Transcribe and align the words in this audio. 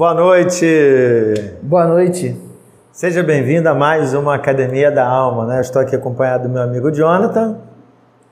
Boa 0.00 0.14
noite! 0.14 0.64
Boa 1.60 1.86
noite! 1.86 2.34
Seja 2.90 3.22
bem-vindo 3.22 3.68
a 3.68 3.74
mais 3.74 4.14
uma 4.14 4.34
Academia 4.34 4.90
da 4.90 5.06
Alma, 5.06 5.44
né? 5.44 5.60
estou 5.60 5.82
aqui 5.82 5.94
acompanhado 5.94 6.44
do 6.44 6.48
meu 6.48 6.62
amigo 6.62 6.90
Jonathan, 6.90 7.58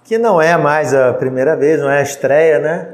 que 0.02 0.16
não 0.16 0.40
é 0.40 0.56
mais 0.56 0.94
a 0.94 1.12
primeira 1.12 1.54
vez, 1.56 1.78
não 1.78 1.90
é 1.90 1.98
a 1.98 2.02
estreia, 2.02 2.58
né? 2.58 2.88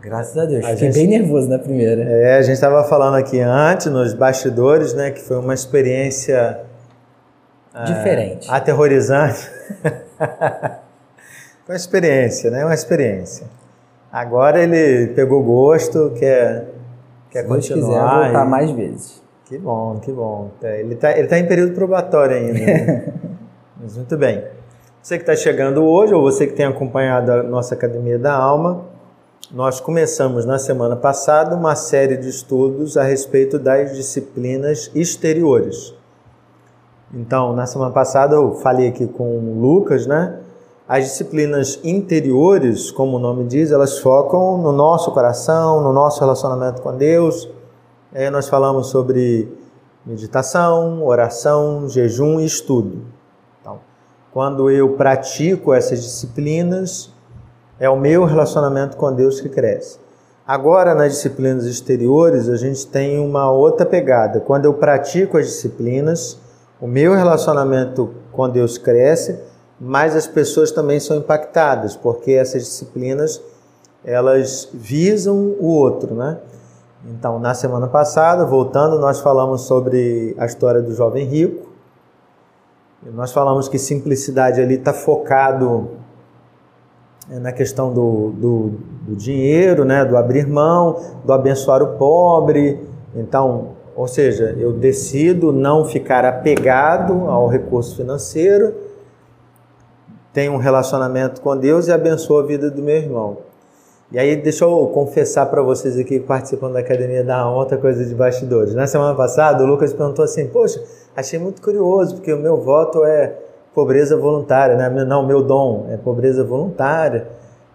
Graças 0.00 0.36
a 0.36 0.44
Deus. 0.46 0.64
A 0.64 0.70
Fiquei 0.70 0.90
gente... 0.90 0.94
bem 0.94 1.20
nervoso 1.20 1.48
na 1.48 1.60
primeira. 1.60 2.02
É, 2.02 2.38
a 2.38 2.42
gente 2.42 2.54
estava 2.54 2.82
falando 2.82 3.14
aqui 3.14 3.38
antes, 3.38 3.86
nos 3.86 4.14
bastidores, 4.14 4.94
né? 4.94 5.12
Que 5.12 5.20
foi 5.20 5.38
uma 5.38 5.54
experiência... 5.54 6.58
Ah, 7.72 7.84
Diferente. 7.84 8.50
É, 8.50 8.52
aterrorizante. 8.52 9.48
foi 11.64 11.68
uma 11.68 11.76
experiência, 11.76 12.50
né? 12.50 12.64
Uma 12.64 12.74
experiência. 12.74 13.46
Agora 14.12 14.60
ele 14.60 15.06
pegou 15.14 15.40
gosto, 15.40 16.12
quer, 16.18 16.64
quer 17.32 17.42
Se 17.42 17.48
continuar. 17.48 17.80
Se 17.80 17.86
quiser 17.86 18.24
voltar 18.24 18.46
e... 18.46 18.48
mais 18.48 18.70
vezes. 18.70 19.22
Que 19.46 19.58
bom, 19.58 19.98
que 20.00 20.12
bom. 20.12 20.50
É, 20.62 20.80
ele 20.80 20.94
está 20.94 21.16
ele 21.18 21.26
tá 21.26 21.38
em 21.38 21.46
período 21.46 21.74
probatório 21.74 22.36
ainda. 22.36 22.52
Né? 22.60 23.12
Mas 23.80 23.96
muito 23.96 24.16
bem. 24.16 24.44
Você 25.02 25.16
que 25.16 25.22
está 25.22 25.34
chegando 25.34 25.82
hoje, 25.82 26.14
ou 26.14 26.22
você 26.22 26.46
que 26.46 26.52
tem 26.52 26.64
acompanhado 26.64 27.32
a 27.32 27.42
nossa 27.42 27.74
Academia 27.74 28.18
da 28.18 28.32
Alma, 28.32 28.84
nós 29.50 29.80
começamos 29.80 30.46
na 30.46 30.58
semana 30.58 30.94
passada 30.94 31.56
uma 31.56 31.74
série 31.74 32.16
de 32.16 32.28
estudos 32.28 32.96
a 32.96 33.02
respeito 33.02 33.58
das 33.58 33.96
disciplinas 33.96 34.90
exteriores. 34.94 35.92
Então, 37.12 37.52
na 37.52 37.66
semana 37.66 37.90
passada 37.90 38.36
eu 38.36 38.54
falei 38.54 38.88
aqui 38.88 39.06
com 39.06 39.24
o 39.24 39.60
Lucas, 39.60 40.06
né? 40.06 40.38
As 40.88 41.04
disciplinas 41.04 41.78
interiores, 41.84 42.90
como 42.90 43.16
o 43.16 43.20
nome 43.20 43.44
diz, 43.44 43.70
elas 43.70 43.98
focam 43.98 44.58
no 44.58 44.72
nosso 44.72 45.12
coração, 45.12 45.80
no 45.80 45.92
nosso 45.92 46.18
relacionamento 46.20 46.82
com 46.82 46.96
Deus. 46.96 47.48
Aí 48.12 48.28
nós 48.30 48.48
falamos 48.48 48.88
sobre 48.88 49.48
meditação, 50.04 51.04
oração, 51.04 51.88
jejum 51.88 52.40
e 52.40 52.44
estudo. 52.44 53.02
Então, 53.60 53.78
quando 54.32 54.68
eu 54.70 54.94
pratico 54.94 55.72
essas 55.72 56.02
disciplinas, 56.02 57.10
é 57.78 57.88
o 57.88 57.96
meu 57.96 58.24
relacionamento 58.24 58.96
com 58.96 59.12
Deus 59.14 59.40
que 59.40 59.48
cresce. 59.48 60.00
Agora, 60.44 60.96
nas 60.96 61.12
disciplinas 61.12 61.64
exteriores, 61.64 62.48
a 62.48 62.56
gente 62.56 62.84
tem 62.88 63.20
uma 63.24 63.50
outra 63.52 63.86
pegada. 63.86 64.40
Quando 64.40 64.64
eu 64.64 64.74
pratico 64.74 65.38
as 65.38 65.46
disciplinas, 65.46 66.38
o 66.80 66.88
meu 66.88 67.14
relacionamento 67.14 68.10
com 68.32 68.50
Deus 68.50 68.76
cresce 68.76 69.51
mas 69.84 70.14
as 70.14 70.28
pessoas 70.28 70.70
também 70.70 71.00
são 71.00 71.16
impactadas, 71.16 71.96
porque 71.96 72.30
essas 72.30 72.62
disciplinas 72.62 73.42
elas 74.04 74.68
visam 74.72 75.56
o 75.58 75.66
outro, 75.66 76.14
né? 76.14 76.38
Então, 77.04 77.40
na 77.40 77.52
semana 77.52 77.88
passada, 77.88 78.44
voltando, 78.46 79.00
nós 79.00 79.20
falamos 79.20 79.62
sobre 79.62 80.36
a 80.38 80.46
história 80.46 80.80
do 80.80 80.94
jovem 80.94 81.26
rico. 81.26 81.68
Nós 83.12 83.32
falamos 83.32 83.68
que 83.68 83.76
simplicidade 83.76 84.60
ali 84.60 84.74
está 84.74 84.92
focado 84.92 85.88
é, 87.28 87.40
na 87.40 87.50
questão 87.50 87.92
do, 87.92 88.30
do, 88.36 88.72
do, 89.08 89.16
dinheiro, 89.16 89.84
né? 89.84 90.04
do 90.04 90.16
abrir 90.16 90.46
mão, 90.46 91.00
do 91.24 91.32
abençoar 91.32 91.82
o 91.82 91.98
pobre. 91.98 92.80
Então, 93.16 93.70
ou 93.96 94.06
seja, 94.06 94.54
eu 94.56 94.72
decido 94.72 95.52
não 95.52 95.84
ficar 95.84 96.24
apegado 96.24 97.28
ao 97.28 97.48
recurso 97.48 97.96
financeiro 97.96 98.91
tenho 100.32 100.52
um 100.52 100.56
relacionamento 100.56 101.40
com 101.40 101.56
Deus 101.56 101.88
e 101.88 101.92
abençoo 101.92 102.38
a 102.38 102.42
vida 102.42 102.70
do 102.70 102.82
meu 102.82 102.96
irmão. 102.96 103.38
E 104.10 104.18
aí, 104.18 104.36
deixa 104.36 104.64
eu 104.64 104.86
confessar 104.88 105.46
para 105.46 105.62
vocês 105.62 105.98
aqui 105.98 106.18
que 106.18 106.26
participam 106.26 106.70
da 106.70 106.80
Academia 106.80 107.24
da 107.24 107.48
Outra 107.48 107.78
Coisa 107.78 108.04
de 108.04 108.14
Bastidores. 108.14 108.74
Na 108.74 108.86
semana 108.86 109.14
passada, 109.14 109.64
o 109.64 109.66
Lucas 109.66 109.92
perguntou 109.92 110.22
assim: 110.24 110.48
Poxa, 110.48 110.82
achei 111.16 111.38
muito 111.38 111.62
curioso, 111.62 112.16
porque 112.16 112.32
o 112.32 112.38
meu 112.38 112.58
voto 112.58 113.04
é 113.04 113.34
pobreza 113.74 114.16
voluntária, 114.16 114.76
né? 114.76 114.88
Não, 115.04 115.26
meu 115.26 115.42
dom 115.42 115.86
é 115.90 115.96
pobreza 115.96 116.44
voluntária. 116.44 117.26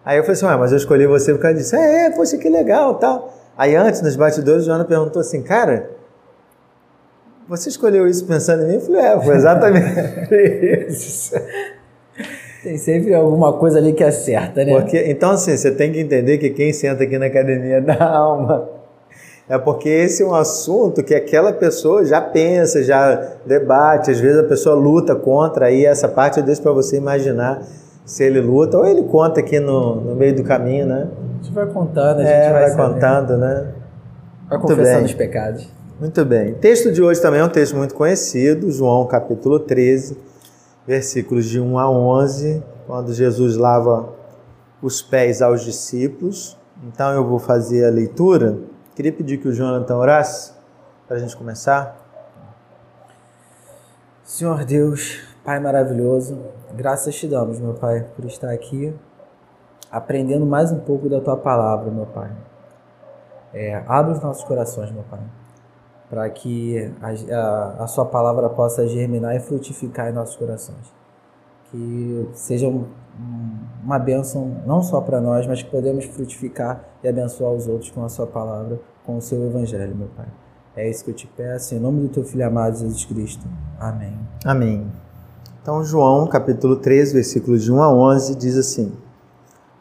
Aí 0.06 0.18
eu 0.18 0.24
falei 0.24 0.34
assim: 0.34 0.46
ah, 0.46 0.58
mas 0.58 0.72
eu 0.72 0.78
escolhi 0.78 1.08
você 1.08 1.34
por 1.34 1.42
causa 1.42 1.58
disso. 1.58 1.76
É, 1.76 2.06
é, 2.06 2.10
poxa, 2.12 2.38
que 2.38 2.50
legal 2.50 2.96
tal. 2.96 3.34
Aí 3.58 3.76
antes, 3.76 4.02
nos 4.02 4.16
bastidores, 4.16 4.64
o 4.64 4.66
Joana 4.68 4.86
perguntou 4.86 5.20
assim: 5.20 5.42
Cara, 5.42 5.90
você 7.50 7.70
escolheu 7.70 8.08
isso 8.08 8.26
pensando 8.26 8.64
em 8.64 8.68
mim? 8.68 8.74
Eu 8.76 8.82
falei: 8.82 9.02
É, 9.02 9.20
foi 9.20 9.36
exatamente 9.36 9.88
isso. 10.88 11.36
Tem 12.68 12.78
sempre 12.78 13.14
alguma 13.14 13.54
coisa 13.54 13.78
ali 13.78 13.94
que 13.94 14.04
acerta, 14.04 14.66
né? 14.66 14.74
Porque, 14.74 15.02
então, 15.08 15.32
assim, 15.32 15.56
você 15.56 15.72
tem 15.72 15.90
que 15.90 16.02
entender 16.02 16.38
que 16.38 16.50
quem 16.50 16.74
senta 16.74 17.06
aqui 17.06 17.18
na 17.18 17.28
academia 17.28 17.80
da 17.82 18.04
alma 18.06 18.68
é 19.48 19.58
porque 19.58 19.88
esse 19.88 20.22
é 20.22 20.26
um 20.26 20.36
assunto 20.36 21.02
que 21.02 21.16
aquela 21.16 21.54
pessoa 21.54 22.04
já 22.04 22.20
pensa, 22.20 22.84
já 22.84 23.36
debate, 23.46 24.12
às 24.12 24.20
vezes 24.20 24.38
a 24.38 24.44
pessoa 24.44 24.76
luta 24.76 25.16
contra, 25.16 25.68
aí 25.68 25.86
essa 25.86 26.10
parte 26.10 26.40
eu 26.40 26.44
deixo 26.44 26.62
para 26.62 26.74
você 26.74 26.98
imaginar 26.98 27.62
se 28.06 28.26
ele 28.26 28.42
luta 28.42 28.78
ou 28.78 28.86
ele 28.86 29.04
conta 29.04 29.40
aqui 29.40 29.62
no, 29.62 30.02
no 30.02 30.14
meio 30.14 30.36
do 30.36 30.44
caminho, 30.44 30.88
né? 30.88 31.08
A 31.08 31.44
gente 31.44 31.54
vai 31.56 31.68
contando, 31.68 32.20
a 32.20 32.24
gente 32.24 32.34
é, 32.34 32.52
vai, 32.52 32.70
vai 32.70 32.76
contando, 32.76 33.38
né? 33.38 33.68
Vai 34.50 34.60
confessando 34.60 35.06
os 35.06 35.14
pecados. 35.14 35.70
Muito 36.02 36.26
bem. 36.26 36.52
O 36.52 36.56
texto 36.56 36.92
de 36.92 37.02
hoje 37.02 37.22
também 37.22 37.40
é 37.40 37.44
um 37.46 37.50
texto 37.50 37.78
muito 37.78 37.96
conhecido, 37.96 38.70
João 38.70 39.08
capítulo 39.08 39.58
13 39.58 40.27
versículos 40.88 41.46
de 41.46 41.60
1 41.60 41.78
a 41.78 41.90
11, 41.90 42.64
quando 42.88 43.14
Jesus 43.14 43.58
lava 43.58 44.14
os 44.82 45.02
pés 45.02 45.42
aos 45.42 45.62
discípulos. 45.64 46.58
Então 46.84 47.12
eu 47.12 47.28
vou 47.28 47.38
fazer 47.38 47.86
a 47.86 47.92
leitura. 47.92 48.58
Queria 48.96 49.12
pedir 49.12 49.38
que 49.38 49.50
o 49.50 49.54
Jonathan 49.54 49.98
orasse 49.98 50.54
para 51.06 51.18
a 51.18 51.20
gente 51.20 51.36
começar. 51.36 51.98
Senhor 54.24 54.64
Deus, 54.64 55.22
Pai 55.44 55.60
maravilhoso, 55.60 56.38
graças 56.74 57.16
te 57.16 57.28
damos, 57.28 57.60
meu 57.60 57.74
Pai, 57.74 58.06
por 58.16 58.26
estar 58.26 58.52
aqui 58.52 58.94
aprendendo 59.90 60.46
mais 60.46 60.70
um 60.72 60.80
pouco 60.80 61.08
da 61.08 61.22
tua 61.22 61.38
palavra, 61.38 61.90
meu 61.90 62.06
Pai. 62.06 62.30
É, 63.54 63.82
abre 63.88 64.14
os 64.14 64.22
nossos 64.22 64.44
corações, 64.44 64.92
meu 64.92 65.04
Pai 65.04 65.22
para 66.10 66.30
que 66.30 66.92
a, 67.02 67.36
a, 67.36 67.84
a, 67.84 67.88
sua 67.88 68.06
palavra 68.06 68.50
possa 68.50 68.88
germinar 68.88 69.36
e 69.36 69.40
frutificar 69.40 70.10
em 70.10 70.14
nossos 70.14 70.36
corações. 70.36 70.94
Que 71.70 72.30
seja 72.34 72.68
um, 72.68 72.86
uma 73.84 74.00
bênção 74.00 74.62
não 74.66 74.82
só 74.82 75.02
para 75.02 75.20
nós, 75.20 75.46
mas 75.46 75.62
que 75.62 75.70
podemos 75.70 76.06
frutificar 76.06 76.84
e 77.04 77.08
abençoar 77.08 77.52
os 77.52 77.68
outros 77.68 77.92
com 77.92 78.06
a 78.06 78.10
sua 78.10 78.26
palavra, 78.26 78.80
com 79.06 79.18
o 79.18 79.22
seu 79.22 79.46
evangelho, 79.46 79.96
meu 79.96 80.08
Pai. 80.16 80.28
É 80.76 80.90
isso 80.90 81.04
que 81.04 81.12
eu 81.12 81.16
te 81.16 81.28
peço, 81.28 81.76
em 81.76 81.80
nome 81.80 82.02
do 82.02 82.10
teu 82.10 82.24
filho 82.24 82.46
amado 82.46 82.78
Jesus 82.78 83.04
Cristo. 83.04 83.46
Amém. 83.80 84.18
Amém. 84.46 84.92
Então, 85.62 85.84
João, 85.84 86.28
capítulo 86.28 86.78
13, 86.78 87.14
versículos 87.14 87.64
de 87.64 87.72
1 87.74 87.82
a 87.82 87.94
11, 87.94 88.36
diz 88.36 88.56
assim: 88.56 88.94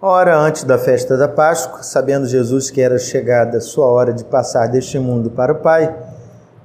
Ora, 0.01 0.39
antes 0.39 0.65
da 0.65 0.79
festa 0.79 1.17
da 1.17 1.29
Páscoa, 1.29 1.83
sabendo 1.83 2.27
Jesus 2.27 2.71
que 2.71 2.81
era 2.81 2.99
chegada 2.99 3.59
a 3.59 3.61
sua 3.61 3.87
hora 3.87 4.13
de 4.13 4.25
passar 4.25 4.67
deste 4.67 4.99
mundo 4.99 5.31
para 5.31 5.53
o 5.53 5.57
Pai, 5.57 5.95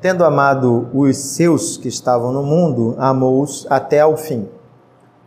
Tendo 0.01 0.25
amado 0.25 0.89
os 0.95 1.15
seus 1.15 1.77
que 1.77 1.87
estavam 1.87 2.33
no 2.33 2.41
mundo, 2.41 2.95
amou-os 2.97 3.67
até 3.69 3.99
ao 3.99 4.17
fim. 4.17 4.49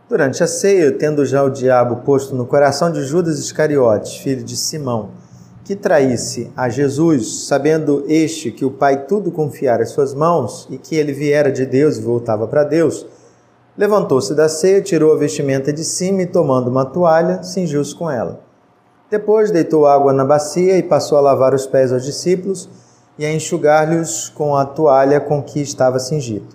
Durante 0.09 0.43
a 0.43 0.47
ceia, 0.47 0.91
tendo 0.91 1.25
já 1.25 1.41
o 1.43 1.49
diabo 1.49 2.03
posto 2.03 2.35
no 2.35 2.45
coração 2.45 2.91
de 2.91 3.01
Judas 3.03 3.39
Iscariotes, 3.39 4.17
filho 4.17 4.43
de 4.43 4.57
Simão, 4.57 5.11
que 5.63 5.77
traísse 5.77 6.51
a 6.57 6.67
Jesus, 6.67 7.47
sabendo 7.47 8.03
este 8.09 8.51
que 8.51 8.65
o 8.65 8.69
Pai 8.69 9.05
tudo 9.05 9.31
confiara 9.31 9.83
em 9.83 9.85
suas 9.85 10.13
mãos 10.13 10.67
e 10.69 10.77
que 10.77 10.97
ele 10.97 11.13
viera 11.13 11.49
de 11.49 11.65
Deus 11.65 11.97
e 11.97 12.01
voltava 12.01 12.45
para 12.45 12.65
Deus, 12.65 13.07
levantou-se 13.77 14.35
da 14.35 14.49
ceia, 14.49 14.81
tirou 14.81 15.13
a 15.13 15.17
vestimenta 15.17 15.71
de 15.71 15.85
cima 15.85 16.23
e, 16.23 16.27
tomando 16.27 16.69
uma 16.69 16.83
toalha, 16.83 17.43
cingiu-se 17.43 17.95
com 17.95 18.11
ela. 18.11 18.41
Depois 19.09 19.51
deitou 19.51 19.87
água 19.87 20.11
na 20.11 20.25
bacia 20.25 20.77
e 20.77 20.83
passou 20.83 21.17
a 21.17 21.21
lavar 21.21 21.53
os 21.53 21.65
pés 21.65 21.93
aos 21.93 22.03
discípulos 22.03 22.67
e 23.17 23.25
a 23.25 23.33
enxugar-lhes 23.33 24.29
com 24.29 24.55
a 24.55 24.65
toalha 24.65 25.19
com 25.19 25.41
que 25.41 25.61
estava 25.61 25.99
cingido. 25.99 26.47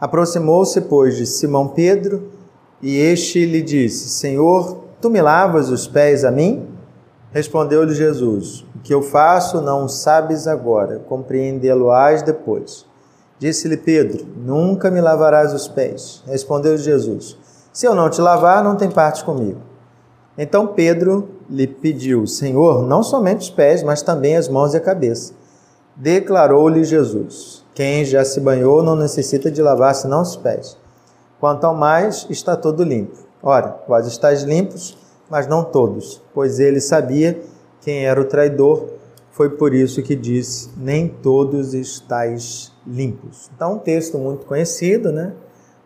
Aproximou-se, 0.00 0.80
pois, 0.82 1.16
de 1.16 1.26
Simão 1.26 1.68
Pedro, 1.68 2.30
e 2.82 2.98
este 2.98 3.44
lhe 3.46 3.62
disse: 3.62 4.08
Senhor, 4.08 4.78
tu 5.00 5.08
me 5.08 5.22
lavas 5.22 5.68
os 5.68 5.86
pés 5.86 6.24
a 6.24 6.30
mim? 6.30 6.66
Respondeu-lhe 7.30 7.94
Jesus: 7.94 8.64
O 8.74 8.80
que 8.80 8.92
eu 8.92 9.00
faço 9.02 9.60
não 9.60 9.88
sabes 9.88 10.46
agora, 10.46 10.98
compreendê-lo-ás 11.08 12.22
depois. 12.22 12.84
Disse-lhe 13.38 13.76
Pedro: 13.76 14.26
Nunca 14.36 14.90
me 14.90 15.00
lavarás 15.00 15.52
os 15.52 15.68
pés. 15.68 16.22
Respondeu 16.26 16.76
Jesus: 16.76 17.36
Se 17.72 17.86
eu 17.86 17.94
não 17.94 18.10
te 18.10 18.20
lavar, 18.20 18.62
não 18.62 18.76
tem 18.76 18.90
parte 18.90 19.24
comigo. 19.24 19.60
Então 20.36 20.66
Pedro 20.66 21.28
lhe 21.48 21.66
pediu: 21.66 22.26
Senhor, 22.26 22.86
não 22.86 23.02
somente 23.02 23.40
os 23.40 23.50
pés, 23.50 23.82
mas 23.82 24.02
também 24.02 24.36
as 24.36 24.48
mãos 24.48 24.74
e 24.74 24.76
a 24.76 24.80
cabeça. 24.80 25.34
Declarou-lhe 25.96 26.84
Jesus: 26.84 27.64
Quem 27.74 28.04
já 28.04 28.24
se 28.24 28.40
banhou 28.40 28.82
não 28.82 28.96
necessita 28.96 29.50
de 29.50 29.60
lavar 29.60 29.94
senão 29.94 30.22
os 30.22 30.36
pés. 30.36 30.76
Quanto 31.38 31.64
ao 31.64 31.74
mais, 31.74 32.26
está 32.30 32.56
todo 32.56 32.82
limpo. 32.82 33.18
Ora, 33.42 33.76
vós 33.88 34.06
estáis 34.06 34.42
limpos, 34.42 34.96
mas 35.28 35.46
não 35.46 35.64
todos, 35.64 36.22
pois 36.32 36.60
ele 36.60 36.80
sabia 36.80 37.42
quem 37.80 38.06
era 38.06 38.20
o 38.20 38.24
traidor. 38.24 38.88
foi 39.32 39.50
por 39.50 39.74
isso 39.74 40.02
que 40.02 40.14
disse: 40.14 40.70
Nem 40.76 41.08
todos 41.08 41.74
estáis 41.74 42.72
limpos. 42.86 43.50
Então, 43.54 43.74
um 43.74 43.78
texto 43.78 44.18
muito 44.18 44.46
conhecido, 44.46 45.12
né? 45.12 45.32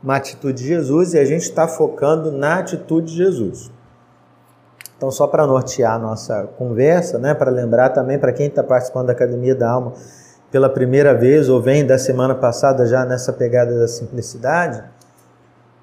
Uma 0.03 0.17
atitude 0.17 0.62
de 0.62 0.69
Jesus 0.69 1.14
e 1.14 1.19
a 1.19 1.25
gente 1.25 1.43
está 1.43 1.67
focando 1.67 2.31
na 2.31 2.58
atitude 2.58 3.12
de 3.12 3.17
Jesus. 3.17 3.70
Então, 4.96 5.10
só 5.10 5.26
para 5.26 5.46
nortear 5.46 5.94
a 5.94 5.98
nossa 5.98 6.44
conversa, 6.56 7.19
né? 7.19 7.34
Para 7.34 7.50
lembrar 7.50 7.90
também 7.90 8.19
para 8.19 8.32
quem 8.32 8.46
está 8.46 8.62
participando 8.62 9.06
da 9.06 9.12
Academia 9.12 9.54
da 9.54 9.70
Alma 9.70 9.93
pela 10.50 10.69
primeira 10.69 11.12
vez 11.14 11.48
ou 11.48 11.60
vem 11.60 11.84
da 11.84 11.98
semana 11.98 12.34
passada 12.34 12.87
já 12.87 13.04
nessa 13.04 13.32
pegada 13.32 13.78
da 13.78 13.88
simplicidade, 13.88 14.82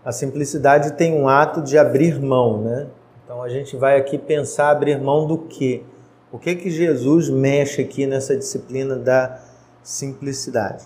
a 0.03 0.11
simplicidade 0.11 0.93
tem 0.93 1.13
um 1.13 1.27
ato 1.27 1.61
de 1.61 1.77
abrir 1.77 2.19
mão, 2.19 2.61
né? 2.61 2.87
Então 3.23 3.41
a 3.43 3.49
gente 3.49 3.77
vai 3.77 3.97
aqui 3.97 4.17
pensar 4.17 4.69
abrir 4.69 4.99
mão 4.99 5.27
do 5.27 5.37
quê? 5.37 5.83
O 6.31 6.39
que 6.39 6.55
que 6.55 6.69
Jesus 6.69 7.29
mexe 7.29 7.81
aqui 7.81 8.07
nessa 8.07 8.35
disciplina 8.35 8.95
da 8.95 9.39
simplicidade? 9.83 10.85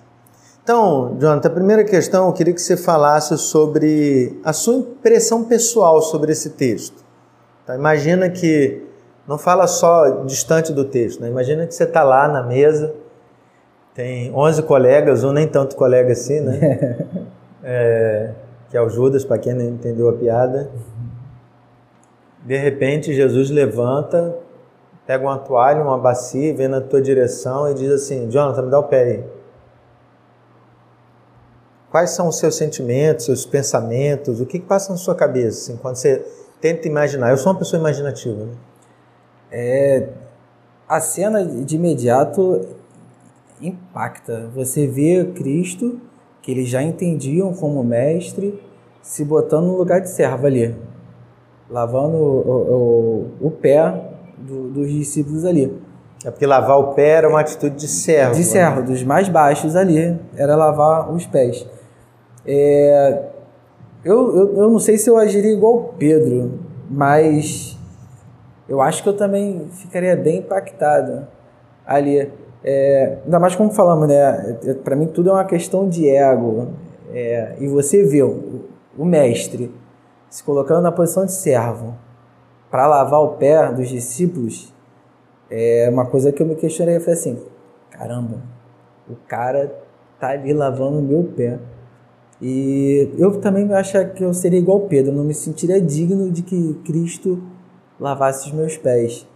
Então, 0.62 1.15
Jonathan, 1.18 1.47
a 1.47 1.51
primeira 1.51 1.83
questão 1.85 2.27
eu 2.27 2.33
queria 2.33 2.53
que 2.53 2.62
você 2.62 2.75
falasse 2.75 3.38
sobre 3.38 4.38
a 4.44 4.51
sua 4.51 4.75
impressão 4.75 5.45
pessoal 5.45 6.01
sobre 6.01 6.33
esse 6.33 6.50
texto. 6.50 7.06
Então, 7.68 7.75
imagina 7.75 8.30
que 8.30 8.81
não 9.28 9.38
fala 9.38 9.68
só 9.68 10.24
distante 10.24 10.72
do 10.72 10.86
texto, 10.86 11.19
né? 11.19 11.28
imagina 11.28 11.68
que 11.68 11.75
você 11.75 11.84
está 11.84 12.02
lá 12.02 12.25
na 12.30 12.42
mesa 12.42 12.96
tem 13.98 14.31
11 14.31 14.62
colegas, 14.62 15.24
ou 15.24 15.34
nem 15.34 15.48
tanto 15.48 15.75
colega 15.75 16.12
assim, 16.12 16.40
né? 16.40 17.00
é, 17.64 18.30
que 18.69 18.78
é 18.78 18.81
o 18.81 18.88
Judas, 18.88 19.25
para 19.25 19.40
quem 19.40 19.56
não 19.56 19.66
entendeu 19.66 20.08
a 20.08 20.14
piada. 20.14 20.69
De 22.46 22.56
repente, 22.56 23.12
Jesus 23.12 23.50
levanta, 23.50 24.38
pega 25.08 25.24
uma 25.24 25.40
toalha, 25.40 25.81
uma 25.81 25.98
bacia, 25.98 26.54
vem 26.54 26.68
na 26.68 26.80
tua 26.80 27.02
direção 27.02 27.72
e 27.72 27.74
diz 27.74 27.92
assim: 27.92 28.30
Jonathan, 28.30 28.62
me 28.62 28.70
dá 28.70 28.78
o 28.78 28.84
pé 28.84 29.02
aí. 29.02 29.24
Quais 31.90 32.12
são 32.12 32.28
os 32.28 32.38
seus 32.38 32.56
sentimentos, 32.56 33.25
seus 33.25 33.48
pensamentos? 33.48 34.40
O 34.40 34.46
que, 34.46 34.60
que 34.60 34.66
passa 34.68 34.92
na 34.92 34.98
sua 35.00 35.16
cabeça 35.16 35.72
assim, 35.72 35.78
quando 35.81 35.96
você 35.96 36.24
tenta 36.62 36.88
imaginar? 36.88 37.31
Eu 37.31 37.38
sou 37.38 37.51
uma 37.51 37.59
pessoa 37.59 37.80
imaginativa. 37.80 38.45
Né? 38.45 38.51
É, 39.51 40.09
a 40.88 41.00
cena 41.00 41.45
de 41.45 41.75
imediato 41.75 42.65
impacta. 43.62 44.50
Você 44.54 44.88
vê 44.88 45.25
Cristo, 45.36 46.00
que 46.42 46.51
eles 46.51 46.69
já 46.69 46.81
entendiam 46.81 47.54
como 47.54 47.83
mestre, 47.83 48.62
se 49.01 49.24
botando 49.24 49.68
no 49.68 49.77
lugar 49.77 50.01
de 50.01 50.09
servo 50.09 50.45
ali, 50.45 50.75
lavando 51.69 52.18
o, 52.18 53.31
o, 53.42 53.48
o 53.48 53.51
pé 53.51 54.12
do, 54.38 54.69
dos 54.69 54.92
discípulos 54.92 55.45
ali. 55.45 55.74
É 56.25 56.31
porque 56.31 56.45
lavar 56.45 56.77
o 56.80 56.94
pé 56.94 57.10
era 57.10 57.30
uma 57.30 57.39
atitude 57.39 57.75
de 57.75 57.88
servo. 57.88 58.36
De 58.36 58.44
servo, 58.44 58.81
né? 58.81 58.88
dos 58.88 59.03
mais 59.03 59.30
baixos 59.30 59.75
ali, 59.75 60.19
era 60.36 60.56
lavar 60.56 61.12
os 61.12 61.25
pés. 61.25 61.65
É, 62.45 63.24
eu, 64.04 64.36
eu, 64.36 64.58
eu 64.58 64.70
não 64.70 64.80
sei 64.80 64.98
se 64.98 65.10
eu 65.10 65.18
agiria 65.18 65.52
igual 65.52 65.96
Pedro, 65.98 66.60
mas 66.90 67.78
eu 68.68 68.82
acho 68.82 69.02
que 69.02 69.10
eu 69.10 69.16
também 69.16 69.68
ficaria 69.72 70.16
bem 70.16 70.40
impactado 70.40 71.28
ali. 71.86 72.32
É, 72.64 73.20
ainda 73.24 73.40
mais 73.40 73.56
como 73.56 73.72
falamos, 73.72 74.08
né? 74.08 74.58
É, 74.66 74.74
Para 74.74 74.96
mim 74.96 75.08
tudo 75.08 75.30
é 75.30 75.34
uma 75.34 75.46
questão 75.46 75.88
de 75.88 76.10
ego. 76.10 76.70
É, 77.14 77.56
e 77.60 77.68
você 77.68 78.04
vê 78.04 78.22
o, 78.22 78.66
o, 78.98 79.06
mestre 79.06 79.74
se 80.30 80.44
colocando 80.44 80.82
na 80.82 80.92
posição 80.92 81.26
de 81.26 81.32
servo 81.32 81.96
para 82.70 82.86
lavar 82.86 83.22
o 83.22 83.30
pé 83.36 83.72
dos 83.72 83.88
discípulos, 83.88 84.74
é 85.50 85.88
uma 85.90 86.06
coisa 86.06 86.34
que 86.34 86.44
eu 86.44 86.46
me 86.46 86.56
questionei. 86.56 86.98
Eu 86.98 87.02
falei 87.02 87.14
assim: 87.14 87.42
caramba, 87.90 88.42
o 89.10 89.16
cara 89.28 89.74
tá 90.20 90.30
ali 90.30 90.54
lavando 90.54 91.00
o 91.00 91.02
meu 91.02 91.24
pé. 91.24 91.60
E 92.42 93.10
eu 93.18 93.39
também 93.42 93.72
acho 93.74 93.94
que 94.10 94.24
eu 94.24 94.34
seria 94.34 94.60
igual 94.60 94.81
Pedro, 94.81 95.12
não 95.12 95.24
me 95.24 95.34
sentiria 95.34 95.81
digno 95.81 96.31
de 96.31 96.44
que 96.44 96.75
Cristo 96.86 97.42
lavasse 98.00 98.48
os 98.48 98.54
meus 98.54 98.78
pés. 98.78 99.28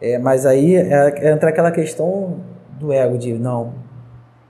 É, 0.00 0.18
mas 0.18 0.46
aí 0.46 0.76
é, 0.76 1.32
entra 1.32 1.50
aquela 1.50 1.70
questão 1.70 2.40
do 2.78 2.92
ego 2.92 3.18
de 3.18 3.32
não, 3.32 3.74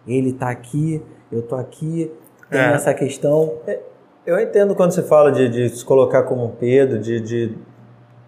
ele 0.07 0.31
está 0.31 0.51
aqui, 0.51 1.03
eu 1.31 1.41
estou 1.41 1.59
aqui, 1.59 2.11
tem 2.51 2.61
é. 2.61 2.73
essa 2.73 2.93
questão. 2.93 3.55
É, 3.67 3.79
eu 4.27 4.39
entendo 4.41 4.75
quando 4.75 4.93
você 4.93 5.03
fala 5.03 5.31
de, 5.31 5.49
de 5.49 5.69
se 5.69 5.85
colocar 5.85 6.25
como 6.25 6.51
Pedro, 6.59 6.99
de, 6.99 7.21
de 7.21 7.57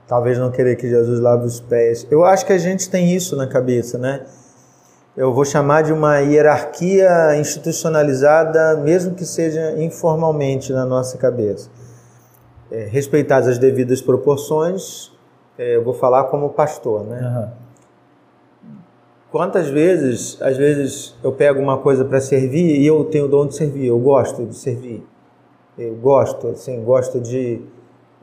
talvez 0.07 0.39
não 0.39 0.51
querer 0.51 0.77
que 0.77 0.89
Jesus 0.89 1.21
lave 1.21 1.45
os 1.45 1.61
pés. 1.61 2.07
Eu 2.11 2.25
acho 2.25 2.47
que 2.47 2.53
a 2.53 2.59
gente 2.59 2.89
tem 2.89 3.15
isso 3.15 3.37
na 3.37 3.47
cabeça, 3.47 3.99
né? 3.99 4.25
Eu 5.19 5.35
vou 5.35 5.45
chamar 5.45 5.83
de 5.83 5.93
uma 5.93 6.19
hierarquia 6.19 7.37
institucionalizada, 7.39 8.77
mesmo 8.77 9.15
que 9.15 9.27
seja 9.27 9.75
informalmente 9.83 10.73
na 10.73 10.87
nossa 10.87 11.19
cabeça. 11.19 11.69
É, 12.71 12.85
respeitadas 12.85 13.49
as 13.49 13.59
devidas 13.59 14.01
proporções, 14.01 15.13
é, 15.59 15.77
eu 15.77 15.85
vou 15.85 15.93
falar 15.93 16.25
como 16.25 16.49
pastor, 16.51 17.05
né? 17.05 17.21
Uhum 17.21 17.69
Quantas 19.31 19.69
vezes, 19.69 20.41
às 20.41 20.57
vezes, 20.57 21.15
eu 21.23 21.33
pego 21.33 21.61
uma 21.61 21.77
coisa 21.77 22.03
para 22.03 22.19
servir 22.19 22.81
e 22.81 22.87
eu 22.87 23.05
tenho 23.05 23.27
o 23.27 23.29
dom 23.29 23.47
de 23.47 23.57
servir, 23.57 23.87
eu 23.87 23.99
gosto 23.99 24.47
de 24.47 24.57
servir. 24.57 25.05
Eu 25.79 25.95
gosto, 25.97 26.49
assim, 26.49 26.83
gosto 26.83 27.21
de 27.21 27.61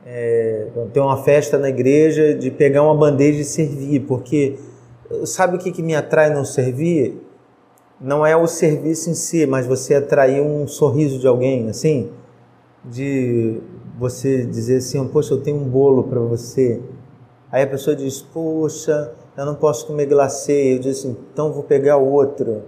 é, 0.04 0.66
ter 0.92 0.98
uma 0.98 1.22
festa 1.22 1.58
na 1.58 1.68
igreja, 1.68 2.34
de 2.34 2.50
pegar 2.50 2.82
uma 2.82 2.94
bandeja 2.94 3.40
e 3.40 3.44
servir, 3.44 4.00
porque 4.00 4.56
sabe 5.24 5.56
o 5.56 5.58
que, 5.58 5.72
que 5.72 5.82
me 5.82 5.94
atrai 5.94 6.30
no 6.32 6.44
servir? 6.44 7.22
Não 8.00 8.26
é 8.26 8.36
o 8.36 8.46
serviço 8.46 9.10
em 9.10 9.14
si, 9.14 9.46
mas 9.46 9.66
você 9.66 9.94
atrair 9.94 10.42
um 10.42 10.66
sorriso 10.66 11.18
de 11.18 11.26
alguém, 11.26 11.68
assim, 11.68 12.10
de 12.84 13.60
você 13.98 14.44
dizer 14.44 14.78
assim, 14.78 15.06
poxa, 15.08 15.34
eu 15.34 15.40
tenho 15.40 15.56
um 15.56 15.68
bolo 15.68 16.04
para 16.04 16.20
você. 16.20 16.80
Aí 17.50 17.62
a 17.62 17.66
pessoa 17.66 17.96
diz, 17.96 18.20
poxa, 18.20 19.12
eu 19.36 19.46
não 19.46 19.54
posso 19.54 19.86
comer 19.86 20.06
glacê. 20.06 20.74
Eu 20.74 20.78
disse, 20.78 21.06
então 21.08 21.52
vou 21.52 21.62
pegar 21.62 21.96
outro. 21.96 22.62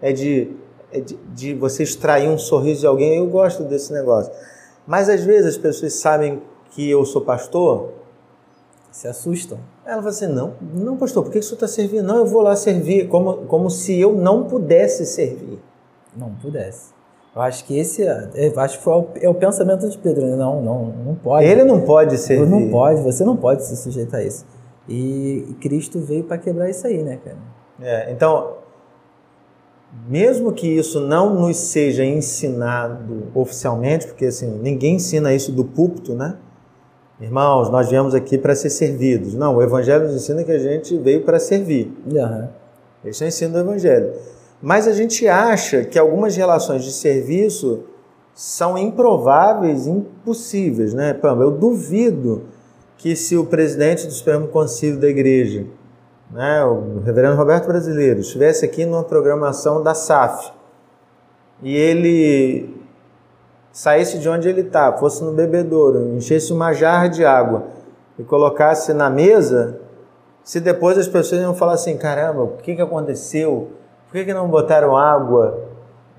É 0.00 0.12
de, 0.12 0.52
é 0.92 1.00
de, 1.00 1.16
de 1.34 1.54
você 1.54 1.82
extrair 1.82 2.28
um 2.28 2.38
sorriso 2.38 2.80
de 2.80 2.86
alguém. 2.86 3.18
Eu 3.18 3.26
gosto 3.26 3.62
desse 3.64 3.92
negócio. 3.92 4.32
Mas 4.86 5.08
às 5.08 5.24
vezes 5.24 5.56
as 5.56 5.56
pessoas 5.56 5.94
sabem 5.94 6.42
que 6.70 6.88
eu 6.88 7.04
sou 7.04 7.22
pastor. 7.22 7.92
Se 8.90 9.08
assustam. 9.08 9.58
Ela 9.86 9.98
fala 9.98 10.08
assim: 10.08 10.26
não, 10.26 10.54
não, 10.74 10.96
pastor, 10.96 11.22
por 11.22 11.32
que 11.32 11.38
o 11.38 11.42
senhor 11.42 11.54
está 11.54 11.68
servindo? 11.68 12.04
Não, 12.04 12.18
eu 12.18 12.26
vou 12.26 12.42
lá 12.42 12.56
servir, 12.56 13.08
como, 13.08 13.46
como 13.46 13.70
se 13.70 13.98
eu 13.98 14.12
não 14.12 14.44
pudesse 14.44 15.06
servir. 15.06 15.60
Não 16.16 16.30
pudesse. 16.34 16.94
Eu 17.34 17.42
acho 17.42 17.64
que 17.66 17.78
esse 17.78 18.02
eu 18.02 18.60
acho 18.60 18.78
que 18.78 18.84
foi 18.84 18.94
o, 18.94 19.06
é 19.20 19.28
o 19.28 19.34
pensamento 19.34 19.88
de 19.88 19.96
Pedro. 19.98 20.26
Né? 20.26 20.36
Não, 20.36 20.60
não, 20.62 20.86
não 20.86 21.14
pode. 21.14 21.46
Ele 21.46 21.62
não 21.62 21.82
pode 21.82 22.18
servir. 22.18 22.48
Não 22.48 22.68
pode, 22.70 23.02
você 23.02 23.24
não 23.24 23.36
pode 23.36 23.64
se 23.64 23.76
sujeitar 23.76 24.20
a 24.20 24.24
isso. 24.24 24.44
E 24.88 25.54
Cristo 25.60 26.00
veio 26.00 26.24
para 26.24 26.38
quebrar 26.38 26.68
isso 26.70 26.86
aí, 26.86 27.02
né, 27.02 27.18
cara? 27.22 27.36
É, 27.80 28.10
então, 28.10 28.54
mesmo 30.08 30.52
que 30.52 30.66
isso 30.66 31.00
não 31.00 31.34
nos 31.34 31.56
seja 31.56 32.04
ensinado 32.04 33.24
oficialmente, 33.34 34.06
porque 34.06 34.26
assim, 34.26 34.48
ninguém 34.62 34.94
ensina 34.94 35.34
isso 35.34 35.52
do 35.52 35.64
púlpito, 35.64 36.14
né? 36.14 36.36
Irmãos, 37.20 37.70
nós 37.70 37.88
viemos 37.88 38.14
aqui 38.14 38.36
para 38.36 38.54
ser 38.54 38.68
servidos. 38.68 39.34
Não, 39.34 39.56
o 39.56 39.62
Evangelho 39.62 40.04
nos 40.04 40.14
ensina 40.14 40.44
que 40.44 40.52
a 40.52 40.58
gente 40.58 40.98
veio 40.98 41.22
para 41.22 41.38
servir. 41.38 41.90
Uhum. 42.06 42.48
Esse 43.04 43.22
é 43.22 43.26
o 43.26 43.28
ensino 43.28 43.52
do 43.54 43.60
Evangelho. 43.60 44.12
Mas 44.60 44.86
a 44.86 44.92
gente 44.92 45.26
acha 45.26 45.84
que 45.84 45.98
algumas 45.98 46.36
relações 46.36 46.84
de 46.84 46.92
serviço 46.92 47.84
são 48.34 48.76
improváveis, 48.76 49.86
impossíveis, 49.86 50.92
né? 50.92 51.18
Eu 51.22 51.50
duvido 51.50 52.44
que 52.98 53.16
se 53.16 53.36
o 53.36 53.46
presidente 53.46 54.06
do 54.06 54.12
Supremo 54.12 54.48
Conselho 54.48 54.98
da 54.98 55.08
Igreja, 55.08 55.64
né, 56.30 56.64
o 56.64 57.00
reverendo 57.00 57.36
Roberto 57.36 57.66
Brasileiro, 57.66 58.20
estivesse 58.20 58.64
aqui 58.64 58.84
numa 58.84 59.04
programação 59.04 59.82
da 59.82 59.94
SAF 59.94 60.52
e 61.62 61.74
ele 61.74 62.75
saísse 63.76 64.16
de 64.16 64.26
onde 64.26 64.48
ele 64.48 64.62
está, 64.62 64.90
fosse 64.94 65.22
no 65.22 65.32
bebedouro, 65.32 66.14
enchesse 66.16 66.50
uma 66.50 66.72
jarra 66.72 67.08
de 67.08 67.26
água 67.26 67.64
e 68.18 68.22
colocasse 68.22 68.94
na 68.94 69.10
mesa, 69.10 69.78
se 70.42 70.60
depois 70.60 70.96
as 70.96 71.06
pessoas 71.06 71.42
iam 71.42 71.54
falar 71.54 71.74
assim, 71.74 71.94
caramba, 71.98 72.42
o 72.42 72.56
que, 72.56 72.74
que 72.74 72.80
aconteceu? 72.80 73.68
Por 74.06 74.12
que, 74.12 74.24
que 74.24 74.32
não 74.32 74.48
botaram 74.48 74.96
água? 74.96 75.60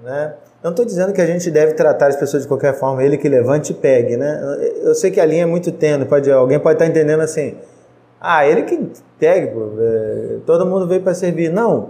Né? 0.04 0.36
Não 0.62 0.70
estou 0.70 0.86
dizendo 0.86 1.12
que 1.14 1.20
a 1.20 1.26
gente 1.26 1.50
deve 1.50 1.74
tratar 1.74 2.10
as 2.10 2.16
pessoas 2.16 2.44
de 2.44 2.48
qualquer 2.48 2.76
forma, 2.78 3.04
ele 3.04 3.18
que 3.18 3.28
levante 3.28 3.72
e 3.72 3.76
pegue, 3.76 4.16
né? 4.16 4.40
Eu 4.84 4.94
sei 4.94 5.10
que 5.10 5.20
a 5.20 5.26
linha 5.26 5.42
é 5.42 5.48
muito 5.48 5.72
tênue, 5.72 6.06
pode, 6.06 6.32
alguém 6.32 6.60
pode 6.60 6.76
estar 6.76 6.86
entendendo 6.86 7.22
assim, 7.22 7.58
ah, 8.22 8.46
ele 8.46 8.64
que 8.64 8.88
pegue, 9.18 9.48
pô, 9.48 9.72
é, 9.80 10.38
todo 10.46 10.64
mundo 10.64 10.88
veio 10.88 11.02
para 11.02 11.16
servir. 11.16 11.52
Não, 11.52 11.90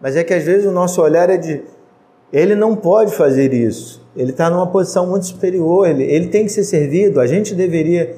mas 0.00 0.16
é 0.16 0.24
que 0.24 0.34
às 0.34 0.42
vezes 0.42 0.66
o 0.66 0.72
nosso 0.72 1.00
olhar 1.00 1.30
é 1.30 1.36
de, 1.36 1.62
ele 2.32 2.56
não 2.56 2.74
pode 2.74 3.14
fazer 3.14 3.54
isso, 3.54 4.03
ele 4.16 4.30
está 4.30 4.48
numa 4.48 4.66
posição 4.66 5.06
muito 5.06 5.26
superior, 5.26 5.88
ele, 5.88 6.04
ele 6.04 6.28
tem 6.28 6.44
que 6.44 6.50
ser 6.50 6.64
servido, 6.64 7.20
a 7.20 7.26
gente 7.26 7.54
deveria 7.54 8.16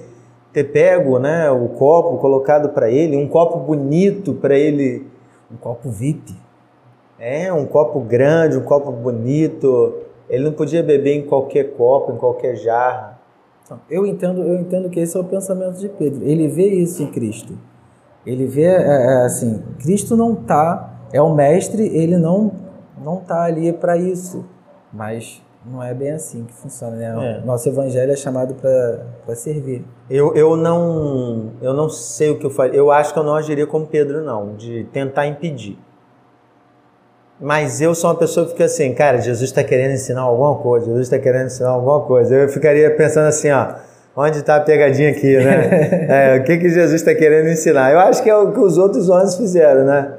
ter 0.53 0.65
pego 0.65 1.19
né, 1.19 1.51
o 1.51 1.69
copo 1.69 2.17
colocado 2.17 2.71
para 2.71 2.91
ele, 2.91 3.17
um 3.17 3.29
copo 3.29 3.59
bonito 3.59 4.33
para 4.33 4.59
ele 4.59 5.07
Um 5.53 5.57
copo 5.57 5.91
VIP. 5.91 6.35
É, 7.19 7.53
um 7.53 7.67
copo 7.67 8.01
grande, 8.01 8.57
um 8.57 8.63
copo 8.63 8.91
bonito. 8.91 9.95
Ele 10.29 10.45
não 10.45 10.53
podia 10.53 10.83
beber 10.83 11.15
em 11.15 11.27
qualquer 11.27 11.77
copo, 11.77 12.13
em 12.13 12.17
qualquer 12.17 12.57
jarra. 12.57 13.19
Então, 13.65 13.81
eu 13.91 14.07
entendo, 14.07 14.43
eu 14.43 14.59
entendo 14.59 14.89
que 14.91 14.99
esse 14.99 15.17
é 15.17 15.21
o 15.21 15.25
pensamento 15.25 15.79
de 15.79 15.89
Pedro. 15.89 16.25
Ele 16.25 16.49
vê 16.49 16.67
isso 16.69 17.03
em 17.03 17.07
Cristo. 17.07 17.57
Ele 18.25 18.47
vê 18.47 18.65
é, 18.65 18.73
é, 18.73 19.25
assim, 19.25 19.63
Cristo 19.79 20.17
não 20.17 20.35
tá, 20.35 21.01
é 21.13 21.23
o 21.23 21.35
mestre, 21.35 21.87
ele 21.87 22.17
não 22.17 22.53
não 23.03 23.19
tá 23.19 23.45
ali 23.45 23.73
para 23.73 23.97
isso. 23.97 24.45
Mas 24.93 25.43
não 25.71 25.83
é 25.83 25.93
bem 25.93 26.13
assim 26.13 26.45
que 26.45 26.53
funciona, 26.53 26.97
né? 26.97 27.39
É. 27.39 27.45
Nosso 27.45 27.69
evangelho 27.69 28.13
é 28.13 28.17
chamado 28.17 28.55
para 28.55 29.35
servir. 29.35 29.85
Eu, 30.09 30.35
eu 30.35 30.57
não 30.57 31.53
eu 31.61 31.75
não 31.75 31.89
sei 31.89 32.31
o 32.31 32.39
que 32.39 32.47
eu 32.47 32.51
faria. 32.51 32.77
Eu 32.77 32.91
acho 32.91 33.13
que 33.13 33.19
eu 33.19 33.25
não 33.25 33.35
agiria 33.35 33.67
como 33.67 33.87
Pedro 33.87 34.23
não, 34.23 34.55
de 34.55 34.85
tentar 34.93 35.27
impedir. 35.27 35.79
Mas 37.41 37.83
eu 37.83 37.95
sou 37.95 38.11
uma 38.11 38.17
pessoa 38.17 38.47
que 38.47 38.53
fica 38.53 38.65
assim, 38.65 38.95
cara, 38.95 39.19
Jesus 39.19 39.51
está 39.51 39.63
querendo 39.63 39.93
ensinar 39.93 40.23
alguma 40.23 40.55
coisa, 40.57 40.87
Jesus 40.87 41.07
está 41.07 41.19
querendo 41.19 41.47
ensinar 41.47 41.71
alguma 41.71 42.01
coisa. 42.01 42.35
Eu 42.35 42.49
ficaria 42.49 42.91
pensando 42.97 43.27
assim, 43.27 43.51
ó, 43.51 43.75
onde 44.17 44.39
está 44.39 44.57
a 44.57 44.61
pegadinha 44.61 45.11
aqui, 45.11 45.37
né? 45.37 46.09
é, 46.35 46.39
o 46.39 46.45
que, 46.45 46.57
que 46.57 46.71
Jesus 46.71 46.95
está 46.95 47.15
querendo 47.15 47.51
ensinar? 47.51 47.93
Eu 47.93 47.99
acho 48.01 48.23
que 48.23 48.31
é 48.31 48.37
o 48.37 48.53
que 48.53 48.61
os 48.61 48.79
outros 48.79 49.11
homens 49.11 49.37
fizeram, 49.37 49.85
né? 49.85 50.13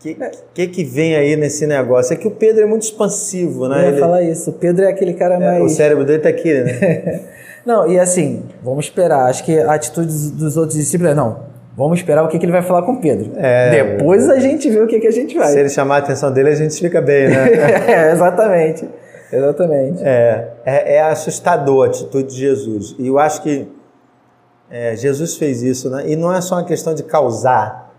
O 0.00 0.02
que, 0.02 0.16
que, 0.54 0.66
que 0.66 0.84
vem 0.84 1.14
aí 1.14 1.36
nesse 1.36 1.66
negócio? 1.66 2.14
É 2.14 2.16
que 2.16 2.26
o 2.26 2.30
Pedro 2.30 2.62
é 2.62 2.66
muito 2.66 2.82
expansivo, 2.82 3.68
né? 3.68 3.76
Eu 3.76 3.82
ia 3.82 3.88
Ele... 3.88 4.00
falar 4.00 4.22
isso. 4.22 4.48
O 4.48 4.52
Pedro 4.54 4.84
é 4.84 4.88
aquele 4.88 5.12
cara 5.12 5.38
mais. 5.38 5.60
É, 5.60 5.62
o 5.62 5.68
cérebro 5.68 6.06
dele 6.06 6.20
tá 6.20 6.30
aqui, 6.30 6.54
né? 6.54 7.20
não, 7.66 7.86
e 7.86 7.98
assim, 7.98 8.44
vamos 8.62 8.86
esperar. 8.86 9.28
Acho 9.28 9.44
que 9.44 9.58
a 9.58 9.74
atitude 9.74 10.30
dos 10.32 10.56
outros 10.56 10.78
discípulos 10.78 11.12
é: 11.12 11.14
não, 11.14 11.50
Vamos 11.76 11.98
esperar 11.98 12.24
o 12.24 12.28
que, 12.28 12.38
que 12.38 12.44
ele 12.44 12.52
vai 12.52 12.62
falar 12.62 12.82
com 12.82 12.96
Pedro. 12.96 13.32
É, 13.36 13.70
Depois 13.70 14.28
a 14.28 14.38
gente 14.38 14.68
vê 14.68 14.80
o 14.80 14.86
que, 14.86 15.00
que 15.00 15.06
a 15.06 15.10
gente 15.10 15.34
vai. 15.34 15.48
Se 15.48 15.58
ele 15.58 15.68
chamar 15.68 15.96
a 15.96 15.98
atenção 15.98 16.32
dele, 16.32 16.50
a 16.50 16.54
gente 16.54 16.78
fica 16.78 17.00
bem, 17.00 17.28
né? 17.28 17.48
é, 17.88 18.12
exatamente. 18.12 18.88
Exatamente. 19.32 20.02
É, 20.02 20.48
é, 20.64 20.96
é, 20.96 21.02
assustador 21.02 21.84
a 21.84 21.86
atitude 21.86 22.28
de 22.28 22.36
Jesus. 22.36 22.96
E 22.98 23.06
eu 23.06 23.18
acho 23.18 23.42
que 23.42 23.68
é, 24.70 24.96
Jesus 24.96 25.36
fez 25.36 25.62
isso, 25.62 25.88
né? 25.88 26.04
E 26.06 26.16
não 26.16 26.34
é 26.34 26.40
só 26.40 26.56
uma 26.56 26.64
questão 26.64 26.92
de 26.94 27.02
causar. 27.02 27.89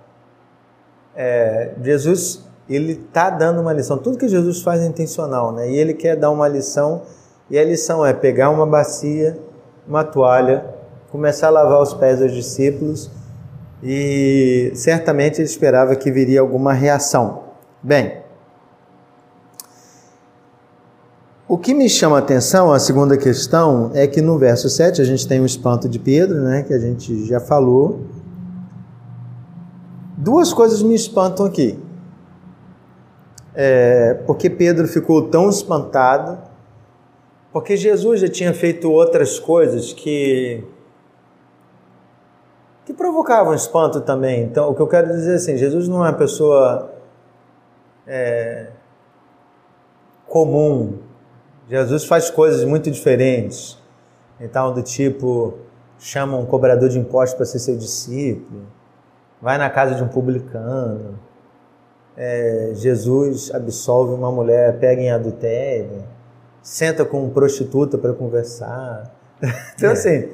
É, 1.15 1.71
Jesus, 1.83 2.45
ele 2.69 2.93
está 2.93 3.29
dando 3.29 3.61
uma 3.61 3.73
lição. 3.73 3.97
Tudo 3.97 4.17
que 4.17 4.27
Jesus 4.27 4.61
faz 4.61 4.81
é 4.81 4.85
intencional, 4.85 5.51
né? 5.51 5.69
E 5.69 5.75
ele 5.75 5.93
quer 5.93 6.15
dar 6.15 6.29
uma 6.29 6.47
lição. 6.47 7.01
E 7.49 7.57
a 7.59 7.63
lição 7.63 8.05
é 8.05 8.13
pegar 8.13 8.49
uma 8.49 8.65
bacia, 8.65 9.37
uma 9.87 10.03
toalha, 10.03 10.65
começar 11.11 11.47
a 11.47 11.51
lavar 11.51 11.81
os 11.81 11.93
pés 11.93 12.19
dos 12.19 12.31
discípulos 12.31 13.11
e 13.83 14.71
certamente 14.75 15.39
ele 15.39 15.47
esperava 15.47 15.95
que 15.95 16.11
viria 16.11 16.39
alguma 16.39 16.71
reação. 16.71 17.43
Bem, 17.81 18.21
o 21.47 21.57
que 21.57 21.73
me 21.73 21.89
chama 21.89 22.17
a 22.17 22.19
atenção, 22.19 22.71
a 22.71 22.79
segunda 22.79 23.17
questão, 23.17 23.91
é 23.93 24.05
que 24.05 24.21
no 24.21 24.37
verso 24.37 24.69
7 24.69 25.01
a 25.01 25.05
gente 25.05 25.27
tem 25.27 25.41
o 25.41 25.45
espanto 25.45 25.89
de 25.89 25.99
Pedro, 25.99 26.39
né, 26.41 26.63
que 26.63 26.73
a 26.73 26.79
gente 26.79 27.25
já 27.25 27.39
falou. 27.39 28.01
Duas 30.17 30.53
coisas 30.53 30.81
me 30.81 30.93
espantam 30.93 31.45
aqui. 31.45 31.79
É, 33.53 34.13
porque 34.25 34.49
Pedro 34.49 34.87
ficou 34.87 35.29
tão 35.29 35.49
espantado, 35.49 36.37
porque 37.51 37.75
Jesus 37.75 38.21
já 38.21 38.29
tinha 38.29 38.53
feito 38.53 38.89
outras 38.89 39.39
coisas 39.39 39.91
que 39.91 40.63
que 42.85 42.93
provocavam 42.93 43.53
espanto 43.53 44.01
também. 44.01 44.43
Então, 44.43 44.69
o 44.69 44.75
que 44.75 44.81
eu 44.81 44.87
quero 44.87 45.07
dizer 45.07 45.33
é 45.33 45.35
assim, 45.35 45.57
Jesus 45.57 45.87
não 45.87 46.05
é 46.05 46.09
uma 46.09 46.17
pessoa 46.17 46.91
é, 48.05 48.67
comum. 50.27 50.97
Jesus 51.69 52.05
faz 52.05 52.29
coisas 52.29 52.63
muito 52.65 52.89
diferentes. 52.91 53.77
Então, 54.39 54.73
do 54.73 54.81
tipo, 54.81 55.53
chama 55.99 56.35
um 56.37 56.45
cobrador 56.45 56.89
de 56.89 56.97
impostos 56.99 57.35
para 57.35 57.45
ser 57.45 57.59
seu 57.59 57.77
discípulo, 57.77 58.63
vai 59.41 59.57
na 59.57 59.69
casa 59.69 59.95
de 59.95 60.03
um 60.03 60.07
publicano. 60.07 61.19
É, 62.15 62.71
Jesus 62.75 63.51
absolve 63.53 64.13
uma 64.13 64.31
mulher, 64.31 64.77
pega 64.79 65.01
em 65.01 65.09
adultério, 65.09 66.03
senta 66.61 67.03
com 67.03 67.23
uma 67.23 67.31
prostituta 67.31 67.97
para 67.97 68.13
conversar. 68.13 69.11
então, 69.75 69.89
é. 69.89 69.93
assim, 69.93 70.29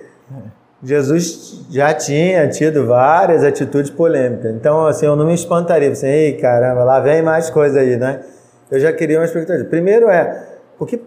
Jesus 0.83 1.65
já 1.69 1.93
tinha 1.93 2.47
tido 2.49 2.85
várias 2.85 3.43
atitudes 3.43 3.89
polêmicas. 3.89 4.53
Então, 4.53 4.85
assim, 4.85 5.05
eu 5.05 5.15
não 5.15 5.25
me 5.25 5.33
espantaria. 5.33 5.91
Assim, 5.91 6.07
ei, 6.07 6.33
caramba, 6.33 6.83
lá 6.83 6.99
vem 6.99 7.21
mais 7.21 7.49
coisa 7.49 7.79
aí, 7.79 7.95
né? 7.95 8.21
Eu 8.69 8.79
já 8.79 8.91
queria 8.91 9.17
uma 9.17 9.25
expectativa. 9.25 9.67
Primeiro 9.69 10.09
é, 10.09 10.45
por 10.77 10.87
que 10.87 10.99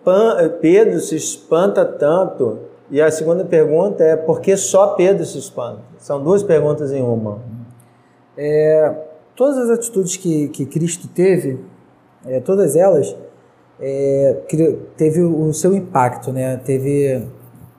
Pedro 0.61 0.99
se 1.01 1.15
espanta 1.15 1.85
tanto? 1.85 2.59
E 2.91 3.01
a 3.01 3.11
segunda 3.11 3.45
pergunta 3.45 4.03
é, 4.03 4.17
por 4.17 4.41
que 4.41 4.57
só 4.57 4.95
Pedro 4.95 5.25
se 5.25 5.39
espanta? 5.39 5.83
São 5.99 6.23
duas 6.23 6.43
perguntas 6.43 6.91
em 6.91 7.03
uma. 7.03 7.60
É, 8.43 8.95
todas 9.37 9.59
as 9.59 9.69
atitudes 9.69 10.17
que, 10.17 10.49
que 10.49 10.65
Cristo 10.65 11.07
teve, 11.09 11.63
é, 12.25 12.41
todas 12.41 12.75
elas, 12.75 13.15
é, 13.79 14.35
teve 14.97 15.23
o 15.23 15.53
seu 15.53 15.75
impacto, 15.75 16.33
né? 16.33 16.57
Teve 16.57 17.29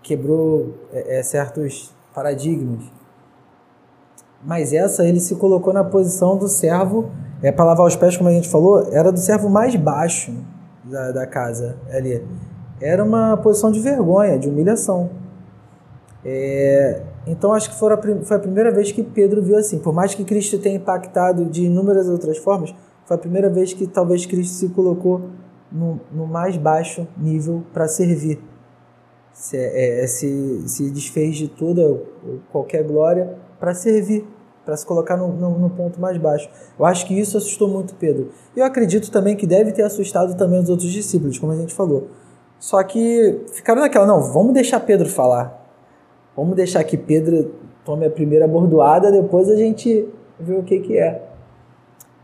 quebrou 0.03 0.75
é, 0.94 1.18
é, 1.18 1.24
certos 1.24 1.91
paradigmas. 2.13 2.84
Mas 4.44 4.72
essa 4.72 5.03
ele 5.03 5.20
se 5.20 5.36
colocou 5.36 5.74
na 5.74 5.84
posição 5.84 6.38
do 6.38 6.48
servo, 6.48 7.10
é 7.41 7.51
para 7.51 7.65
lavar 7.65 7.88
os 7.88 7.96
pés, 7.96 8.15
como 8.15 8.30
a 8.30 8.34
gente 8.34 8.48
falou, 8.48 8.88
era 8.91 9.12
do 9.12 9.20
servo 9.20 9.50
mais 9.50 9.75
baixo 9.75 10.32
da, 10.84 11.12
da 11.12 11.25
casa 11.25 11.75
ali. 11.89 12.24
Era 12.80 13.03
uma 13.03 13.36
posição 13.36 13.72
de 13.72 13.80
vergonha, 13.80 14.38
de 14.38 14.48
humilhação. 14.48 15.10
É, 16.24 17.01
então 17.27 17.53
acho 17.53 17.69
que 17.69 17.75
foi 17.75 17.93
a, 17.93 18.39
primeira 18.39 18.71
vez 18.71 18.91
que 18.91 19.03
Pedro 19.03 19.41
viu 19.41 19.57
assim. 19.57 19.79
Por 19.79 19.93
mais 19.93 20.15
que 20.15 20.23
Cristo 20.23 20.57
tenha 20.57 20.75
impactado 20.75 21.45
de 21.45 21.65
inúmeras 21.65 22.09
outras 22.09 22.37
formas, 22.37 22.73
foi 23.05 23.15
a 23.15 23.19
primeira 23.19 23.49
vez 23.49 23.73
que 23.73 23.85
talvez 23.87 24.25
Cristo 24.25 24.53
se 24.53 24.69
colocou 24.69 25.21
no, 25.71 25.99
no 26.11 26.25
mais 26.25 26.57
baixo 26.57 27.07
nível 27.17 27.63
para 27.71 27.87
servir 27.87 28.41
se, 29.33 29.57
é, 29.57 30.03
é, 30.03 30.07
se, 30.07 30.63
se 30.67 30.89
desfez 30.89 31.35
de 31.35 31.47
toda 31.47 32.01
qualquer 32.51 32.83
glória 32.83 33.35
para 33.59 33.73
servir, 33.73 34.25
para 34.65 34.75
se 34.75 34.85
colocar 34.85 35.17
no, 35.17 35.29
no, 35.29 35.57
no, 35.57 35.69
ponto 35.69 35.99
mais 35.99 36.17
baixo. 36.17 36.49
Eu 36.77 36.85
acho 36.85 37.05
que 37.07 37.17
isso 37.17 37.37
assustou 37.37 37.67
muito 37.67 37.95
Pedro. 37.95 38.29
Eu 38.55 38.65
acredito 38.65 39.09
também 39.09 39.35
que 39.35 39.47
deve 39.47 39.71
ter 39.71 39.83
assustado 39.83 40.35
também 40.35 40.59
os 40.59 40.69
outros 40.69 40.91
discípulos, 40.91 41.39
como 41.39 41.51
a 41.51 41.55
gente 41.55 41.73
falou. 41.73 42.09
Só 42.59 42.81
que 42.83 43.41
ficaram 43.53 43.81
naquela, 43.81 44.05
não, 44.05 44.21
vamos 44.21 44.53
deixar 44.53 44.79
Pedro 44.81 45.09
falar. 45.09 45.61
Vamos 46.35 46.55
deixar 46.55 46.83
que 46.83 46.97
Pedro 46.97 47.51
tome 47.85 48.05
a 48.05 48.09
primeira 48.09 48.47
bordoada, 48.47 49.11
depois 49.11 49.50
a 49.50 49.55
gente 49.55 50.07
vê 50.39 50.53
o 50.55 50.63
que, 50.63 50.79
que 50.79 50.97
é. 50.97 51.21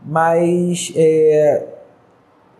Mas 0.04 0.92
é, 0.96 1.66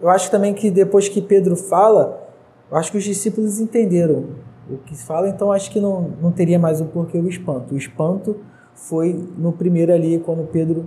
eu 0.00 0.08
acho 0.08 0.30
também 0.30 0.52
que 0.54 0.70
depois 0.70 1.08
que 1.08 1.20
Pedro 1.20 1.56
fala, 1.56 2.28
eu 2.70 2.76
acho 2.76 2.90
que 2.90 2.98
os 2.98 3.04
discípulos 3.04 3.60
entenderam 3.60 4.26
o 4.70 4.76
que 4.78 4.94
fala, 4.94 5.28
então 5.28 5.50
acho 5.50 5.70
que 5.70 5.80
não, 5.80 6.12
não 6.20 6.30
teria 6.30 6.58
mais 6.58 6.80
o 6.80 6.84
porquê 6.84 7.18
o 7.18 7.28
espanto. 7.28 7.74
O 7.74 7.78
espanto 7.78 8.36
foi 8.74 9.18
no 9.36 9.52
primeiro 9.52 9.92
ali, 9.92 10.18
quando 10.18 10.46
Pedro 10.46 10.84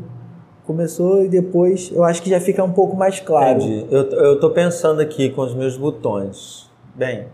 começou, 0.65 1.23
e 1.25 1.27
depois 1.27 1.91
eu 1.93 2.03
acho 2.03 2.21
que 2.21 2.29
já 2.29 2.39
fica 2.39 2.63
um 2.63 2.71
pouco 2.71 2.95
mais 2.95 3.19
claro. 3.19 3.61
Entendi. 3.61 3.87
Eu 3.89 4.35
estou 4.35 4.51
pensando 4.51 5.01
aqui 5.01 5.29
com 5.29 5.41
os 5.41 5.53
meus 5.53 5.75
botões. 5.75 6.69
Bem, 6.95 7.25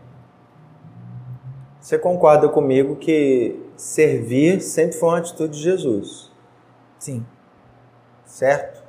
você 1.88 1.98
concorda 1.98 2.50
comigo 2.50 2.98
que 2.98 3.66
servir 3.78 4.60
sempre 4.60 4.98
foi 4.98 5.08
uma 5.08 5.20
atitude 5.20 5.58
de 5.58 5.64
Jesus? 5.64 6.30
Sim. 7.00 7.26
Certo? 8.26 8.84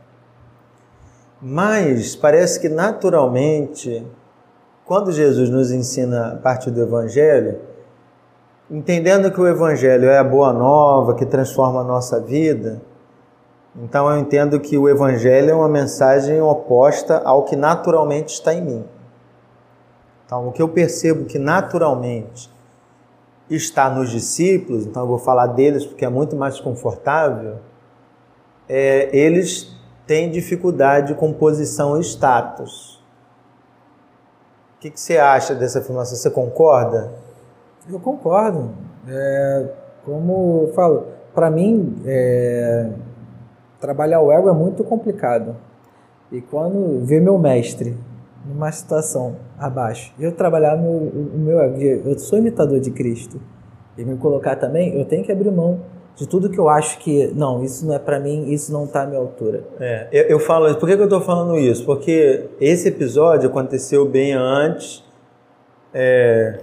Mas 1.40 2.16
parece 2.16 2.58
que 2.58 2.68
naturalmente 2.68 4.04
quando 4.84 5.12
Jesus 5.12 5.48
nos 5.48 5.70
ensina 5.70 6.32
a 6.32 6.36
partir 6.38 6.72
do 6.72 6.82
Evangelho, 6.82 7.60
entendendo 8.68 9.30
que 9.30 9.40
o 9.40 9.46
Evangelho 9.46 10.08
é 10.08 10.18
a 10.18 10.24
boa 10.24 10.52
nova 10.52 11.14
que 11.14 11.24
transforma 11.24 11.82
a 11.82 11.84
nossa 11.84 12.18
vida, 12.18 12.82
então 13.76 14.10
eu 14.10 14.18
entendo 14.18 14.58
que 14.58 14.76
o 14.76 14.88
Evangelho 14.88 15.50
é 15.50 15.54
uma 15.54 15.68
mensagem 15.68 16.42
oposta 16.42 17.22
ao 17.24 17.44
que 17.44 17.54
naturalmente 17.54 18.34
está 18.34 18.52
em 18.52 18.60
mim. 18.60 18.84
Então, 20.26 20.48
o 20.48 20.52
que 20.52 20.60
eu 20.60 20.68
percebo 20.68 21.26
que 21.26 21.38
naturalmente 21.38 22.57
está 23.50 23.88
nos 23.88 24.10
discípulos, 24.10 24.86
então 24.86 25.02
eu 25.02 25.08
vou 25.08 25.18
falar 25.18 25.48
deles 25.48 25.84
porque 25.86 26.04
é 26.04 26.08
muito 26.08 26.36
mais 26.36 26.60
confortável, 26.60 27.56
é, 28.68 29.08
eles 29.16 29.74
têm 30.06 30.30
dificuldade 30.30 31.14
com 31.14 31.32
posição 31.32 31.98
e 31.98 32.00
status. 32.00 32.98
O 34.76 34.80
que, 34.80 34.90
que, 34.90 35.00
você 35.00 35.18
acha 35.18 35.54
dessa 35.54 35.80
afirmação? 35.80 36.16
Você 36.16 36.30
concorda? 36.30 37.12
Eu 37.90 37.98
concordo. 37.98 38.70
É, 39.08 39.66
como 40.04 40.66
eu 40.68 40.72
falo, 40.74 41.06
para 41.34 41.50
mim, 41.50 42.00
é, 42.06 42.90
trabalhar 43.80 44.20
o 44.20 44.30
ego 44.30 44.48
é 44.48 44.52
muito 44.52 44.84
complicado. 44.84 45.56
E 46.30 46.40
quando 46.40 47.04
vê 47.04 47.18
meu 47.18 47.38
mestre 47.38 47.96
numa 48.48 48.72
situação 48.72 49.36
abaixo, 49.58 50.12
eu 50.18 50.32
trabalhar 50.32 50.76
meu, 50.76 50.90
o 50.90 51.38
meu 51.38 51.58
eu 51.60 52.18
sou 52.18 52.38
imitador 52.38 52.80
de 52.80 52.90
Cristo, 52.90 53.40
e 53.96 54.04
me 54.04 54.16
colocar 54.16 54.56
também, 54.56 54.96
eu 54.96 55.04
tenho 55.04 55.24
que 55.24 55.32
abrir 55.32 55.50
mão 55.50 55.80
de 56.14 56.26
tudo 56.26 56.50
que 56.50 56.58
eu 56.58 56.68
acho 56.68 56.98
que, 56.98 57.32
não, 57.34 57.62
isso 57.62 57.86
não 57.86 57.94
é 57.94 57.98
para 57.98 58.18
mim, 58.18 58.50
isso 58.50 58.72
não 58.72 58.86
tá 58.86 59.02
à 59.02 59.06
minha 59.06 59.20
altura. 59.20 59.62
É, 59.78 60.08
eu, 60.10 60.24
eu 60.24 60.40
falo, 60.40 60.74
por 60.76 60.88
que, 60.88 60.96
que 60.96 61.02
eu 61.02 61.08
tô 61.08 61.20
falando 61.20 61.56
isso? 61.56 61.84
Porque 61.84 62.48
esse 62.60 62.88
episódio 62.88 63.48
aconteceu 63.48 64.08
bem 64.08 64.32
antes, 64.32 65.04
é, 65.94 66.58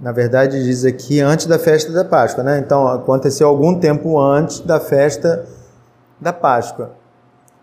na 0.00 0.12
verdade 0.12 0.62
diz 0.62 0.84
aqui 0.84 1.20
antes 1.20 1.46
da 1.46 1.58
festa 1.58 1.92
da 1.92 2.04
Páscoa, 2.04 2.42
né? 2.42 2.58
Então 2.58 2.86
aconteceu 2.88 3.48
algum 3.48 3.78
tempo 3.78 4.18
antes 4.20 4.60
da 4.60 4.80
festa 4.80 5.46
da 6.20 6.32
Páscoa. 6.32 6.92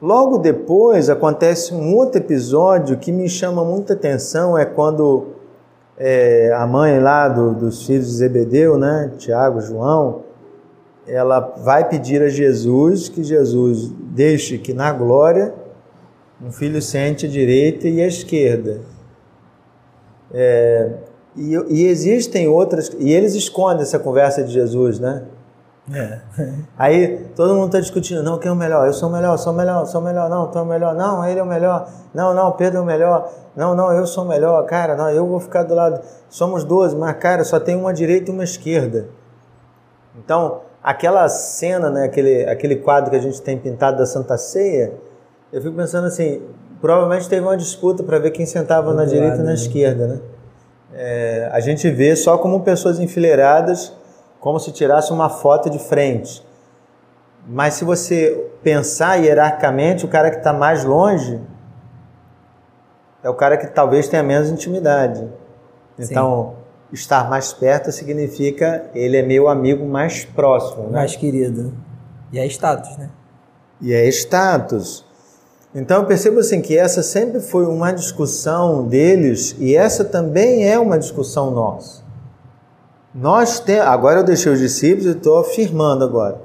Logo 0.04 0.38
depois 0.38 1.10
acontece 1.10 1.74
um 1.74 1.96
outro 1.96 2.20
episódio 2.20 2.98
que 2.98 3.10
me 3.10 3.30
chama 3.30 3.64
muita 3.64 3.94
atenção, 3.94 4.58
é 4.58 4.66
quando 4.66 5.28
é, 5.98 6.52
a 6.54 6.68
mãe 6.68 7.00
lá 7.00 7.30
do, 7.30 7.54
dos 7.54 7.88
filhos 7.88 8.08
de 8.08 8.14
Zebedeu, 8.16 8.78
né, 8.78 9.14
Tiago, 9.18 9.62
João, 9.62 10.24
ela 11.08 11.40
vai 11.40 11.88
pedir 11.88 12.22
a 12.22 12.28
Jesus 12.28 13.08
que 13.08 13.24
Jesus 13.24 13.94
deixe 13.98 14.58
que 14.58 14.74
na 14.74 14.92
glória 14.92 15.54
um 16.46 16.52
filho 16.52 16.82
sente 16.82 17.26
a 17.26 17.30
direita 17.30 17.88
e 17.88 18.02
a 18.02 18.08
esquerda. 18.08 18.82
É, 20.34 20.96
e, 21.34 21.56
e, 21.70 21.88
existem 21.88 22.46
outras, 22.46 22.92
e 23.00 23.10
eles 23.14 23.36
escondem 23.36 23.84
essa 23.84 24.00
conversa 24.00 24.44
de 24.44 24.52
Jesus, 24.52 25.00
né? 25.00 25.24
É. 25.92 26.20
Aí 26.78 27.26
todo 27.36 27.54
mundo 27.56 27.66
está 27.66 27.80
discutindo, 27.80 28.24
não, 28.24 28.38
quem 28.38 28.50
é 28.50 28.52
o 28.54 28.56
melhor? 28.56 28.88
Eu 28.88 28.94
sou 28.94 29.10
o 29.10 29.12
melhor, 29.12 29.38
sou 29.38 29.52
o 29.52 29.56
melhor, 29.56 29.86
sou 29.86 30.00
o 30.00 30.04
melhor, 30.04 30.30
não, 30.30 30.48
tu 30.50 30.58
é 30.58 30.62
o 30.62 30.66
melhor, 30.66 30.96
não, 30.96 31.26
ele 31.26 31.40
é 31.40 31.44
o 31.44 31.46
melhor, 31.46 31.90
não, 32.14 32.34
não, 32.34 32.52
Pedro 32.54 32.80
é 32.80 32.82
o 32.82 32.86
melhor, 32.86 33.30
não, 33.54 33.76
não, 33.76 33.92
eu 33.92 34.08
sou 34.08 34.24
o 34.24 34.28
melhor, 34.28 34.66
cara, 34.66 34.96
não, 34.96 35.10
eu 35.10 35.28
vou 35.28 35.42
ficar 35.42 35.64
do 35.64 35.76
lado, 35.76 36.00
somos 36.30 36.64
12, 36.64 36.96
mas 36.96 37.18
cara, 37.18 37.44
só 37.44 37.60
tem 37.60 37.76
uma 37.76 37.94
direita 37.94 38.32
e 38.32 38.34
uma 38.34 38.46
esquerda. 38.46 39.08
Então, 40.18 40.62
aquela 40.82 41.28
cena, 41.28 41.90
né, 41.90 42.06
aquele, 42.06 42.46
aquele 42.46 42.78
quadro 42.78 43.10
que 43.10 43.18
a 43.18 43.22
gente 43.22 43.42
tem 43.42 43.58
pintado 43.58 43.98
da 43.98 44.06
Santa 44.06 44.38
Ceia, 44.38 44.94
eu 45.52 45.62
fico 45.62 45.76
pensando 45.76 46.08
assim, 46.08 46.42
provavelmente 46.80 47.28
teve 47.28 47.46
uma 47.46 47.58
disputa 47.58 48.04
para 48.04 48.20
ver 48.20 48.32
quem 48.32 48.46
sentava 48.46 48.94
na 48.94 49.04
direita 49.04 49.36
e 49.36 49.40
na 49.40 49.46
né? 49.46 49.54
esquerda, 49.54 50.08
né? 50.08 50.20
É, 50.96 51.50
a 51.52 51.60
gente 51.60 51.90
vê 51.90 52.16
só 52.16 52.38
como 52.38 52.62
pessoas 52.62 53.00
enfileiradas, 53.00 53.94
como 54.44 54.60
se 54.60 54.74
tirasse 54.74 55.14
uma 55.14 55.30
foto 55.30 55.70
de 55.70 55.80
frente. 55.80 56.46
Mas 57.48 57.76
se 57.76 57.86
você 57.86 58.52
pensar 58.62 59.16
hierarquicamente, 59.16 60.04
o 60.04 60.10
cara 60.10 60.30
que 60.30 60.38
está 60.38 60.52
mais 60.52 60.84
longe 60.84 61.40
é 63.24 63.30
o 63.30 63.34
cara 63.34 63.56
que 63.56 63.68
talvez 63.68 64.10
tenha 64.10 64.22
menos 64.22 64.50
intimidade. 64.50 65.26
Então, 65.98 66.56
Sim 66.58 66.64
estar 66.94 67.28
mais 67.28 67.52
perto 67.52 67.92
significa 67.92 68.86
ele 68.94 69.18
é 69.18 69.24
meu 69.24 69.50
amigo 69.50 69.84
mais 69.86 70.24
próximo. 70.24 70.84
Né? 70.84 70.92
Mais 70.92 71.16
querido. 71.16 71.74
E 72.32 72.38
é 72.38 72.46
status, 72.46 72.96
né? 72.98 73.10
E 73.82 73.92
é 73.92 74.08
status. 74.08 75.04
Então 75.74 76.02
eu 76.02 76.06
percebo 76.06 76.40
assim 76.40 76.62
que 76.62 76.78
essa 76.78 77.02
sempre 77.02 77.40
foi 77.40 77.66
uma 77.66 77.92
discussão 77.92 78.88
deles 78.88 79.56
e 79.58 79.76
essa 79.76 80.06
também 80.06 80.70
é 80.70 80.78
uma 80.78 81.00
discussão 81.00 81.50
nossa. 81.50 82.03
Nós 83.14 83.60
temos, 83.60 83.88
agora 83.88 84.22
eu 84.22 84.24
deixei 84.24 84.52
os 84.52 84.60
discípulos 84.60 85.06
e 85.06 85.18
estou 85.18 85.40
afirmando 85.40 86.04
agora. 86.04 86.42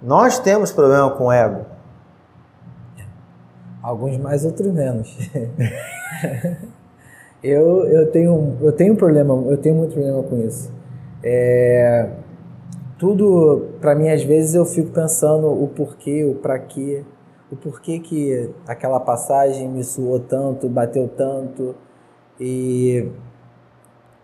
Nós 0.00 0.38
temos 0.38 0.70
problema 0.70 1.10
com 1.10 1.26
o 1.26 1.32
ego. 1.32 1.64
Alguns 3.82 4.16
mais, 4.16 4.44
outros 4.44 4.72
menos. 4.72 5.16
Eu, 7.44 7.84
eu, 7.84 8.10
tenho, 8.10 8.56
eu 8.62 8.72
tenho 8.72 8.96
problema, 8.96 9.34
eu 9.50 9.58
tenho 9.58 9.74
muito 9.74 9.92
problema 9.92 10.22
com 10.22 10.38
isso. 10.38 10.72
É, 11.22 12.08
tudo, 12.98 13.66
para 13.82 13.94
mim, 13.94 14.08
às 14.08 14.24
vezes 14.24 14.54
eu 14.54 14.64
fico 14.64 14.88
pensando 14.92 15.48
o 15.48 15.68
porquê, 15.68 16.24
o 16.24 16.36
para 16.36 16.58
quê, 16.58 17.04
o 17.52 17.56
porquê 17.56 17.98
que 17.98 18.50
aquela 18.66 18.98
passagem 18.98 19.68
me 19.68 19.84
suou 19.84 20.18
tanto, 20.20 20.70
bateu 20.70 21.06
tanto 21.06 21.74
e 22.40 23.10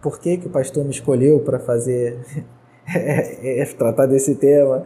por 0.03 0.19
que, 0.19 0.37
que 0.37 0.47
o 0.47 0.51
pastor 0.51 0.85
me 0.85 0.91
escolheu 0.91 1.41
para 1.41 1.59
fazer, 1.59 2.19
é, 2.95 3.65
tratar 3.77 4.07
desse 4.07 4.35
tema. 4.35 4.85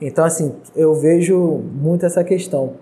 Então, 0.00 0.24
assim, 0.24 0.54
eu 0.74 0.94
vejo 0.94 1.38
muito 1.38 2.04
essa 2.04 2.24
questão. 2.24 2.74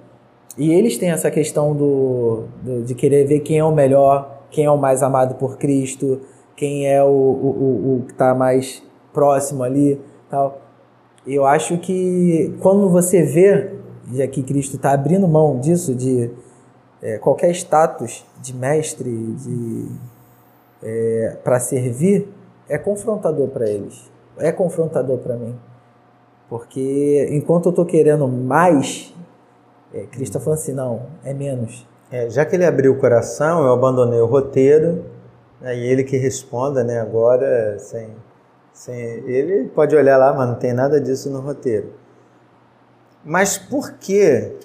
E 0.56 0.72
eles 0.72 0.98
têm 0.98 1.10
essa 1.10 1.30
questão 1.30 1.74
do, 1.74 2.44
do 2.62 2.82
de 2.82 2.94
querer 2.94 3.24
ver 3.26 3.40
quem 3.40 3.58
é 3.58 3.64
o 3.64 3.72
melhor, 3.72 4.42
quem 4.50 4.64
é 4.64 4.70
o 4.70 4.76
mais 4.76 5.02
amado 5.02 5.34
por 5.36 5.56
Cristo, 5.56 6.20
quem 6.54 6.86
é 6.86 7.02
o, 7.02 7.06
o, 7.06 7.10
o, 7.10 7.96
o 7.96 8.04
que 8.06 8.12
está 8.12 8.34
mais 8.34 8.82
próximo 9.12 9.62
ali, 9.62 10.00
tal. 10.30 10.60
Eu 11.26 11.46
acho 11.46 11.78
que 11.78 12.54
quando 12.60 12.88
você 12.88 13.22
vê, 13.22 13.74
já 14.12 14.26
que 14.26 14.42
Cristo 14.42 14.76
está 14.76 14.92
abrindo 14.92 15.26
mão 15.28 15.58
disso, 15.58 15.94
de 15.94 16.30
é, 17.00 17.18
qualquer 17.18 17.50
status 17.52 18.24
de 18.40 18.54
mestre, 18.54 19.10
de 19.10 19.88
é, 20.82 21.36
para 21.42 21.60
servir, 21.60 22.28
é 22.68 22.78
confrontador 22.78 23.48
para 23.48 23.68
eles, 23.68 24.10
é 24.38 24.50
confrontador 24.50 25.18
para 25.18 25.36
mim, 25.36 25.58
porque 26.48 27.28
enquanto 27.30 27.66
eu 27.66 27.70
estou 27.70 27.84
querendo 27.84 28.26
mais, 28.28 29.14
é, 29.92 30.02
Cristo 30.02 30.36
está 30.36 30.40
falando 30.40 30.58
assim, 30.58 30.72
não, 30.72 31.06
é 31.24 31.32
menos. 31.32 31.86
É, 32.10 32.28
já 32.28 32.44
que 32.44 32.56
ele 32.56 32.64
abriu 32.64 32.92
o 32.92 32.98
coração, 32.98 33.64
eu 33.64 33.72
abandonei 33.72 34.20
o 34.20 34.26
roteiro, 34.26 35.04
né, 35.60 35.76
e 35.76 35.86
ele 35.86 36.04
que 36.04 36.16
responda, 36.16 36.84
né, 36.84 37.00
agora, 37.00 37.78
sem, 37.78 38.10
sem. 38.72 38.94
Ele 39.26 39.68
pode 39.68 39.96
olhar 39.96 40.18
lá, 40.18 40.32
mas 40.32 40.48
não 40.48 40.56
tem 40.56 40.72
nada 40.72 41.00
disso 41.00 41.30
no 41.30 41.40
roteiro. 41.40 41.92
Mas 43.24 43.56
por 43.56 43.92
que 43.92 44.56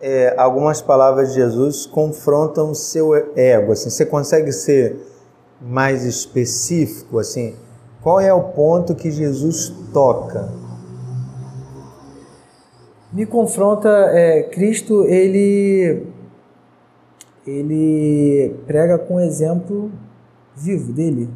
é, 0.00 0.34
algumas 0.36 0.80
palavras 0.82 1.30
de 1.30 1.36
Jesus 1.36 1.86
confrontam 1.86 2.70
o 2.70 2.74
seu 2.74 3.14
ego? 3.36 3.72
Assim, 3.72 3.90
você 3.90 4.04
consegue 4.06 4.52
ser 4.52 4.96
mais 5.60 6.04
específico? 6.04 7.18
Assim, 7.18 7.56
qual 8.02 8.20
é 8.20 8.32
o 8.32 8.42
ponto 8.52 8.94
que 8.94 9.10
Jesus 9.10 9.72
toca? 9.92 10.66
me 13.16 13.24
confronta 13.24 13.88
é, 13.88 14.42
Cristo 14.42 15.04
ele 15.04 16.06
ele 17.46 18.54
prega 18.66 18.98
com 18.98 19.14
o 19.14 19.20
exemplo 19.20 19.90
vivo 20.54 20.92
dele 20.92 21.30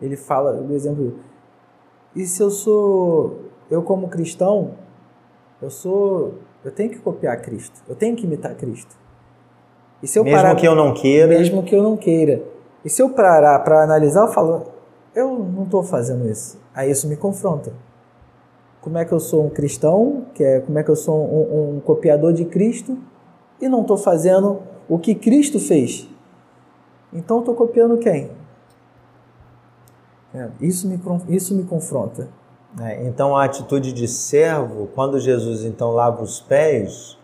ele 0.00 0.16
fala 0.16 0.54
do 0.54 0.72
exemplo 0.72 1.18
e 2.16 2.24
se 2.24 2.42
eu 2.42 2.50
sou 2.50 3.40
eu 3.70 3.82
como 3.82 4.08
cristão 4.08 4.74
eu 5.60 5.70
sou 5.70 6.34
eu 6.64 6.70
tenho 6.70 6.90
que 6.90 6.98
copiar 6.98 7.40
Cristo 7.40 7.82
eu 7.88 7.94
tenho 7.94 8.16
que 8.16 8.24
imitar 8.24 8.54
Cristo 8.54 8.96
e 10.02 10.06
se 10.06 10.18
eu 10.18 10.24
mesmo 10.24 10.36
parar, 10.36 10.54
que 10.54 10.66
eu 10.66 10.74
não 10.74 10.94
queira 10.94 11.26
mesmo 11.26 11.62
que 11.62 11.74
eu 11.74 11.82
não 11.82 11.96
queira 11.96 12.42
e 12.84 12.88
se 12.88 13.02
eu 13.02 13.10
parar 13.10 13.58
para 13.60 13.82
analisar 13.82 14.22
eu 14.22 14.32
falo 14.32 14.66
eu 15.14 15.38
não 15.38 15.64
estou 15.64 15.82
fazendo 15.82 16.28
isso 16.28 16.58
aí 16.74 16.90
isso 16.90 17.08
me 17.08 17.16
confronta 17.16 17.72
como 18.80 18.96
é 18.96 19.04
que 19.04 19.12
eu 19.12 19.20
sou 19.20 19.44
um 19.44 19.50
cristão, 19.50 20.26
que 20.34 20.42
é 20.42 20.60
como 20.60 20.78
é 20.78 20.82
que 20.82 20.90
eu 20.90 20.96
sou 20.96 21.14
um, 21.14 21.76
um 21.76 21.80
copiador 21.80 22.32
de 22.32 22.44
Cristo 22.44 22.96
e 23.60 23.68
não 23.68 23.82
estou 23.82 23.96
fazendo 23.96 24.62
o 24.88 24.98
que 24.98 25.14
Cristo 25.14 25.58
fez. 25.58 26.08
Então 27.12 27.40
estou 27.40 27.54
copiando 27.54 27.98
quem? 27.98 28.30
É, 30.32 30.48
isso, 30.60 30.88
me, 30.88 30.98
isso 31.28 31.54
me 31.54 31.64
confronta. 31.64 32.28
É, 32.80 33.06
então 33.06 33.36
a 33.36 33.44
atitude 33.44 33.92
de 33.92 34.06
servo, 34.06 34.88
quando 34.94 35.18
Jesus 35.18 35.64
então 35.64 35.92
lava 35.92 36.22
os 36.22 36.40
pés, 36.40 37.16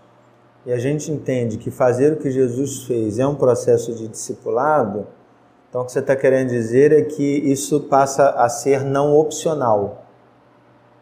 e 0.64 0.72
a 0.72 0.78
gente 0.78 1.11
entende 1.12 1.59
que 1.59 1.70
fazer 1.70 2.14
o 2.14 2.16
que 2.16 2.30
Jesus 2.30 2.85
fez 2.85 3.18
é 3.18 3.26
um 3.26 3.35
processo 3.35 3.94
de 3.94 4.09
discipulado, 4.09 5.07
então 5.68 5.83
o 5.83 5.85
que 5.85 5.92
você 5.92 5.98
está 5.98 6.16
querendo 6.16 6.48
dizer 6.48 6.92
é 6.92 7.02
que 7.02 7.22
isso 7.22 7.80
passa 7.80 8.30
a 8.30 8.48
ser 8.48 8.85
não 8.85 9.14
opcional. 9.14 10.04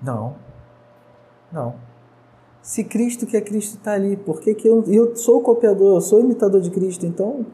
Não. 0.02 0.34
Não. 1.52 1.74
Se 2.62 2.82
Cristo 2.82 3.26
que 3.26 3.36
é 3.36 3.40
Cristo 3.40 3.76
está 3.76 3.92
ali, 3.92 4.16
por 4.16 4.40
que, 4.40 4.54
que 4.54 4.66
eu, 4.66 4.82
eu 4.88 5.14
sou 5.14 5.40
copiador, 5.42 5.96
eu 5.96 6.00
sou 6.00 6.20
imitador 6.20 6.60
de 6.60 6.70
Cristo? 6.70 7.06
Então, 7.06 7.46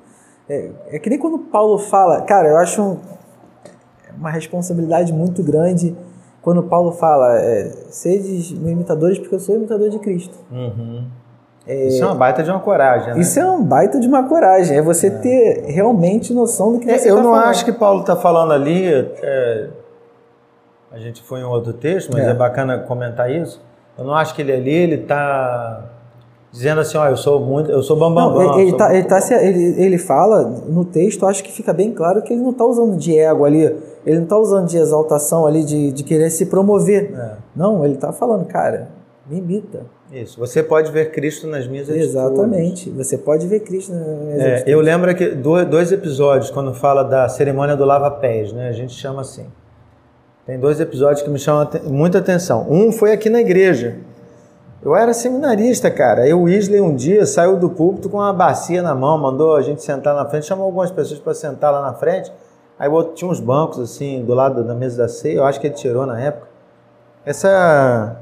é, 0.48 0.70
é 0.86 0.98
que 0.98 1.10
nem 1.10 1.18
quando 1.18 1.38
Paulo 1.38 1.78
fala, 1.78 2.22
cara, 2.22 2.48
eu 2.48 2.56
acho 2.56 2.80
um, 2.80 3.00
uma 4.16 4.30
responsabilidade 4.30 5.12
muito 5.12 5.42
grande 5.42 5.96
quando 6.42 6.62
Paulo 6.62 6.92
fala, 6.92 7.38
é, 7.38 7.70
sedes 7.90 8.50
imitadores 8.50 9.18
porque 9.18 9.34
eu 9.34 9.40
sou 9.40 9.56
imitador 9.56 9.90
de 9.90 9.98
Cristo. 9.98 10.36
Uhum. 10.50 11.04
É, 11.66 11.88
isso 11.88 12.02
é 12.02 12.06
uma 12.06 12.14
baita 12.14 12.42
de 12.42 12.50
uma 12.50 12.60
coragem, 12.60 13.12
né? 13.12 13.20
Isso 13.20 13.38
é 13.38 13.44
uma 13.44 13.62
baita 13.62 14.00
de 14.00 14.08
uma 14.08 14.26
coragem. 14.26 14.78
É 14.78 14.80
você 14.80 15.08
é. 15.08 15.10
ter 15.10 15.64
realmente 15.66 16.32
noção 16.32 16.72
do 16.72 16.78
que 16.78 16.88
é, 16.90 16.96
você 16.96 17.10
Eu 17.10 17.16
tá 17.16 17.22
não 17.22 17.30
falando. 17.32 17.48
acho 17.50 17.64
que 17.64 17.72
Paulo 17.72 18.00
está 18.00 18.16
falando 18.16 18.52
ali. 18.52 18.86
É, 19.22 19.68
a 20.90 20.98
gente 20.98 21.22
foi 21.22 21.40
em 21.40 21.44
outro 21.44 21.74
texto, 21.74 22.10
mas 22.10 22.26
é. 22.26 22.30
é 22.30 22.34
bacana 22.34 22.78
comentar 22.78 23.30
isso. 23.30 23.60
Eu 23.98 24.04
não 24.04 24.14
acho 24.14 24.34
que 24.34 24.40
ele 24.40 24.52
ali 24.52 24.72
ele 24.72 24.94
está 24.94 25.90
dizendo 26.50 26.80
assim, 26.80 26.96
ó, 26.96 27.06
eu 27.08 27.16
sou 27.16 27.40
muito, 27.40 27.70
eu 27.70 27.82
sou 27.82 27.96
bambambam. 27.96 28.42
Não, 28.42 28.52
ele, 28.54 28.60
ele, 28.62 28.70
sou 28.70 28.78
tá, 28.78 28.94
ele, 28.94 29.04
tá 29.04 29.18
ele, 29.42 29.82
ele 29.82 29.98
fala 29.98 30.42
no 30.42 30.84
texto, 30.84 31.26
acho 31.26 31.42
que 31.44 31.52
fica 31.52 31.72
bem 31.72 31.92
claro 31.92 32.22
que 32.22 32.32
ele 32.32 32.42
não 32.42 32.50
está 32.50 32.64
usando 32.64 32.96
de 32.96 33.18
ego 33.18 33.44
ali, 33.44 33.62
ele 34.06 34.16
não 34.16 34.24
está 34.24 34.38
usando 34.38 34.66
de 34.66 34.76
exaltação 34.78 35.46
ali, 35.46 35.64
de, 35.64 35.92
de 35.92 36.02
querer 36.04 36.30
se 36.30 36.46
promover. 36.46 37.12
É. 37.14 37.32
Não, 37.54 37.84
ele 37.84 37.94
está 37.94 38.12
falando, 38.12 38.44
cara, 38.46 38.88
me 39.28 39.38
imita. 39.38 39.82
Isso. 40.10 40.40
Você 40.40 40.62
pode 40.62 40.90
ver 40.90 41.10
Cristo 41.10 41.46
nas 41.46 41.66
minhas 41.68 41.86
atitudes. 41.86 42.10
Exatamente. 42.14 42.88
Você 42.90 43.18
pode 43.18 43.46
ver 43.46 43.60
Cristo 43.60 43.92
nas 43.92 44.06
minhas 44.06 44.40
É, 44.40 44.46
atitudes. 44.54 44.72
eu 44.72 44.80
lembro 44.80 45.14
que 45.14 45.28
do- 45.34 45.66
dois 45.66 45.92
episódios 45.92 46.50
quando 46.50 46.72
fala 46.72 47.02
da 47.02 47.28
cerimônia 47.28 47.76
do 47.76 47.84
lava-pés, 47.84 48.54
né? 48.54 48.68
A 48.68 48.72
gente 48.72 48.94
chama 48.94 49.20
assim. 49.20 49.44
Tem 50.46 50.58
dois 50.58 50.80
episódios 50.80 51.20
que 51.20 51.28
me 51.28 51.38
chamam 51.38 51.68
muita 51.84 52.16
atenção. 52.18 52.66
Um 52.70 52.90
foi 52.90 53.12
aqui 53.12 53.28
na 53.28 53.38
igreja. 53.42 53.96
Eu 54.82 54.94
era 54.94 55.12
seminarista, 55.12 55.90
cara. 55.90 56.22
Aí 56.22 56.32
o 56.32 56.42
Weasley 56.44 56.80
um 56.80 56.94
dia 56.94 57.26
saiu 57.26 57.56
do 57.56 57.68
púlpito 57.68 58.08
com 58.08 58.18
uma 58.18 58.32
bacia 58.32 58.80
na 58.80 58.94
mão, 58.94 59.18
mandou 59.18 59.56
a 59.56 59.62
gente 59.62 59.82
sentar 59.82 60.14
na 60.14 60.24
frente, 60.24 60.46
chamou 60.46 60.66
algumas 60.66 60.90
pessoas 60.90 61.18
para 61.18 61.34
sentar 61.34 61.72
lá 61.72 61.82
na 61.82 61.94
frente. 61.94 62.32
Aí 62.78 62.88
botou- 62.88 63.12
tinha 63.14 63.28
uns 63.30 63.40
bancos 63.40 63.80
assim 63.80 64.24
do 64.24 64.34
lado 64.34 64.62
da 64.62 64.74
mesa 64.74 64.98
da 64.98 65.08
ceia. 65.08 65.38
Eu 65.38 65.44
acho 65.44 65.60
que 65.60 65.66
ele 65.66 65.74
tirou 65.74 66.06
na 66.06 66.20
época. 66.20 66.46
Essa 67.26 68.16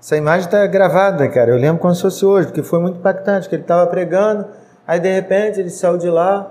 essa 0.00 0.16
imagem 0.16 0.46
está 0.46 0.66
gravada, 0.66 1.28
cara. 1.28 1.50
Eu 1.50 1.58
lembro 1.58 1.78
como 1.82 1.94
se 1.94 2.00
fosse 2.00 2.24
hoje, 2.24 2.46
porque 2.46 2.62
foi 2.62 2.80
muito 2.80 2.96
impactante. 2.98 3.46
Que 3.46 3.54
ele 3.54 3.62
estava 3.62 3.86
pregando, 3.86 4.46
aí 4.86 4.98
de 4.98 5.12
repente 5.12 5.60
ele 5.60 5.68
saiu 5.68 5.98
de 5.98 6.08
lá, 6.08 6.50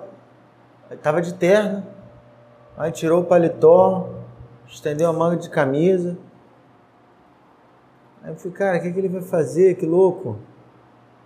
estava 0.91 1.19
de 1.19 1.33
terno, 1.33 1.83
aí 2.77 2.91
tirou 2.91 3.21
o 3.21 3.23
paletó, 3.25 4.07
estendeu 4.67 5.09
a 5.09 5.13
manga 5.13 5.35
de 5.35 5.49
camisa. 5.49 6.15
Aí 8.29 8.35
eu 8.35 8.37
falei, 8.37 8.57
cara, 8.57 8.77
o 8.77 8.81
que, 8.81 8.91
que 8.91 8.99
ele 8.99 9.09
vai 9.09 9.21
fazer? 9.21 9.73
Que 9.73 9.87
louco. 9.87 10.37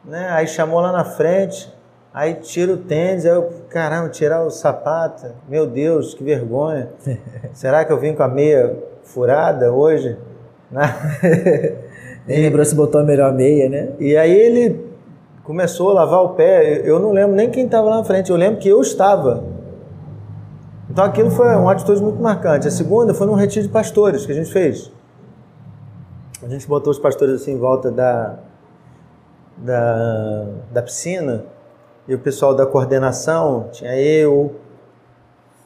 Né? 0.05 0.25
Aí 0.31 0.47
chamou 0.47 0.79
lá 0.79 0.89
na 0.89 1.03
frente, 1.03 1.69
aí 2.13 2.35
tira 2.35 2.71
o 2.71 2.77
tênis, 2.77 3.25
aí 3.25 3.31
eu, 3.33 3.49
caramba, 3.69 4.07
tirar 4.07 4.45
o 4.45 4.49
sapato. 4.49 5.27
Meu 5.49 5.67
Deus, 5.67 6.13
que 6.13 6.23
vergonha. 6.23 6.89
Será 7.53 7.83
que 7.83 7.91
eu 7.91 7.99
vim 7.99 8.13
com 8.15 8.23
a 8.23 8.27
meia 8.29 8.77
furada 9.03 9.71
hoje? 9.71 10.17
Né? 10.73 10.81
Ele 12.27 12.41
lembrou 12.41 12.65
se 12.65 12.73
botou 12.73 12.99
a 12.99 13.03
melhor 13.03 13.31
meia, 13.31 13.69
né? 13.69 13.89
E 13.99 14.17
aí 14.17 14.31
ele 14.31 14.83
começou 15.43 15.91
a 15.91 15.93
lavar 15.93 16.23
o 16.23 16.29
pé. 16.29 16.81
Eu 16.83 16.97
não 16.97 17.11
lembro 17.11 17.35
nem 17.35 17.51
quem 17.51 17.65
estava 17.65 17.89
lá 17.89 17.97
na 17.97 18.03
frente, 18.03 18.31
eu 18.31 18.35
lembro 18.35 18.59
que 18.59 18.69
eu 18.69 18.81
estava. 18.81 19.43
Então 20.89 21.03
aquilo 21.03 21.29
foi 21.29 21.53
uma 21.55 21.71
atitude 21.73 22.01
muito 22.01 22.19
marcante. 22.19 22.67
A 22.67 22.71
segunda 22.71 23.13
foi 23.13 23.27
num 23.27 23.35
retiro 23.35 23.67
de 23.67 23.71
pastores 23.71 24.25
que 24.25 24.31
a 24.31 24.35
gente 24.35 24.51
fez. 24.51 24.91
A 26.43 26.49
gente 26.49 26.67
botou 26.67 26.91
os 26.91 26.99
pastores 26.99 27.41
assim 27.41 27.53
em 27.53 27.57
volta 27.57 27.89
da, 27.89 28.37
da, 29.57 30.45
da 30.71 30.81
piscina 30.81 31.45
e 32.05 32.13
o 32.13 32.19
pessoal 32.19 32.53
da 32.53 32.65
coordenação, 32.65 33.69
tinha 33.71 33.95
eu 33.97 34.53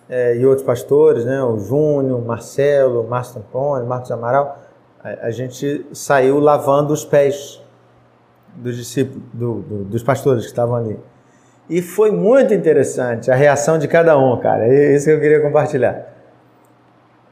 é, 0.07 0.37
e 0.37 0.45
outros 0.45 0.65
pastores, 0.65 1.25
né? 1.25 1.41
o 1.43 1.57
Júnior, 1.57 2.23
Marcelo, 2.23 3.03
Márcio 3.07 3.41
Tampone, 3.41 3.87
Marcos 3.87 4.11
Amaral. 4.11 4.59
A, 5.03 5.27
a 5.27 5.31
gente 5.31 5.85
saiu 5.93 6.39
lavando 6.39 6.93
os 6.93 7.03
pés 7.03 7.61
dos 8.55 8.77
discípulos, 8.77 9.23
do, 9.33 9.53
do, 9.61 9.83
dos 9.85 10.03
pastores 10.03 10.43
que 10.43 10.49
estavam 10.49 10.75
ali. 10.75 10.99
E 11.67 11.81
foi 11.81 12.11
muito 12.11 12.53
interessante 12.53 13.29
a 13.31 13.35
reação 13.35 13.79
de 13.79 13.87
cada 13.87 14.17
um, 14.17 14.39
cara. 14.39 14.67
É 14.67 14.95
isso 14.95 15.05
que 15.05 15.11
eu 15.11 15.19
queria 15.19 15.41
compartilhar. 15.41 16.16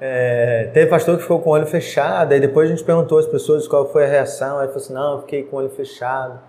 É, 0.07 0.69
teve 0.71 0.87
pastor 0.87 1.15
que 1.15 1.23
ficou 1.23 1.39
com 1.39 1.49
o 1.49 1.53
olho 1.53 1.65
fechado, 1.65 2.31
aí 2.31 2.39
depois 2.39 2.69
a 2.69 2.75
gente 2.75 2.83
perguntou 2.83 3.17
às 3.17 3.25
pessoas 3.25 3.67
qual 3.67 3.91
foi 3.91 4.05
a 4.05 4.07
reação, 4.07 4.59
aí 4.59 4.67
falou 4.67 4.83
assim, 4.83 4.93
não, 4.93 5.13
eu 5.13 5.21
fiquei 5.21 5.41
com 5.41 5.55
o 5.55 5.59
olho 5.59 5.69
fechado, 5.69 6.39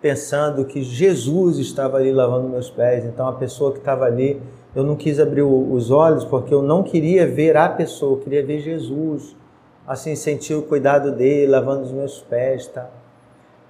pensando 0.00 0.64
que 0.64 0.80
Jesus 0.84 1.58
estava 1.58 1.96
ali 1.96 2.12
lavando 2.12 2.48
meus 2.48 2.70
pés, 2.70 3.04
então 3.04 3.26
a 3.26 3.32
pessoa 3.32 3.72
que 3.72 3.78
estava 3.78 4.04
ali, 4.04 4.40
eu 4.72 4.84
não 4.84 4.94
quis 4.94 5.18
abrir 5.18 5.42
os 5.42 5.90
olhos 5.90 6.24
porque 6.24 6.54
eu 6.54 6.62
não 6.62 6.84
queria 6.84 7.26
ver 7.26 7.56
a 7.56 7.68
pessoa, 7.68 8.12
eu 8.12 8.20
queria 8.20 8.46
ver 8.46 8.60
Jesus, 8.60 9.36
assim, 9.84 10.14
sentir 10.14 10.54
o 10.54 10.62
cuidado 10.62 11.10
dele, 11.10 11.50
lavando 11.50 11.82
os 11.82 11.90
meus 11.90 12.20
pés, 12.20 12.68
tá? 12.68 12.88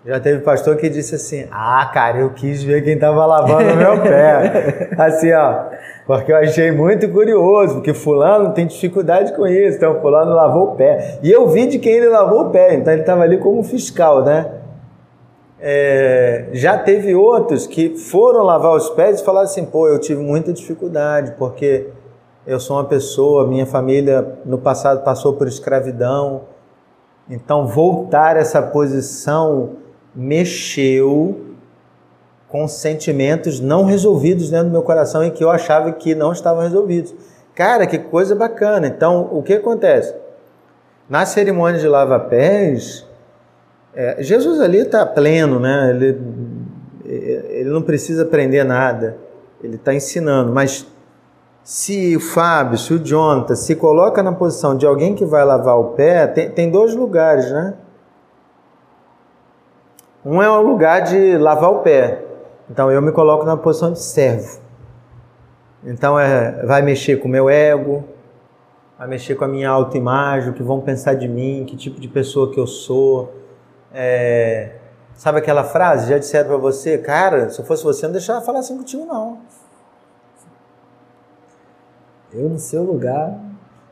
Já 0.04 0.18
teve 0.18 0.40
pastor 0.40 0.76
que 0.76 0.88
disse 0.88 1.14
assim: 1.14 1.46
Ah, 1.50 1.88
cara, 1.94 2.18
eu 2.18 2.30
quis 2.30 2.62
ver 2.62 2.82
quem 2.82 2.94
estava 2.94 3.24
lavando 3.24 3.72
o 3.72 3.76
meu 3.76 4.02
pé. 4.02 4.90
Assim, 4.98 5.32
ó, 5.32 5.66
porque 6.04 6.32
eu 6.32 6.36
achei 6.36 6.72
muito 6.72 7.08
curioso, 7.08 7.74
porque 7.74 7.94
Fulano 7.94 8.52
tem 8.52 8.66
dificuldade 8.66 9.32
com 9.32 9.46
isso, 9.46 9.76
então 9.76 10.00
Fulano 10.00 10.34
lavou 10.34 10.72
o 10.72 10.74
pé. 10.74 11.20
E 11.22 11.30
eu 11.30 11.48
vi 11.48 11.66
de 11.66 11.78
quem 11.78 11.92
ele 11.92 12.08
lavou 12.08 12.46
o 12.46 12.50
pé, 12.50 12.74
então 12.74 12.92
ele 12.92 13.02
estava 13.02 13.22
ali 13.22 13.38
como 13.38 13.62
fiscal, 13.62 14.24
né? 14.24 14.46
É, 15.60 16.48
já 16.52 16.76
teve 16.76 17.14
outros 17.14 17.68
que 17.68 17.96
foram 17.96 18.42
lavar 18.42 18.74
os 18.74 18.90
pés 18.90 19.20
e 19.20 19.24
falaram 19.24 19.44
assim: 19.44 19.64
pô, 19.64 19.86
eu 19.86 20.00
tive 20.00 20.20
muita 20.20 20.52
dificuldade, 20.52 21.34
porque 21.38 21.86
eu 22.44 22.58
sou 22.58 22.76
uma 22.76 22.86
pessoa, 22.86 23.46
minha 23.46 23.66
família 23.66 24.34
no 24.44 24.58
passado 24.58 25.04
passou 25.04 25.34
por 25.34 25.46
escravidão, 25.46 26.40
então 27.30 27.68
voltar 27.68 28.36
a 28.36 28.40
essa 28.40 28.60
posição 28.60 29.80
mexeu 30.14 31.52
com 32.48 32.68
sentimentos 32.68 33.60
não 33.60 33.84
resolvidos 33.84 34.50
dentro 34.50 34.66
do 34.66 34.72
meu 34.72 34.82
coração 34.82 35.24
e 35.24 35.30
que 35.30 35.42
eu 35.42 35.50
achava 35.50 35.90
que 35.90 36.14
não 36.14 36.32
estavam 36.32 36.62
resolvidos. 36.62 37.14
Cara, 37.54 37.86
que 37.86 37.98
coisa 37.98 38.34
bacana. 38.34 38.86
Então, 38.86 39.28
o 39.32 39.42
que 39.42 39.54
acontece? 39.54 40.14
Na 41.08 41.24
cerimônia 41.24 41.80
de 41.80 41.88
lava-pés, 41.88 43.06
é, 43.94 44.22
Jesus 44.22 44.60
ali 44.60 44.78
está 44.78 45.04
pleno, 45.04 45.60
né? 45.60 45.90
Ele, 45.90 46.20
ele 47.04 47.70
não 47.70 47.82
precisa 47.82 48.22
aprender 48.22 48.64
nada. 48.64 49.16
Ele 49.62 49.76
está 49.76 49.94
ensinando. 49.94 50.52
Mas 50.52 50.86
se 51.62 52.16
o 52.16 52.20
Fábio, 52.20 52.78
se 52.78 52.92
o 52.94 52.98
Jonathan 52.98 53.54
se 53.54 53.76
coloca 53.76 54.22
na 54.22 54.32
posição 54.32 54.76
de 54.76 54.86
alguém 54.86 55.14
que 55.14 55.24
vai 55.24 55.44
lavar 55.44 55.78
o 55.78 55.90
pé, 55.90 56.26
tem, 56.26 56.50
tem 56.50 56.70
dois 56.70 56.94
lugares, 56.94 57.50
né? 57.50 57.74
Um 60.24 60.42
é 60.42 60.48
o 60.48 60.62
lugar 60.62 61.00
de 61.00 61.36
lavar 61.36 61.70
o 61.70 61.78
pé. 61.80 62.24
Então 62.70 62.90
eu 62.90 63.02
me 63.02 63.12
coloco 63.12 63.44
na 63.44 63.56
posição 63.56 63.92
de 63.92 64.00
servo. 64.00 64.60
Então 65.84 66.18
é, 66.18 66.64
vai 66.64 66.80
mexer 66.80 67.16
com 67.16 67.26
o 67.26 67.30
meu 67.30 67.50
ego, 67.50 68.04
vai 68.96 69.08
mexer 69.08 69.34
com 69.34 69.44
a 69.44 69.48
minha 69.48 69.68
autoimagem, 69.68 70.50
o 70.50 70.52
que 70.52 70.62
vão 70.62 70.80
pensar 70.80 71.14
de 71.14 71.26
mim, 71.26 71.64
que 71.66 71.76
tipo 71.76 72.00
de 72.00 72.06
pessoa 72.06 72.52
que 72.52 72.58
eu 72.58 72.66
sou. 72.66 73.34
É, 73.92 74.76
sabe 75.14 75.38
aquela 75.38 75.64
frase? 75.64 76.08
Já 76.08 76.18
disseram 76.18 76.50
pra 76.50 76.56
você, 76.56 76.98
cara, 76.98 77.50
se 77.50 77.60
eu 77.60 77.64
fosse 77.64 77.82
você, 77.82 78.06
não 78.06 78.12
deixava 78.12 78.40
falar 78.40 78.60
assim 78.60 78.76
contigo, 78.76 79.04
não. 79.04 79.38
Eu 82.32 82.48
no 82.48 82.58
seu 82.58 82.82
lugar. 82.84 83.38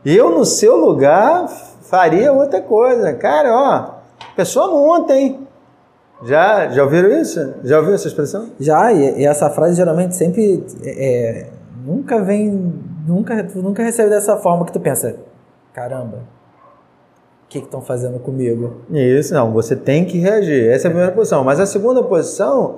Eu, 0.05 0.31
no 0.31 0.47
seu 0.47 0.77
lugar, 0.77 1.49
faria 1.83 2.33
outra 2.33 2.63
coisa. 2.63 3.13
Cara, 3.13 3.53
ó, 3.53 3.95
pessoa 4.35 4.69
monta, 4.69 5.15
hein? 5.15 5.47
Já, 6.23 6.69
já 6.69 6.83
ouviram 6.83 7.09
isso? 7.11 7.55
Já 7.65 7.79
ouviu 7.79 7.95
essa 7.95 8.09
expressão? 8.09 8.51
Já, 8.59 8.93
e, 8.93 9.21
e 9.21 9.27
essa 9.27 9.49
frase 9.51 9.75
geralmente 9.75 10.15
sempre 10.15 10.65
é, 10.85 11.47
nunca 11.85 12.23
vem, 12.23 12.75
nunca, 13.07 13.43
tu 13.45 13.63
nunca 13.63 13.83
recebe 13.83 14.11
dessa 14.11 14.37
forma 14.37 14.65
que 14.67 14.73
tu 14.73 14.81
pensa, 14.81 15.17
caramba, 15.73 16.19
o 17.45 17.49
que 17.49 17.59
estão 17.59 17.81
fazendo 17.81 18.19
comigo? 18.19 18.83
Isso, 18.91 19.33
não, 19.33 19.53
você 19.53 19.75
tem 19.75 20.05
que 20.05 20.19
reagir. 20.19 20.69
Essa 20.69 20.87
é 20.87 20.89
a 20.89 20.91
primeira 20.91 21.13
posição. 21.13 21.43
Mas 21.43 21.59
a 21.59 21.67
segunda 21.67 22.03
posição 22.03 22.77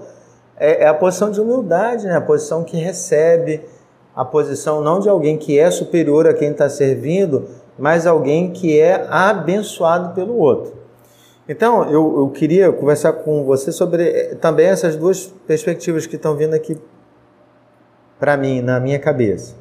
é, 0.57 0.85
é 0.85 0.87
a 0.87 0.95
posição 0.95 1.31
de 1.31 1.41
humildade, 1.41 2.07
né? 2.07 2.17
A 2.17 2.21
posição 2.21 2.65
que 2.65 2.77
recebe, 2.77 3.61
a 4.15 4.25
posição 4.25 4.81
não 4.81 5.01
de 5.01 5.09
alguém 5.09 5.37
que 5.37 5.59
é 5.59 5.71
superior 5.71 6.27
a 6.27 6.33
quem 6.33 6.51
está 6.53 6.69
servindo, 6.69 7.49
mas 7.79 8.07
alguém 8.07 8.51
que 8.51 8.79
é 8.79 9.07
abençoado 9.11 10.15
pelo 10.15 10.37
outro. 10.37 10.82
Então, 11.49 11.85
eu, 11.91 12.19
eu 12.19 12.31
queria 12.31 12.71
conversar 12.73 13.13
com 13.15 13.45
você 13.45 13.73
sobre 13.73 14.05
eh, 14.09 14.35
também 14.37 14.67
essas 14.67 14.95
duas 14.97 15.27
perspectivas 15.47 16.07
que 16.07 16.17
estão 16.17 16.37
vindo 16.37 16.55
aqui 16.55 16.79
para 18.19 18.37
mim, 18.37 18.61
na 18.61 18.79
minha 18.79 18.99
cabeça. 18.99 19.55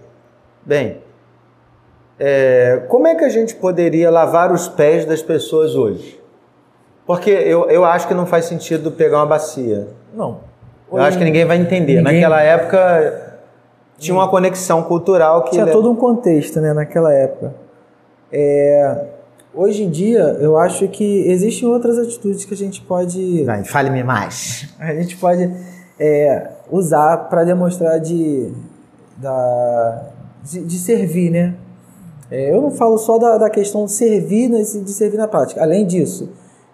Bem, 0.63 0.99
é, 2.19 2.83
como 2.87 3.07
é 3.07 3.15
que 3.15 3.23
a 3.25 3.29
gente 3.29 3.55
poderia 3.55 4.11
lavar 4.11 4.51
os 4.51 4.67
pés 4.67 5.05
das 5.05 5.23
pessoas 5.23 5.75
hoje? 5.75 6.21
Porque 7.05 7.31
eu, 7.31 7.67
eu 7.69 7.83
acho 7.83 8.07
que 8.07 8.13
não 8.13 8.27
faz 8.27 8.45
sentido 8.45 8.91
pegar 8.91 9.17
uma 9.17 9.25
bacia. 9.25 9.87
Não. 10.13 10.39
Eu 10.91 10.99
acho 10.99 11.17
que 11.17 11.23
ninguém 11.23 11.45
vai 11.45 11.57
entender. 11.57 11.95
Ninguém- 11.95 12.03
Naquela 12.21 12.41
época 12.43 13.39
tinha 13.97 14.13
uma 14.13 14.27
conexão 14.29 14.83
cultural 14.83 15.43
que. 15.45 15.51
Tinha 15.51 15.65
todo 15.67 15.89
um 15.89 15.95
contexto, 15.95 16.59
né, 16.61 16.73
naquela 16.73 17.11
época. 17.13 17.55
É, 18.31 19.05
hoje 19.53 19.83
em 19.83 19.89
dia, 19.89 20.37
eu 20.39 20.57
acho 20.57 20.87
que 20.87 21.27
existem 21.27 21.67
outras 21.67 21.97
atitudes 21.97 22.45
que 22.45 22.53
a 22.53 22.57
gente 22.57 22.81
pode 22.81 23.43
Vai, 23.43 23.63
fale-me 23.63 24.03
mais. 24.03 24.73
a 24.79 24.93
gente 24.93 25.17
pode 25.17 25.49
é, 25.99 26.51
usar 26.69 27.29
para 27.29 27.43
demonstrar 27.43 27.99
de, 27.99 28.51
da, 29.17 30.07
de, 30.43 30.63
de 30.63 30.79
servir, 30.79 31.29
né? 31.29 31.55
É, 32.29 32.53
eu 32.55 32.61
não 32.61 32.71
falo 32.71 32.97
só 32.97 33.17
da, 33.17 33.37
da 33.37 33.49
questão 33.49 33.85
de 33.85 33.91
servir, 33.91 34.49
né, 34.49 34.61
de 34.61 34.91
servir 34.91 35.17
na 35.17 35.27
prática. 35.27 35.61
Além 35.61 35.85
disso, 35.85 36.29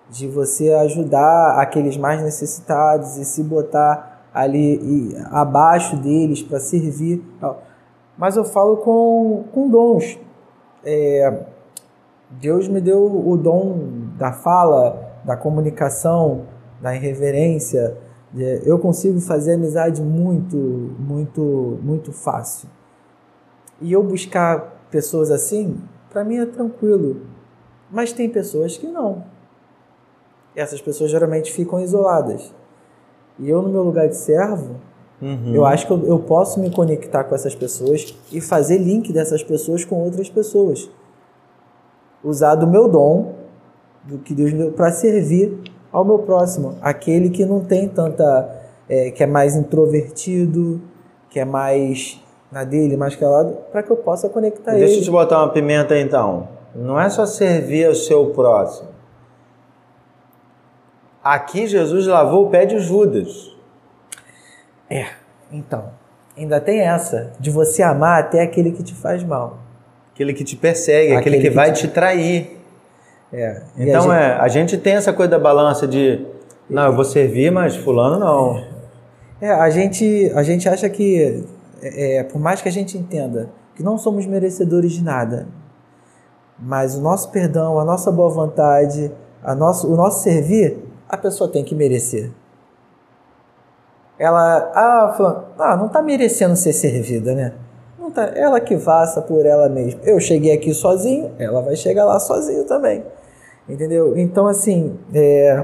de 0.10 0.28
você 0.28 0.72
ajudar 0.72 1.60
aqueles 1.60 1.98
mais 1.98 2.22
necessitados 2.22 3.18
e 3.18 3.26
se 3.26 3.44
botar 3.44 4.30
ali 4.34 5.18
abaixo 5.32 5.98
deles 5.98 6.44
para 6.44 6.60
servir. 6.60 7.24
Mas 8.16 8.38
eu 8.38 8.46
falo 8.46 8.78
com, 8.78 9.46
com 9.52 9.68
dons. 9.68 10.20
É, 10.86 11.44
Deus 12.30 12.68
me 12.68 12.82
deu 12.82 13.28
o 13.28 13.38
dom 13.38 14.08
da 14.18 14.34
fala, 14.34 15.20
da 15.24 15.36
comunicação, 15.36 16.44
da 16.82 16.96
irreverência. 16.96 17.98
Eu 18.66 18.78
consigo 18.80 19.20
fazer 19.20 19.54
amizade 19.54 20.02
muito, 20.02 20.58
muito, 20.58 21.80
muito 21.82 22.12
fácil. 22.12 22.70
E 23.82 23.92
eu 23.92 24.04
buscar 24.04 24.88
pessoas 24.92 25.32
assim, 25.32 25.78
para 26.10 26.24
mim 26.24 26.38
é 26.38 26.46
tranquilo. 26.46 27.22
Mas 27.90 28.12
tem 28.12 28.30
pessoas 28.30 28.78
que 28.78 28.88
não. 28.88 29.24
Essas 30.56 30.82
pessoas 30.82 31.12
geralmente 31.12 31.52
ficam 31.54 31.80
isoladas. 31.80 32.54
E 33.40 33.50
eu, 33.50 33.62
no 33.62 33.70
meu 33.70 33.84
lugar 33.84 34.08
de 34.08 34.16
servo, 34.16 34.76
uhum. 35.22 35.54
eu 35.54 35.66
acho 35.66 35.86
que 35.86 35.94
eu, 35.94 36.06
eu 36.06 36.20
posso 36.20 36.60
me 36.60 36.72
conectar 36.72 37.24
com 37.24 37.36
essas 37.36 37.56
pessoas 37.56 38.18
e 38.32 38.42
fazer 38.42 38.78
link 38.78 39.14
dessas 39.14 39.44
pessoas 39.44 39.86
com 39.86 40.04
outras 40.04 40.30
pessoas. 40.30 40.90
Usar 42.24 42.56
do 42.56 42.68
meu 42.68 42.88
dom, 42.88 43.34
do 44.04 44.18
que 44.18 44.34
Deus 44.34 44.52
me 44.52 44.60
deu, 44.60 44.72
para 44.72 44.92
servir 44.92 45.58
ao 45.92 46.04
meu 46.04 46.20
próximo. 46.20 46.78
Aquele 46.82 47.30
que 47.30 47.46
não 47.46 47.62
tem 47.64 47.88
tanta. 47.88 48.56
É, 48.90 49.12
que 49.12 49.22
é 49.22 49.28
mais 49.28 49.54
introvertido, 49.58 50.82
que 51.30 51.42
é 51.42 51.44
mais 51.44 52.22
na 52.50 52.64
dele, 52.64 52.96
mais 52.96 53.16
calado, 53.16 53.58
para 53.70 53.84
que 53.84 53.92
eu 53.92 53.98
possa 53.98 54.30
conectar 54.30 54.72
Deixa 54.72 54.78
ele. 54.78 54.86
Deixa 54.86 55.02
eu 55.02 55.04
te 55.04 55.12
botar 55.12 55.40
uma 55.40 55.52
pimenta 55.52 55.98
então. 56.00 56.48
Não 56.74 57.00
é 57.00 57.10
só 57.10 57.26
servir 57.26 57.86
ao 57.86 57.96
seu 57.96 58.28
próximo. 58.28 58.90
Aqui 61.24 61.68
Jesus 61.68 62.08
lavou 62.08 62.48
o 62.48 62.50
pé 62.50 62.66
de 62.66 62.80
Judas. 62.80 63.54
É, 64.90 65.08
então. 65.52 65.92
Ainda 66.38 66.62
tem 66.62 66.82
essa 66.82 67.34
de 67.40 67.50
você 67.50 67.82
amar 67.82 68.22
até 68.22 68.42
aquele 68.42 68.72
que 68.72 68.84
te 68.84 68.94
faz 68.94 69.24
mal. 69.24 69.58
Aquele 70.18 70.34
que 70.34 70.44
te 70.44 70.56
persegue, 70.56 71.14
aquele, 71.14 71.20
aquele 71.20 71.38
que, 71.38 71.50
que, 71.50 71.56
vai 71.56 71.72
te... 71.72 71.82
te 71.82 71.88
trair. 71.90 72.60
É. 73.32 73.62
Então 73.78 74.10
a 74.10 74.16
gente... 74.16 74.24
é, 74.24 74.34
a 74.34 74.48
gente 74.48 74.78
tem 74.80 74.94
essa 74.94 75.14
coisa 75.14 75.30
da 75.30 75.38
balança 75.38 75.88
de 75.88 76.26
não, 76.68 76.88
eu 76.88 76.96
vou 76.96 77.06
servir, 77.06 77.52
mas 77.52 77.76
fulano 77.76 78.20
não. 78.20 78.64
É, 79.40 79.52
a 79.52 79.70
gente, 79.70 80.32
a 80.36 80.42
gente 80.42 80.68
acha 80.68 80.90
que 80.90 81.46
é, 81.82 82.18
é, 82.18 82.24
por 82.24 82.42
mais 82.42 82.62
que 82.62 82.68
a 82.68 82.72
gente 82.72 82.98
entenda 82.98 83.50
que 83.76 83.84
não 83.84 83.96
somos 83.98 84.26
merecedores 84.26 84.92
de 84.92 85.04
nada, 85.04 85.48
mas 86.58 86.96
o 86.96 87.02
nosso 87.02 87.30
perdão, 87.30 87.80
a 87.80 87.86
nossa 87.86 88.12
boa 88.12 88.30
vontade, 88.30 89.12
a 89.44 89.54
nosso, 89.54 89.88
o 89.88 89.96
nosso 89.96 90.24
servir, 90.24 90.80
a 91.08 91.16
pessoa 91.16 91.50
tem 91.50 91.64
que 91.64 91.76
merecer. 91.76 92.32
Ela, 94.18 94.72
ah, 94.74 95.46
ah 95.60 95.78
não 95.78 95.86
está 95.86 96.02
merecendo 96.02 96.56
ser 96.56 96.74
servida, 96.74 97.36
né? 97.36 97.54
Tá, 98.14 98.32
ela 98.36 98.60
que 98.60 98.78
faça 98.78 99.22
por 99.22 99.46
ela 99.46 99.68
mesma. 99.70 100.00
Eu 100.04 100.20
cheguei 100.20 100.52
aqui 100.52 100.74
sozinho, 100.74 101.32
ela 101.38 101.62
vai 101.62 101.76
chegar 101.76 102.06
lá 102.06 102.20
sozinho 102.20 102.64
também. 102.64 103.04
Entendeu? 103.68 104.18
Então, 104.18 104.48
assim, 104.48 104.98
é, 105.14 105.64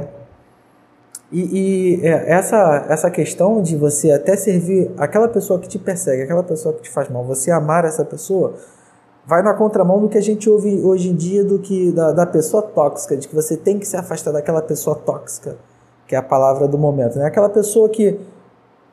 e, 1.33 1.99
e 2.01 2.05
é, 2.05 2.31
essa, 2.31 2.85
essa 2.89 3.09
questão 3.09 3.59
de 3.59 3.75
você 3.75 4.11
até 4.11 4.35
servir 4.35 4.91
aquela 4.97 5.27
pessoa 5.27 5.59
que 5.59 5.67
te 5.67 5.79
persegue, 5.79 6.21
aquela 6.21 6.43
pessoa 6.43 6.75
que 6.75 6.83
te 6.83 6.91
faz 6.91 7.09
mal, 7.09 7.23
você 7.23 7.49
amar 7.49 7.85
essa 7.85 8.05
pessoa, 8.05 8.53
vai 9.25 9.41
na 9.41 9.55
contramão 9.55 9.99
do 9.99 10.07
que 10.07 10.17
a 10.17 10.21
gente 10.21 10.47
ouve 10.47 10.79
hoje 10.83 11.09
em 11.09 11.15
dia 11.15 11.43
do 11.43 11.57
que 11.57 11.91
da, 11.91 12.11
da 12.11 12.25
pessoa 12.27 12.61
tóxica, 12.61 13.17
de 13.17 13.27
que 13.27 13.33
você 13.33 13.57
tem 13.57 13.79
que 13.79 13.87
se 13.87 13.97
afastar 13.97 14.31
daquela 14.31 14.61
pessoa 14.61 14.95
tóxica, 14.95 15.57
que 16.07 16.13
é 16.13 16.19
a 16.19 16.21
palavra 16.21 16.67
do 16.67 16.77
momento, 16.77 17.17
né? 17.17 17.25
Aquela 17.25 17.49
pessoa 17.49 17.89
que 17.89 18.19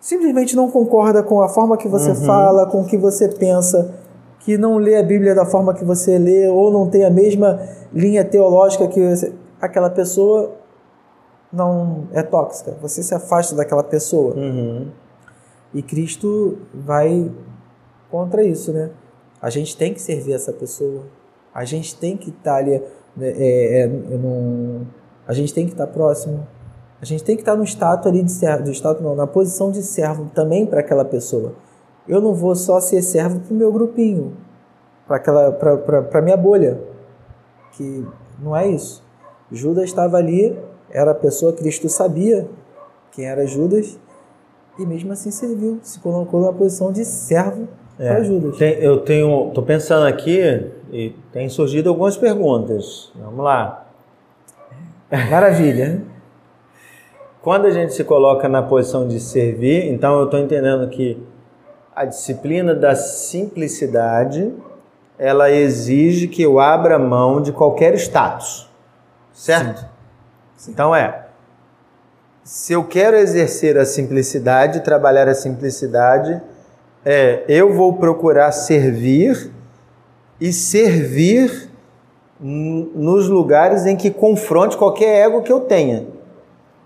simplesmente 0.00 0.56
não 0.56 0.70
concorda 0.70 1.22
com 1.22 1.42
a 1.42 1.48
forma 1.48 1.76
que 1.76 1.86
você 1.86 2.10
uhum. 2.10 2.26
fala, 2.26 2.66
com 2.66 2.80
o 2.80 2.86
que 2.86 2.96
você 2.96 3.28
pensa, 3.28 3.94
que 4.40 4.56
não 4.56 4.78
lê 4.78 4.96
a 4.96 5.02
Bíblia 5.02 5.34
da 5.34 5.44
forma 5.44 5.74
que 5.74 5.84
você 5.84 6.18
lê 6.18 6.48
ou 6.48 6.72
não 6.72 6.88
tem 6.88 7.04
a 7.04 7.10
mesma 7.10 7.60
linha 7.92 8.24
teológica 8.24 8.88
que 8.88 9.14
você... 9.14 9.32
aquela 9.60 9.90
pessoa 9.90 10.52
não 11.52 12.08
é 12.12 12.22
tóxica. 12.22 12.76
Você 12.80 13.02
se 13.02 13.14
afasta 13.14 13.54
daquela 13.54 13.82
pessoa. 13.82 14.34
Uhum. 14.34 14.88
E 15.74 15.82
Cristo 15.82 16.58
vai 16.72 17.30
contra 18.10 18.42
isso, 18.42 18.72
né? 18.72 18.90
A 19.40 19.50
gente 19.50 19.76
tem 19.76 19.92
que 19.92 20.00
servir 20.00 20.32
essa 20.32 20.52
pessoa. 20.52 21.04
A 21.54 21.64
gente 21.64 21.96
tem 21.96 22.16
que 22.16 22.30
estar 22.30 22.56
ali. 22.56 22.82
Né, 23.16 23.32
é, 23.36 23.82
é, 23.82 23.86
no, 23.86 24.86
a 25.26 25.32
gente 25.32 25.52
tem 25.52 25.66
que 25.66 25.72
estar 25.72 25.86
próximo. 25.86 26.46
A 27.00 27.04
gente 27.04 27.24
tem 27.24 27.34
que 27.34 27.42
estar 27.42 27.56
no 27.56 27.64
status 27.64 28.06
ali 28.06 28.22
de 28.22 28.30
servo, 28.30 28.70
status 28.70 29.02
não, 29.02 29.14
na 29.14 29.26
posição 29.26 29.70
de 29.70 29.82
servo 29.82 30.30
também 30.34 30.66
para 30.66 30.80
aquela 30.80 31.04
pessoa. 31.04 31.54
Eu 32.06 32.20
não 32.20 32.34
vou 32.34 32.54
só 32.54 32.80
ser 32.80 33.00
servo 33.02 33.40
para 33.40 33.54
o 33.54 33.56
meu 33.56 33.72
grupinho, 33.72 34.36
para 35.06 35.16
aquela, 35.16 35.52
para 35.52 36.20
minha 36.20 36.36
bolha, 36.36 36.78
que 37.72 38.06
não 38.38 38.54
é 38.54 38.68
isso. 38.68 39.02
Judas 39.50 39.84
estava 39.84 40.18
ali 40.18 40.56
era 40.90 41.12
a 41.12 41.14
pessoa, 41.14 41.52
Cristo 41.52 41.88
sabia 41.88 42.48
quem 43.12 43.26
era 43.26 43.46
Judas 43.46 43.98
e 44.78 44.84
mesmo 44.84 45.12
assim 45.12 45.30
serviu, 45.30 45.78
se 45.82 46.00
colocou 46.00 46.40
numa 46.40 46.52
posição 46.52 46.92
de 46.92 47.04
servo 47.04 47.68
é, 47.98 48.08
para 48.08 48.22
Judas. 48.22 48.56
Tem, 48.56 48.74
eu 48.74 49.00
tenho, 49.00 49.48
estou 49.48 49.62
pensando 49.64 50.06
aqui 50.06 50.40
e 50.92 51.10
tem 51.32 51.48
surgido 51.48 51.88
algumas 51.90 52.16
perguntas. 52.16 53.12
Vamos 53.14 53.44
lá. 53.44 53.86
Maravilha. 55.30 56.02
Quando 57.42 57.66
a 57.66 57.70
gente 57.70 57.94
se 57.94 58.04
coloca 58.04 58.48
na 58.48 58.62
posição 58.62 59.08
de 59.08 59.18
servir, 59.18 59.90
então 59.90 60.18
eu 60.18 60.26
estou 60.26 60.38
entendendo 60.38 60.88
que 60.90 61.22
a 61.96 62.04
disciplina 62.04 62.74
da 62.74 62.94
simplicidade 62.94 64.52
ela 65.18 65.50
exige 65.50 66.28
que 66.28 66.42
eu 66.42 66.58
abra 66.58 66.98
mão 66.98 67.40
de 67.40 67.52
qualquer 67.52 67.94
status, 67.94 68.68
certo? 69.32 69.86
Sim. 70.56 70.72
Então 70.72 70.94
é, 70.94 71.26
se 72.44 72.74
eu 72.74 72.84
quero 72.84 73.16
exercer 73.16 73.78
a 73.78 73.86
simplicidade, 73.86 74.80
trabalhar 74.80 75.28
a 75.28 75.34
simplicidade, 75.34 76.42
é, 77.04 77.44
eu 77.48 77.72
vou 77.72 77.94
procurar 77.94 78.52
servir 78.52 79.50
e 80.38 80.52
servir 80.52 81.70
nos 82.38 83.28
lugares 83.28 83.86
em 83.86 83.96
que 83.96 84.10
confronte 84.10 84.76
qualquer 84.76 85.26
ego 85.26 85.42
que 85.42 85.52
eu 85.52 85.60
tenha. 85.60 86.06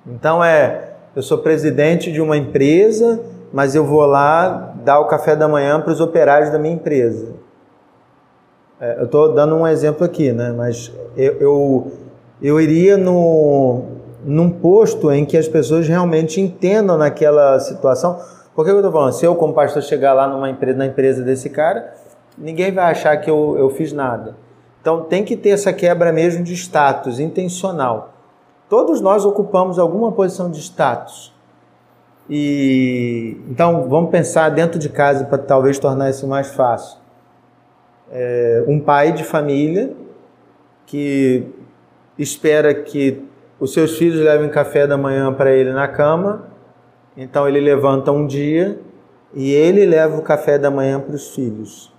Então 0.06 0.44
é, 0.44 0.90
eu 1.14 1.22
sou 1.22 1.38
presidente 1.38 2.12
de 2.12 2.20
uma 2.20 2.36
empresa, 2.36 3.20
mas 3.52 3.74
eu 3.74 3.84
vou 3.84 4.04
lá 4.04 4.74
dar 4.84 5.00
o 5.00 5.06
café 5.06 5.34
da 5.34 5.48
manhã 5.48 5.80
para 5.80 5.92
os 5.92 6.00
operários 6.00 6.50
da 6.50 6.58
minha 6.58 6.74
empresa. 6.74 7.32
É, 8.80 9.00
eu 9.00 9.04
estou 9.04 9.32
dando 9.32 9.54
um 9.54 9.66
exemplo 9.66 10.04
aqui, 10.04 10.32
né? 10.32 10.52
Mas 10.56 10.92
eu, 11.16 11.32
eu 11.40 11.92
eu 12.42 12.60
iria 12.60 12.96
no, 12.96 13.84
num 14.24 14.50
posto 14.50 15.10
em 15.10 15.24
que 15.24 15.36
as 15.36 15.48
pessoas 15.48 15.88
realmente 15.88 16.40
entendam 16.40 16.98
naquela 16.98 17.58
situação. 17.60 18.20
Por 18.54 18.64
que 18.64 18.70
eu 18.70 18.76
estou 18.76 18.92
falando? 18.92 19.12
Se 19.12 19.24
eu, 19.24 19.34
como 19.34 19.54
pastor, 19.54 19.82
chegar 19.82 20.12
lá 20.12 20.28
numa 20.28 20.50
empresa, 20.50 20.76
na 20.76 20.86
empresa 20.86 21.22
desse 21.22 21.48
cara, 21.48 21.94
ninguém 22.36 22.72
vai 22.72 22.90
achar 22.90 23.16
que 23.16 23.30
eu, 23.30 23.56
eu 23.58 23.70
fiz 23.70 23.92
nada. 23.92 24.36
Então 24.80 25.02
tem 25.02 25.24
que 25.24 25.36
ter 25.36 25.50
essa 25.50 25.72
quebra 25.72 26.12
mesmo 26.12 26.44
de 26.44 26.52
status, 26.52 27.18
intencional. 27.18 28.13
Todos 28.74 29.00
nós 29.00 29.24
ocupamos 29.24 29.78
alguma 29.78 30.10
posição 30.10 30.50
de 30.50 30.58
status. 30.58 31.32
E 32.28 33.40
então 33.48 33.88
vamos 33.88 34.10
pensar 34.10 34.48
dentro 34.48 34.80
de 34.80 34.88
casa 34.88 35.24
para 35.26 35.38
talvez 35.38 35.78
tornar 35.78 36.10
isso 36.10 36.26
mais 36.26 36.48
fácil. 36.48 36.98
É, 38.10 38.64
um 38.66 38.80
pai 38.80 39.12
de 39.12 39.22
família 39.22 39.94
que 40.86 41.46
espera 42.18 42.74
que 42.74 43.24
os 43.60 43.72
seus 43.72 43.96
filhos 43.96 44.18
levem 44.18 44.50
café 44.50 44.88
da 44.88 44.98
manhã 44.98 45.32
para 45.32 45.52
ele 45.52 45.72
na 45.72 45.86
cama, 45.86 46.48
então 47.16 47.46
ele 47.46 47.60
levanta 47.60 48.10
um 48.10 48.26
dia 48.26 48.80
e 49.32 49.52
ele 49.52 49.86
leva 49.86 50.18
o 50.18 50.22
café 50.22 50.58
da 50.58 50.68
manhã 50.68 50.98
para 50.98 51.14
os 51.14 51.32
filhos 51.32 51.92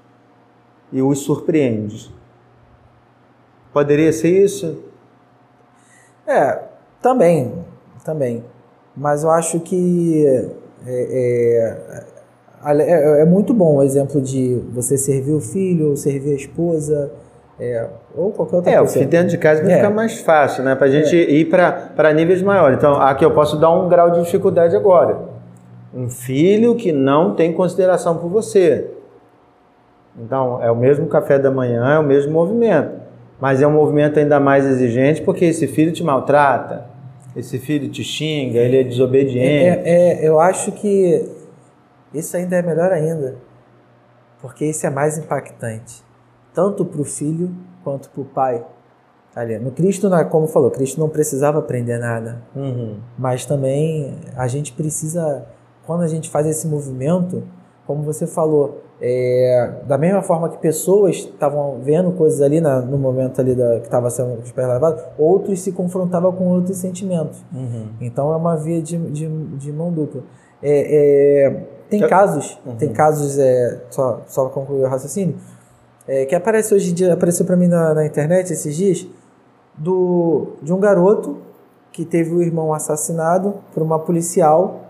e 0.92 1.02
os 1.02 1.20
surpreende. 1.20 2.14
Poderia 3.72 4.12
ser 4.12 4.44
isso? 4.44 4.94
É, 6.28 6.60
também, 7.02 7.54
também. 8.04 8.44
Mas 8.96 9.24
eu 9.24 9.30
acho 9.30 9.60
que 9.60 10.26
é, 10.86 11.78
é, 12.64 12.82
é, 12.82 13.22
é 13.22 13.26
muito 13.26 13.54
bom 13.54 13.78
o 13.78 13.84
exemplo 13.84 14.22
de 14.22 14.62
você 14.72 14.98
servir 14.98 15.34
o 15.34 15.42
filho, 15.42 15.96
servir 15.96 16.32
a 16.32 16.36
esposa, 16.36 17.12
é, 17.60 17.88
ou 18.16 18.32
qualquer 18.32 18.56
outra 18.58 18.72
é, 18.72 18.78
coisa. 18.78 19.00
É, 19.00 19.04
o 19.04 19.08
dentro 19.08 19.28
de 19.28 19.38
casa 19.38 19.62
vai 19.62 19.74
é. 19.74 19.76
ficar 19.76 19.90
mais 19.90 20.20
fácil, 20.20 20.64
né? 20.64 20.76
Para 20.76 20.88
a 20.88 20.90
gente 20.90 21.16
é. 21.16 21.32
ir 21.32 21.46
para 21.46 22.14
níveis 22.14 22.42
maiores. 22.42 22.78
Então, 22.78 22.96
aqui 22.96 23.24
eu 23.24 23.32
posso 23.32 23.58
dar 23.58 23.72
um 23.72 23.88
grau 23.88 24.12
de 24.12 24.22
dificuldade 24.22 24.76
agora. 24.76 25.20
Um 25.94 26.10
filho 26.10 26.76
que 26.76 26.92
não 26.92 27.36
tem 27.36 27.54
consideração 27.54 28.18
por 28.18 28.30
você. 28.30 28.92
Então, 30.18 30.62
é 30.62 30.72
o 30.72 30.76
mesmo 30.76 31.08
café 31.08 31.38
da 31.40 31.52
manhã, 31.52 31.96
é 31.96 32.00
o 32.00 32.04
mesmo 32.04 32.32
movimento. 32.32 33.05
Mas 33.40 33.62
é 33.62 33.68
um 33.68 33.72
movimento 33.72 34.18
ainda 34.20 34.40
mais 34.40 34.66
exigente 34.66 35.22
porque 35.22 35.46
esse 35.46 35.68
filho 35.68 35.92
te 35.92 36.04
maltrata, 36.04 36.86
esse 37.36 37.60
filho 37.60 37.90
te 37.90 38.04
xinga, 38.04 38.60
ele 38.60 38.80
é 38.80 38.84
desobediente. 38.84 39.80
É, 39.88 40.22
é, 40.24 40.28
eu 40.28 40.40
acho 40.40 40.72
que 40.72 41.30
isso 42.14 42.36
ainda 42.38 42.56
é 42.56 42.62
melhor 42.62 42.92
ainda, 42.92 43.36
porque 44.42 44.66
isso 44.66 44.86
é 44.88 44.90
mais 44.90 45.18
impactante, 45.18 46.04
tanto 46.54 46.86
para 46.86 47.02
o 47.02 47.06
filho 47.06 47.52
quanto 47.84 48.10
para 48.10 48.22
o 48.22 48.26
pai. 48.26 48.64
Ali, 49.36 49.58
no 49.60 49.70
Cristo, 49.72 50.10
como 50.30 50.48
falou, 50.48 50.72
Cristo 50.72 50.98
não 50.98 51.10
precisava 51.10 51.60
aprender 51.60 51.98
nada, 52.00 52.42
Uhum. 52.56 53.00
mas 53.18 53.46
também 53.46 54.16
a 54.38 54.48
gente 54.48 54.72
precisa, 54.72 55.46
quando 55.86 56.04
a 56.04 56.08
gente 56.08 56.30
faz 56.30 56.48
esse 56.48 56.66
movimento, 56.66 57.44
como 57.86 58.02
você 58.02 58.26
falou, 58.26 58.85
é, 59.02 59.72
da 59.88 59.98
mesma 59.98 60.22
forma 60.22 60.50
que 60.50 60.58
pessoas 60.58 61.16
estavam 61.18 61.80
vendo 61.82 62.12
coisas 62.14 62.42
ali 62.42 62.62
na, 62.62 62.80
no 62.82 62.98
momento 62.98 63.40
ali 63.42 63.54
da, 63.54 63.80
que 63.80 63.86
estava 63.86 64.10
sendo 64.10 64.38
levado, 64.56 65.04
outros 65.18 65.60
se 65.62 65.72
confrontavam 65.72 66.32
com 66.32 66.46
outros 66.48 66.78
sentimentos. 66.78 67.44
Uhum. 67.54 67.88
Então 68.00 68.32
é 68.32 68.36
uma 68.38 68.56
via 68.56 68.82
de, 68.82 68.98
de, 69.12 69.28
de 69.58 69.72
mão 69.74 69.92
dupla. 69.92 70.22
É, 70.64 71.46
é, 71.48 71.64
tem 71.90 72.02
Eu- 72.02 72.10
casos, 72.10 72.58
Uhum. 72.66 72.76
tem 72.78 72.92
casos, 72.94 73.38
é, 73.38 73.82
só, 73.90 74.22
só 74.28 74.46
para 74.46 74.54
concluir 74.54 74.84
o 74.84 74.88
raciocínio, 74.88 75.36
é, 76.08 76.26
que 76.26 76.34
aparece 76.36 76.74
hoje 76.74 76.92
em 76.92 76.94
dia, 76.94 77.14
apareceu 77.14 77.46
para 77.46 77.56
mim 77.58 77.68
na, 77.68 77.94
na 77.94 78.06
internet 78.06 78.52
esses 78.54 78.76
dias, 78.76 79.06
do, 79.78 80.54
de 80.64 80.72
um 80.72 80.80
garoto 80.80 81.38
que 81.92 82.06
teve 82.06 82.34
o 82.34 82.42
irmão 82.42 82.74
assassinado 82.74 83.56
por 83.74 83.84
uma 83.84 84.00
policial 84.00 84.82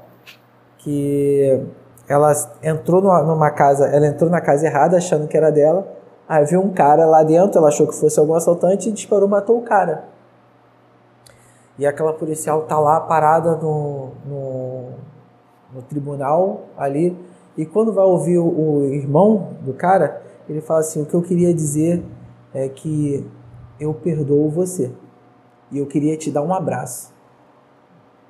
que 0.78 1.60
ela 2.08 2.32
entrou 2.62 3.02
numa, 3.02 3.22
numa 3.24 3.52
casa, 3.52 3.88
ela 3.88 4.08
entrou 4.08 4.30
na 4.30 4.42
casa 4.42 4.68
errada 4.68 4.98
achando 4.98 5.28
que 5.28 5.36
era 5.36 5.52
dela, 5.52 5.88
aí 6.28 6.46
viu 6.46 6.62
um 6.62 6.72
cara 6.72 7.06
lá 7.06 7.24
dentro, 7.24 7.58
ela 7.58 7.70
achou 7.70 7.88
que 7.88 7.96
fosse 7.96 8.20
algum 8.20 8.36
assaltante 8.36 8.90
e 8.90 8.92
disparou, 8.92 9.28
matou 9.28 9.58
o 9.58 9.64
cara. 9.64 10.06
E 11.78 11.86
aquela 11.86 12.14
policial 12.14 12.64
tá 12.64 12.80
lá 12.80 13.02
parada 13.02 13.56
no, 13.56 14.12
no, 14.26 14.90
no 15.74 15.82
tribunal 15.82 16.62
ali. 16.78 17.18
E 17.58 17.66
quando 17.66 17.92
vai 17.92 18.06
ouvir 18.06 18.38
o, 18.38 18.46
o 18.46 18.86
irmão 18.86 19.50
do 19.62 19.74
cara, 19.74 20.22
ele 20.48 20.62
fala 20.62 20.80
assim: 20.80 21.02
O 21.02 21.06
que 21.06 21.14
eu 21.14 21.22
queria 21.22 21.54
dizer 21.54 22.02
é 22.54 22.70
que 22.70 23.30
eu 23.80 23.94
perdoo 23.94 24.50
você. 24.50 24.92
E 25.70 25.80
eu 25.80 25.86
queria 25.86 26.16
te 26.16 26.32
dar 26.32 26.44
um 26.44 26.54
abraço. 26.54 27.14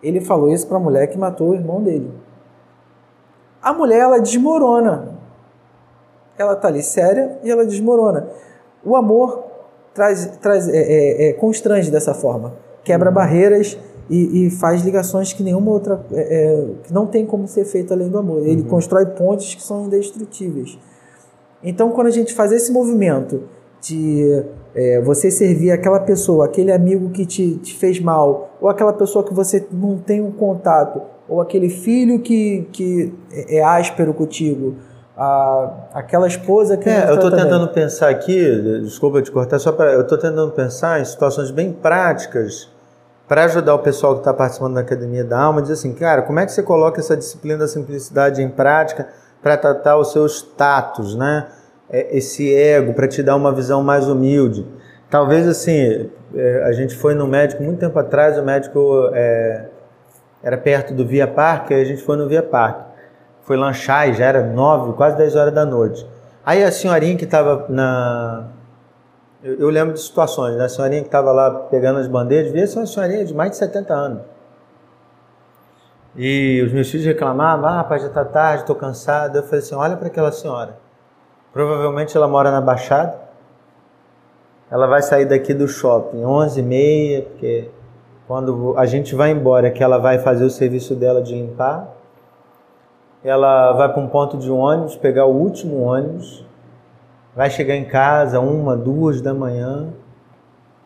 Ele 0.02 0.22
falou 0.22 0.50
isso 0.50 0.68
pra 0.68 0.80
mulher 0.80 1.08
que 1.08 1.18
matou 1.18 1.50
o 1.50 1.54
irmão 1.54 1.84
dele. 1.84 2.12
A 3.66 3.74
mulher, 3.74 4.02
ela 4.02 4.20
desmorona. 4.20 5.18
Ela 6.38 6.56
tá 6.56 6.68
ali 6.68 6.84
séria 6.84 7.40
e 7.44 7.50
ela 7.50 7.66
desmorona. 7.66 8.30
O 8.84 8.96
amor 8.96 9.44
traz, 9.92 10.38
traz 10.40 10.70
é, 10.70 10.78
é, 10.78 11.30
é, 11.30 11.34
constrange 11.34 11.90
dessa 11.90 12.14
forma. 12.14 12.54
Quebra 12.84 13.10
barreiras 13.10 13.76
e, 14.08 14.46
e 14.46 14.52
faz 14.52 14.84
ligações 14.84 15.34
que 15.34 15.42
nenhuma 15.42 15.72
outra. 15.72 16.06
é, 16.12 16.22
é, 16.22 16.68
que 16.84 16.94
não 16.94 17.08
tem 17.08 17.26
como 17.26 17.48
ser 17.48 17.66
feito 17.66 17.92
além 17.92 18.08
do 18.08 18.20
amor. 18.20 18.46
Ele 18.46 18.62
constrói 18.62 19.08
pontes 19.08 19.56
que 19.56 19.64
são 19.64 19.88
indestrutíveis. 19.88 20.78
Então, 21.64 21.90
quando 21.90 22.06
a 22.06 22.12
gente 22.12 22.36
faz 22.36 22.52
esse 22.52 22.72
movimento 22.72 23.46
de 23.82 24.44
é, 24.76 25.02
você 25.02 25.32
servir 25.32 25.72
aquela 25.72 26.00
pessoa, 26.00 26.46
aquele 26.46 26.72
amigo 26.72 27.10
que 27.10 27.26
te, 27.26 27.56
te 27.56 27.76
fez 27.76 28.00
mal, 28.00 28.56
ou 28.62 28.70
aquela 28.70 28.94
pessoa 28.94 29.26
que 29.26 29.34
você 29.34 29.66
não 29.72 29.98
tem 29.98 30.22
um 30.22 30.32
contato, 30.32 31.15
ou 31.28 31.42
aquele 31.42 31.70
filho 31.70 32.20
que, 32.20 32.68
que 32.72 33.14
é 33.32 33.64
áspero 33.64 34.14
contigo, 34.14 34.76
a, 35.18 35.72
aquela 35.94 36.28
esposa 36.28 36.78
que. 36.78 36.90
É, 36.90 37.10
eu 37.10 37.16
estou 37.16 37.32
bem. 37.32 37.42
tentando 37.42 37.68
pensar 37.70 38.10
aqui, 38.10 38.82
desculpa 38.84 39.22
te 39.22 39.32
cortar, 39.32 39.60
só 39.60 39.72
para. 39.72 39.94
Eu 39.94 40.02
estou 40.02 40.18
tentando 40.18 40.52
pensar 40.52 41.00
em 41.00 41.06
situações 41.06 41.52
bem 41.52 41.72
práticas 41.72 42.70
para 43.28 43.46
ajudar 43.46 43.74
o 43.74 43.80
pessoal 43.80 44.14
que 44.14 44.20
está 44.20 44.34
participando 44.34 44.76
da 44.76 44.82
Academia 44.82 45.24
da 45.24 45.40
Alma, 45.40 45.62
dizer 45.62 45.74
assim, 45.74 45.94
cara, 45.94 46.22
como 46.22 46.40
é 46.40 46.46
que 46.46 46.52
você 46.52 46.62
coloca 46.62 47.00
essa 47.00 47.18
disciplina 47.18 47.58
da 47.58 47.68
simplicidade 47.68 48.42
em 48.42 48.50
prática 48.50 49.08
para 49.42 49.58
tratar 49.58 49.98
o 49.98 50.04
seu 50.04 50.26
status, 50.28 51.16
né? 51.16 51.48
É, 51.90 52.18
Esse 52.18 52.54
ego, 52.54 52.94
para 52.94 53.08
te 53.08 53.24
dar 53.24 53.36
uma 53.36 53.54
visão 53.54 53.84
mais 53.84 54.08
humilde. 54.08 54.66
Talvez 55.10 55.48
assim, 55.48 56.10
é, 56.36 56.64
a 56.64 56.72
gente 56.72 56.96
foi 56.96 57.16
no 57.16 57.26
médico 57.26 57.64
muito 57.64 57.80
tempo 57.80 57.98
atrás, 57.98 58.38
o 58.38 58.44
médico 58.44 59.10
é, 59.14 59.66
era 60.46 60.60
perto 60.60 60.94
do 60.94 61.04
Via 61.04 61.26
Parque, 61.28 61.74
aí 61.74 61.82
a 61.82 61.86
gente 61.86 62.04
foi 62.04 62.16
no 62.16 62.28
Via 62.28 62.44
Parque. 62.44 62.84
Foi 63.42 63.58
lanchar 63.58 64.08
e 64.08 64.14
já 64.14 64.26
era 64.26 64.44
nove, 64.44 64.94
quase 64.94 65.18
10 65.18 65.36
horas 65.36 65.52
da 65.52 65.66
noite. 65.66 66.08
Aí 66.46 66.64
a 66.64 66.72
senhorinha 66.72 67.18
que 67.18 67.26
estava 67.26 67.66
na. 67.68 68.46
Eu, 69.44 69.60
eu 69.62 69.70
lembro 69.70 69.96
de 69.96 70.00
situações, 70.00 70.56
né? 70.56 70.66
A 70.66 70.70
senhorinha 70.70 71.02
que 71.02 71.08
estava 71.08 71.32
lá 71.32 71.50
pegando 71.50 71.98
as 71.98 72.08
bandejas, 72.08 72.52
devia 72.52 72.68
ser 72.68 72.78
uma 72.78 72.86
senhorinha 72.86 73.26
de 73.26 73.34
mais 73.34 73.52
de 73.52 73.58
70 73.58 73.92
anos. 73.92 74.22
E 76.16 76.62
os 76.64 76.72
meus 76.72 76.92
filhos 76.92 77.08
reclamavam: 77.08 77.68
ah, 77.68 77.84
pai, 77.84 77.98
já 77.98 78.08
está 78.08 78.24
tarde, 78.24 78.62
estou 78.62 78.76
cansado. 78.76 79.36
Eu 79.40 79.44
falei 79.44 79.60
assim: 79.62 79.74
olha 79.74 79.98
para 79.98 80.08
aquela 80.08 80.32
senhora. 80.32 80.78
Provavelmente 81.52 82.16
ela 82.16 82.28
mora 82.28 82.52
na 82.52 82.62
Baixada. 82.62 83.18
Ela 84.70 84.86
vai 84.86 85.02
sair 85.02 85.26
daqui 85.26 85.56
do 85.56 85.68
shopping 85.68 86.22
11h30, 86.22 87.24
porque 87.24 87.70
quando 88.28 88.74
a 88.78 88.86
gente 88.86 89.16
vai 89.16 89.32
embora, 89.32 89.70
que 89.70 89.84
ela 89.84 89.98
vai 89.98 90.20
fazer 90.20 90.44
o 90.44 90.50
serviço 90.50 90.96
dela 90.96 91.22
de 91.22 91.34
limpar. 91.34 91.94
Ela 93.24 93.72
vai 93.74 93.92
para 93.92 94.02
um 94.02 94.08
ponto 94.08 94.38
de 94.38 94.52
ônibus, 94.52 94.96
pegar 94.96 95.26
o 95.26 95.36
último 95.36 95.84
ônibus, 95.84 96.46
vai 97.36 97.50
chegar 97.50 97.76
em 97.76 97.86
casa 97.86 98.40
uma, 98.40 98.76
duas 98.76 99.22
da 99.22 99.34
manhã 99.34 99.90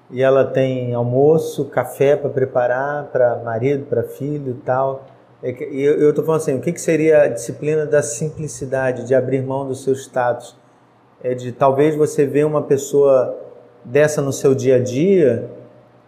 e 0.10 0.22
ela 0.24 0.44
tem 0.44 0.94
almoço, 0.94 1.66
café 1.66 2.16
para 2.16 2.30
preparar 2.30 3.06
para 3.06 3.38
marido, 3.38 3.86
para 3.86 4.04
filho 4.04 4.52
e 4.52 4.62
tal. 4.66 5.06
É 5.44 5.52
E 5.52 5.82
eu 5.82 6.02
eu 6.02 6.10
estou 6.10 6.26
falando 6.26 6.42
assim, 6.42 6.58
o 6.58 6.62
que, 6.62 6.74
que 6.74 6.82
seria 6.82 7.24
a 7.24 7.28
disciplina 7.28 7.86
da 7.86 8.02
simplicidade, 8.02 9.06
de 9.06 9.14
abrir 9.14 9.42
mão 9.42 9.68
do 9.68 9.76
seu 9.76 9.94
status? 9.94 10.58
É 11.24 11.34
de 11.34 11.52
talvez 11.52 11.96
você 11.96 12.26
ver 12.26 12.46
uma 12.46 12.64
pessoa 12.64 13.38
dessa 13.84 14.22
no 14.22 14.34
seu 14.34 14.56
dia 14.56 14.78
a 14.78 14.80
dia, 14.80 15.50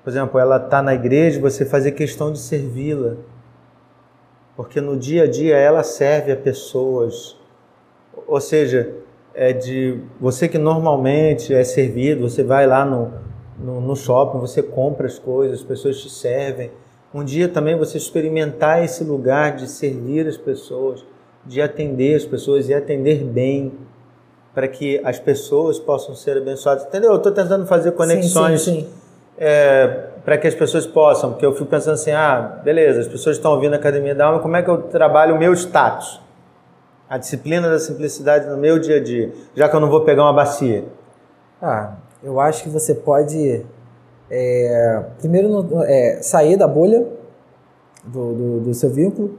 por 0.04 0.10
exemplo, 0.10 0.40
ela 0.40 0.58
está 0.58 0.82
na 0.82 0.94
igreja, 0.94 1.40
você 1.40 1.66
fazer 1.66 1.92
questão 1.92 2.32
de 2.32 2.40
servi-la. 2.40 3.18
Porque 4.56 4.82
no 4.82 4.98
dia 4.98 5.24
a 5.24 5.28
dia 5.28 5.56
ela 5.56 5.84
serve 5.84 6.32
a 6.32 6.36
pessoas. 6.36 7.38
Ou 8.28 8.42
seja, 8.42 8.94
é 9.34 9.54
de 9.54 10.00
você 10.20 10.48
que 10.48 10.58
normalmente 10.58 11.54
é 11.54 11.64
servido, 11.64 12.30
você 12.30 12.44
vai 12.44 12.66
lá 12.66 12.84
no, 12.84 13.14
no, 13.60 13.80
no 13.80 13.96
shopping, 13.96 14.40
você 14.40 14.62
compra 14.62 15.06
as 15.06 15.20
coisas, 15.20 15.60
as 15.60 15.66
pessoas 15.66 16.02
te 16.02 16.10
servem. 16.10 16.72
Um 17.14 17.24
dia 17.24 17.48
também 17.48 17.78
você 17.78 17.98
experimentar 17.98 18.84
esse 18.84 19.04
lugar 19.04 19.56
de 19.56 19.68
servir 19.68 20.28
as 20.28 20.38
pessoas, 20.38 21.06
de 21.46 21.62
atender 21.62 22.16
as 22.16 22.26
pessoas 22.26 22.70
e 22.70 22.74
atender 22.74 23.24
bem, 23.24 23.74
para 24.54 24.68
que 24.68 25.00
as 25.04 25.20
pessoas 25.20 25.80
possam 25.80 26.16
ser 26.16 26.38
abençoadas. 26.38 26.86
Entendeu? 26.86 27.12
Eu 27.12 27.18
estou 27.18 27.32
tentando 27.32 27.66
fazer 27.68 27.92
conexões 27.92 28.62
Sim, 28.62 28.72
sim, 28.74 28.82
sim. 28.82 29.01
É, 29.38 29.88
para 30.24 30.38
que 30.38 30.48
as 30.48 30.54
pessoas 30.56 30.86
possam, 30.86 31.32
porque 31.32 31.46
eu 31.46 31.54
fico 31.54 31.65
pensando 31.65 31.94
assim, 31.96 32.12
ah, 32.12 32.60
beleza, 32.63 33.02
as 33.02 33.08
pessoas 33.08 33.38
estão 33.38 33.52
ouvindo 33.52 33.74
a 33.74 33.78
Academia 33.78 34.13
da 34.13 34.26
Alma, 34.26 34.39
como 34.39 34.56
é 34.56 34.62
que 34.62 34.70
eu 34.70 34.84
trabalho 34.84 35.36
o 35.36 35.39
meu 35.39 35.54
status? 35.54 36.22
A 37.10 37.17
disciplina 37.17 37.70
da 37.70 37.80
simplicidade 37.80 38.48
no 38.48 38.58
meu 38.58 38.80
dia 38.80 38.98
a 38.98 39.04
dia, 39.04 39.34
já 39.56 39.67
que 39.67 39.76
eu 39.76 39.80
não 39.80 39.89
vou 39.89 40.02
pegar 40.02 40.24
uma 40.24 40.34
bacia. 40.34 40.86
Ah, 41.62 41.96
eu 42.24 42.39
acho 42.39 42.63
que 42.63 42.70
você 42.70 42.94
pode 42.96 43.65
é, 44.30 45.04
primeiro 45.20 45.50
no- 45.50 45.84
é, 45.84 46.22
sair 46.22 46.56
da 46.56 46.67
bolha 46.67 47.06
do, 48.06 48.34
do, 48.34 48.60
do 48.62 48.74
seu 48.74 48.89
vínculo, 48.89 49.38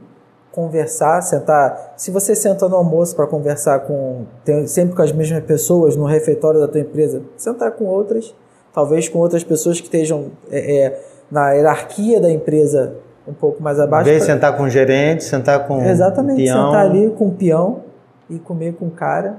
conversar, 0.51 1.21
sentar. 1.23 1.93
Se 1.97 2.11
você 2.11 2.35
senta 2.35 2.69
no 2.69 2.75
almoço 2.75 3.15
para 3.15 3.25
conversar 3.25 3.79
com 3.79 4.25
tem- 4.45 4.67
sempre 4.67 4.95
com 4.95 5.01
as 5.01 5.11
mesmas 5.11 5.43
pessoas 5.43 5.95
no 5.95 6.05
refeitório 6.05 6.59
da 6.59 6.67
tua 6.67 6.79
empresa, 6.81 7.23
sentar 7.37 7.71
com 7.71 7.85
outras, 7.85 8.35
talvez 8.73 9.07
com 9.07 9.19
outras 9.19 9.43
pessoas 9.43 9.79
que 9.79 9.85
estejam 9.85 10.27
é, 10.51 10.77
é, 10.85 11.01
na 11.31 11.51
hierarquia 11.51 12.19
da 12.19 12.31
empresa 12.31 12.95
um 13.27 13.33
pouco 13.33 13.61
mais 13.63 13.79
abaixo. 13.79 14.09
de 14.09 14.17
pra- 14.17 14.25
sentar 14.25 14.57
com 14.57 14.63
o 14.63 14.69
gerente, 14.69 15.23
sentar 15.23 15.65
com 15.67 15.81
Exatamente, 15.83 16.43
peão. 16.43 16.65
sentar 16.65 16.85
ali 16.85 17.09
com 17.11 17.27
o 17.27 17.31
peão 17.31 17.81
e 18.29 18.37
comer 18.39 18.73
com 18.73 18.87
o 18.87 18.91
cara 18.91 19.37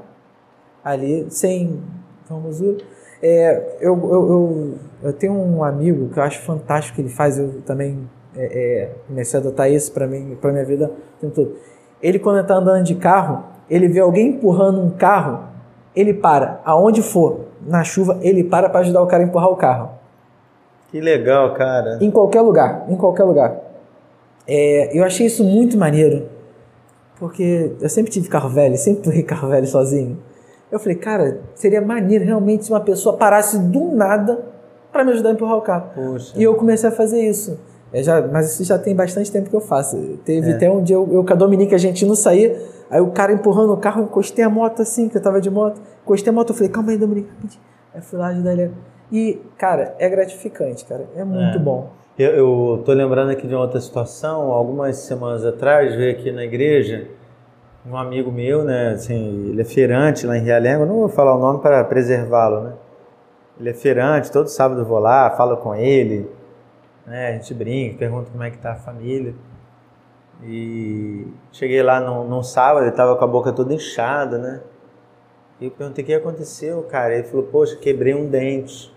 ali, 0.85 1.27
sem 1.31 1.81
famosura. 2.29 2.79
É, 3.23 3.77
eu, 3.81 3.97
eu, 3.99 4.29
eu, 4.29 4.75
eu 5.03 5.13
tenho 5.13 5.33
um 5.35 5.63
amigo 5.65 6.09
que 6.11 6.19
eu 6.19 6.23
acho 6.23 6.41
fantástico 6.43 6.97
que 6.97 7.03
ele 7.03 7.09
faz, 7.09 7.39
eu 7.39 7.61
também 7.67 8.09
é, 8.37 8.45
é, 8.45 8.91
comecei 9.07 9.39
a 9.39 9.43
adotar 9.43 9.71
isso 9.71 9.93
para 9.93 10.07
mim, 10.07 10.37
para 10.41 10.53
minha 10.53 10.65
vida 10.65 10.91
o 11.19 11.21
tempo 11.21 11.35
todo. 11.35 11.55
Ele, 12.03 12.19
quando 12.19 12.41
está 12.41 12.55
andando 12.57 12.85
de 12.85 12.95
carro, 12.97 13.45
ele 13.69 13.89
vê 13.89 14.01
alguém 14.01 14.29
empurrando 14.29 14.81
um 14.81 14.91
carro, 14.91 15.45
ele 15.97 16.13
para, 16.13 16.61
aonde 16.65 17.01
for, 17.01 17.41
na 17.67 17.85
chuva, 17.85 18.19
ele 18.23 18.45
para 18.45 18.69
para 18.69 18.81
ajudar 18.81 19.03
o 19.03 19.07
cara 19.07 19.23
a 19.23 19.27
empurrar 19.27 19.49
o 19.49 19.57
carro. 19.57 19.91
Que 20.91 21.01
legal, 21.01 21.53
cara. 21.55 21.99
Em 22.01 22.11
qualquer 22.11 22.41
lugar, 22.41 22.85
em 22.89 22.97
qualquer 22.97 23.25
lugar. 23.25 23.57
É, 24.47 24.97
eu 24.97 25.05
achei 25.05 25.27
isso 25.27 25.43
muito 25.43 25.77
maneiro, 25.77 26.29
porque 27.19 27.73
eu 27.81 27.89
sempre 27.89 28.13
tive 28.13 28.29
carro 28.29 28.49
velho, 28.49 28.77
sempre 28.77 29.01
empurrei 29.01 29.23
carro 29.25 29.49
velho 29.49 29.67
sozinho. 29.67 30.19
Eu 30.71 30.79
falei, 30.79 30.97
cara, 30.97 31.41
seria 31.55 31.81
maneiro 31.81 32.25
realmente 32.25 32.65
se 32.65 32.71
uma 32.71 32.81
pessoa 32.81 33.17
parasse 33.17 33.59
do 33.59 33.93
nada 33.93 34.45
para 34.93 35.05
me 35.05 35.13
ajudar 35.13 35.31
a 35.31 35.33
empurrar 35.33 35.57
o 35.57 35.63
carro. 35.63 35.91
Poxa. 35.95 36.33
E 36.37 36.43
eu 36.43 36.55
comecei 36.55 36.89
a 36.89 36.93
fazer 36.93 37.21
isso. 37.21 37.59
É 37.93 38.03
já, 38.03 38.21
mas 38.23 38.53
isso 38.53 38.65
já 38.65 38.77
tem 38.77 38.95
bastante 38.95 39.31
tempo 39.31 39.49
que 39.49 39.55
eu 39.55 39.61
faço. 39.61 39.97
Teve 40.25 40.51
É. 40.51 40.55
até 40.55 40.71
um 40.71 40.83
dia 40.83 40.97
eu, 40.97 41.09
eu 41.13 41.25
com 41.25 41.33
a 41.33 41.37
Dominique, 41.37 41.75
a 41.75 41.79
gente 41.79 42.05
não 42.05 42.17
saía, 42.17 42.61
aí 42.91 43.01
o 43.01 43.11
cara 43.11 43.33
empurrando 43.33 43.73
o 43.73 43.77
carro, 43.77 44.03
eu 44.03 44.05
encostei 44.07 44.45
a 44.45 44.49
moto 44.51 44.83
assim, 44.83 45.09
que 45.09 45.17
eu 45.17 45.23
tava 45.23 45.41
de 45.41 45.51
moto, 45.51 45.81
encostei 46.03 46.31
a 46.31 46.33
moto, 46.35 46.51
eu 46.51 46.55
falei, 46.55 46.71
calma 46.71 46.91
aí, 46.93 46.99
Dominique, 46.99 47.29
rapidinho. 47.31 47.63
Aí 47.95 48.01
fui 48.01 48.19
lá 48.19 48.29
ajudar 48.29 48.53
ele. 48.53 48.73
E, 49.13 49.41
cara, 49.59 49.95
é 49.99 50.09
gratificante, 50.09 50.85
cara. 50.85 51.07
É 51.15 51.23
muito 51.25 51.59
É. 51.59 51.61
bom. 51.61 51.91
Eu, 52.19 52.31
eu 52.31 52.83
tô 52.85 52.93
lembrando 52.93 53.31
aqui 53.31 53.47
de 53.47 53.55
uma 53.55 53.63
outra 53.63 53.81
situação. 53.81 54.51
Algumas 54.53 54.97
semanas 54.99 55.45
atrás 55.45 55.95
veio 55.95 56.13
aqui 56.13 56.31
na 56.33 56.45
igreja 56.45 57.09
um 57.87 57.97
amigo 57.97 58.33
meu, 58.33 58.65
né? 58.65 58.91
Assim, 58.91 59.49
ele 59.51 59.61
é 59.61 59.65
feirante 59.65 60.27
lá 60.27 60.37
em 60.39 60.41
Realengo. 60.43 60.87
Não 60.87 60.95
vou 61.01 61.09
falar 61.09 61.37
o 61.37 61.41
nome 61.41 61.61
para 61.61 61.83
preservá-lo, 61.85 62.61
né? 62.63 62.73
Ele 63.61 63.69
é 63.71 63.75
feirante. 63.75 64.31
Todo 64.33 64.49
sábado 64.49 64.81
eu 64.81 64.85
vou 64.85 64.99
lá, 64.99 65.31
falo 65.31 65.57
com 65.59 65.75
ele, 65.75 66.29
né? 67.07 67.29
A 67.29 67.33
gente 67.33 67.53
brinca, 67.53 67.99
pergunta 67.99 68.31
como 68.31 68.43
é 68.43 68.51
que 68.51 68.59
tá 68.59 68.73
a 68.73 68.77
família. 68.77 69.35
E 70.43 71.27
cheguei 71.53 71.83
lá 71.83 72.01
num, 72.01 72.25
num 72.29 72.43
sábado, 72.43 72.85
ele 72.85 72.93
tava 72.93 73.17
com 73.17 73.25
a 73.25 73.29
boca 73.29 73.53
toda 73.53 73.73
inchada, 73.73 74.39
né? 74.39 74.61
E 75.61 75.67
eu 75.67 75.71
perguntei 75.71 76.03
o 76.03 76.07
que 76.07 76.15
aconteceu, 76.15 76.83
cara. 76.85 77.15
Ele 77.15 77.25
falou: 77.25 77.47
Poxa, 77.47 77.77
quebrei 77.77 78.15
um 78.15 78.29
dente. 78.29 78.95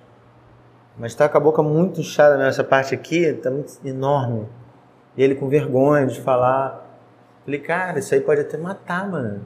Mas 0.97 1.13
tá 1.13 1.29
com 1.29 1.37
a 1.37 1.41
boca 1.41 1.61
muito 1.61 2.01
inchada 2.01 2.37
nessa 2.37 2.63
parte 2.63 2.95
aqui, 2.95 3.31
tá 3.33 3.51
muito 3.51 3.73
enorme. 3.85 4.47
E 5.15 5.23
ele 5.23 5.35
com 5.35 5.47
vergonha 5.47 6.07
de 6.07 6.19
falar. 6.19 6.85
Falei, 7.45 7.59
cara, 7.59 7.99
isso 7.99 8.13
aí 8.13 8.19
pode 8.19 8.41
até 8.41 8.57
matar, 8.57 9.09
mano. 9.09 9.45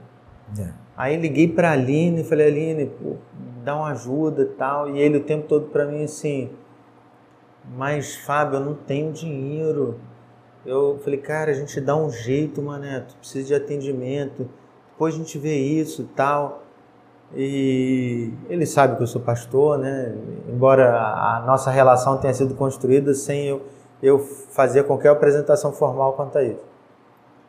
Aí 0.96 1.18
liguei 1.18 1.48
pra 1.48 1.72
Aline 1.72 2.22
e 2.22 2.24
falei, 2.24 2.48
Aline, 2.48 2.86
pô, 2.86 3.16
dá 3.64 3.76
uma 3.76 3.92
ajuda 3.92 4.44
e 4.44 4.46
tal. 4.46 4.90
E 4.90 5.00
ele 5.00 5.18
o 5.18 5.24
tempo 5.24 5.48
todo 5.48 5.68
pra 5.68 5.86
mim 5.86 6.04
assim, 6.04 6.52
mas 7.76 8.16
Fábio, 8.16 8.58
eu 8.58 8.66
não 8.66 8.74
tenho 8.74 9.12
dinheiro. 9.12 10.00
Eu 10.66 11.00
falei, 11.04 11.20
cara, 11.20 11.52
a 11.52 11.54
gente 11.54 11.82
dá 11.82 11.96
um 11.96 12.12
jeito, 12.12 12.62
mané, 12.62 13.00
tu 13.08 13.16
precisa 13.16 13.48
de 13.48 13.56
atendimento. 13.56 14.48
Depois 14.92 15.16
a 15.16 15.18
gente 15.18 15.38
vê 15.40 15.56
isso 15.56 16.08
tal. 16.16 16.64
E 17.36 18.32
ele 18.50 18.66
sabe 18.66 18.98
que 18.98 19.04
eu 19.04 19.08
sou 19.08 19.22
pastor, 19.22 19.80
né? 19.80 20.14
Embora 20.48 21.00
a 21.00 21.44
nossa 21.48 21.72
relação 21.72 22.18
tenha 22.18 22.34
sido 22.34 22.54
construída 22.54 23.14
sem 23.16 23.48
eu, 23.48 23.62
eu 24.04 24.20
fazer 24.20 24.84
qualquer 24.84 25.10
apresentação 25.10 25.72
formal 25.72 26.14
quanto 26.14 26.38
a 26.38 26.44
isso. 26.44 26.64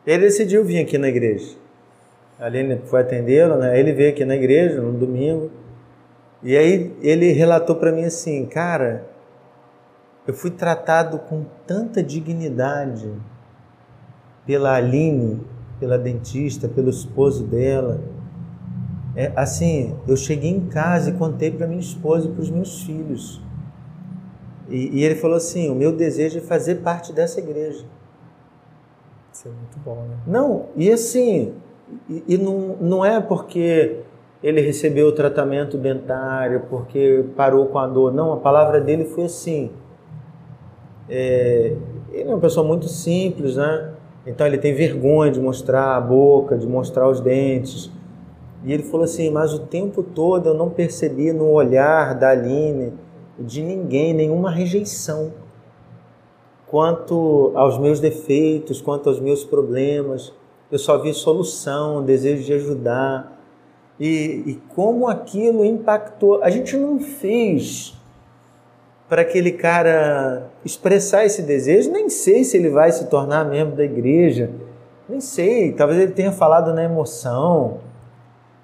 Ele 0.07 0.25
decidiu 0.25 0.65
vir 0.65 0.81
aqui 0.81 0.97
na 0.97 1.09
igreja. 1.09 1.57
A 2.39 2.47
Aline 2.47 2.81
foi 2.87 3.03
atendê-lo, 3.03 3.57
né? 3.57 3.79
Ele 3.79 3.93
veio 3.93 4.11
aqui 4.11 4.25
na 4.25 4.35
igreja 4.35 4.81
no 4.81 4.93
domingo. 4.93 5.51
E 6.43 6.57
aí 6.57 6.97
ele 7.03 7.31
relatou 7.33 7.77
para 7.77 7.93
mim 7.93 8.05
assim, 8.05 8.47
cara, 8.47 9.05
eu 10.27 10.35
fui 10.35 10.51
tratado 10.51 11.19
com 11.19 11.45
tanta 11.67 12.03
dignidade 12.03 13.11
pela 14.47 14.75
Aline, 14.75 15.41
pela 15.81 15.99
dentista, 15.99 16.69
pelo 16.69 16.91
esposo 16.91 17.45
dela. 17.45 18.01
É, 19.17 19.33
assim, 19.37 19.97
eu 20.07 20.17
cheguei 20.17 20.51
em 20.51 20.67
casa 20.69 21.11
e 21.11 21.13
contei 21.15 21.51
para 21.51 21.67
minha 21.67 21.81
esposa 21.81 22.29
e 22.29 22.31
para 22.31 22.41
os 22.41 22.51
meus 22.51 22.83
filhos. 22.83 23.43
E, 24.69 25.01
e 25.01 25.05
ele 25.05 25.17
falou 25.17 25.37
assim: 25.37 25.71
o 25.71 25.75
meu 25.75 25.95
desejo 25.95 26.39
é 26.39 26.41
fazer 26.41 26.77
parte 26.77 27.13
dessa 27.13 27.41
igreja. 27.41 27.85
Isso 29.33 29.49
é 29.49 29.51
muito 29.51 29.79
bom, 29.85 30.07
né? 30.09 30.17
Não, 30.27 30.67
e 30.77 30.91
assim, 30.91 31.53
e, 32.09 32.25
e 32.29 32.39
não, 32.39 32.77
não 32.81 33.05
é 33.05 33.21
porque 33.21 34.01
ele 34.43 34.61
recebeu 34.61 35.09
o 35.09 35.13
tratamento 35.13 35.77
dentário, 35.77 36.63
porque 36.69 37.25
parou 37.37 37.67
com 37.67 37.79
a 37.79 37.87
dor. 37.87 38.13
Não, 38.13 38.33
a 38.33 38.37
palavra 38.39 38.81
dele 38.81 39.05
foi 39.05 39.25
assim. 39.25 39.71
É, 41.15 41.77
ele 42.11 42.31
é 42.31 42.33
uma 42.33 42.41
pessoa 42.41 42.67
muito 42.67 42.89
simples, 42.89 43.57
né? 43.57 43.93
Então 44.27 44.47
ele 44.47 44.57
tem 44.57 44.75
vergonha 44.75 45.31
de 45.31 45.39
mostrar 45.39 45.95
a 45.95 46.01
boca, 46.01 46.57
de 46.57 46.67
mostrar 46.67 47.07
os 47.07 47.21
dentes. 47.21 47.91
E 48.65 48.73
ele 48.73 48.83
falou 48.83 49.05
assim: 49.05 49.31
Mas 49.31 49.53
o 49.53 49.59
tempo 49.59 50.03
todo 50.03 50.49
eu 50.49 50.55
não 50.55 50.71
percebi 50.71 51.31
no 51.31 51.51
olhar 51.51 52.15
da 52.15 52.31
Aline, 52.31 52.95
de 53.39 53.63
ninguém, 53.63 54.15
nenhuma 54.15 54.51
rejeição 54.51 55.33
quanto 56.67 57.53
aos 57.55 57.77
meus 57.77 58.01
defeitos, 58.01 58.81
quanto 58.81 59.11
aos 59.11 59.21
meus 59.21 59.45
problemas. 59.45 60.33
Eu 60.71 60.79
só 60.79 60.97
vi 60.97 61.13
solução, 61.13 62.03
desejo 62.03 62.43
de 62.43 62.55
ajudar. 62.55 63.39
E, 64.01 64.43
e 64.47 64.63
como 64.75 65.07
aquilo 65.07 65.63
impactou. 65.67 66.43
A 66.43 66.49
gente 66.49 66.75
não 66.79 66.99
fez 66.99 67.95
para 69.13 69.21
aquele 69.21 69.53
cara 69.53 70.45
expressar 70.65 71.27
esse 71.27 71.43
desejo, 71.43 71.93
nem 71.93 72.09
sei 72.09 72.45
se 72.45 72.57
ele 72.57 72.71
vai 72.71 72.91
se 72.91 73.09
tornar 73.09 73.45
membro 73.45 73.77
da 73.77 73.85
igreja, 73.85 74.49
nem 75.07 75.21
sei, 75.21 75.71
talvez 75.73 76.01
ele 76.01 76.13
tenha 76.13 76.33
falado 76.33 76.73
na 76.73 76.83
emoção. 76.83 77.77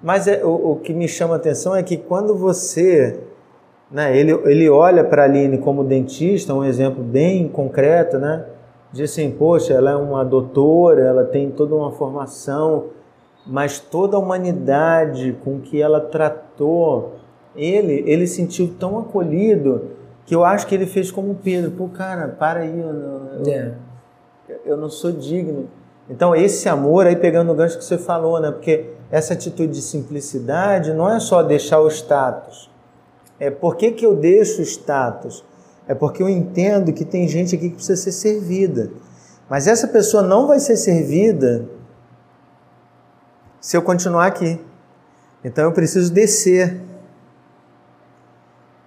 Mas 0.01 0.27
é, 0.27 0.43
o, 0.43 0.71
o 0.71 0.75
que 0.77 0.91
me 0.91 1.07
chama 1.07 1.35
a 1.35 1.37
atenção 1.37 1.75
é 1.75 1.83
que 1.83 1.97
quando 1.97 2.35
você 2.35 3.19
né, 3.91 4.17
ele, 4.17 4.31
ele 4.45 4.67
olha 4.67 5.03
para 5.03 5.21
a 5.21 5.25
Aline 5.25 5.59
como 5.59 5.83
dentista, 5.83 6.51
um 6.51 6.65
exemplo 6.65 7.03
bem 7.03 7.47
concreto, 7.47 8.17
né? 8.17 8.43
Diz 8.91 9.11
assim, 9.11 9.29
poxa, 9.29 9.75
ela 9.75 9.91
é 9.91 9.95
uma 9.95 10.25
doutora, 10.25 11.03
ela 11.03 11.25
tem 11.25 11.51
toda 11.51 11.75
uma 11.75 11.91
formação, 11.91 12.85
mas 13.45 13.79
toda 13.79 14.17
a 14.17 14.19
humanidade 14.19 15.37
com 15.43 15.59
que 15.59 15.79
ela 15.79 16.01
tratou 16.01 17.19
ele, 17.55 18.03
ele 18.07 18.25
sentiu 18.25 18.73
tão 18.79 18.97
acolhido 18.97 19.98
que 20.29 20.35
eu 20.35 20.45
acho 20.45 20.67
que 20.67 20.75
ele 20.75 20.85
fez 20.85 21.09
como 21.09 21.33
Pedro, 21.33 21.71
pô, 21.71 21.87
cara, 21.89 22.27
para 22.27 22.59
aí, 22.59 22.79
eu, 22.79 22.93
não- 22.93 23.29
eu, 23.43 23.51
É. 23.51 23.73
eu 24.63 24.77
não 24.77 24.87
sou 24.87 25.11
digno. 25.11 25.67
Então, 26.07 26.35
esse 26.35 26.69
amor, 26.69 27.07
aí 27.07 27.15
pegando 27.15 27.51
o 27.51 27.55
gancho 27.55 27.79
que 27.79 27.83
você 27.83 27.97
falou, 27.97 28.39
né? 28.39 28.51
Porque 28.51 28.91
essa 29.09 29.33
atitude 29.33 29.73
de 29.73 29.81
simplicidade 29.81 30.93
não 30.93 31.09
é 31.09 31.19
só 31.19 31.41
deixar 31.41 31.79
o 31.79 31.87
status. 31.87 32.69
É 33.39 33.49
por 33.49 33.75
que, 33.75 33.89
que 33.91 34.05
eu 34.05 34.15
deixo 34.15 34.59
o 34.61 34.63
status? 34.63 35.43
É 35.87 35.95
porque 35.95 36.21
eu 36.21 36.29
entendo 36.29 36.93
que 36.93 37.03
tem 37.03 37.27
gente 37.27 37.55
aqui 37.55 37.69
que 37.69 37.75
precisa 37.77 37.99
ser 37.99 38.11
servida. 38.11 38.91
Mas 39.49 39.65
essa 39.65 39.87
pessoa 39.87 40.21
não 40.21 40.45
vai 40.45 40.59
ser 40.59 40.77
servida 40.77 41.65
se 43.59 43.75
eu 43.75 43.81
continuar 43.81 44.27
aqui. 44.27 44.61
Então 45.43 45.63
eu 45.63 45.71
preciso 45.71 46.13
descer. 46.13 46.79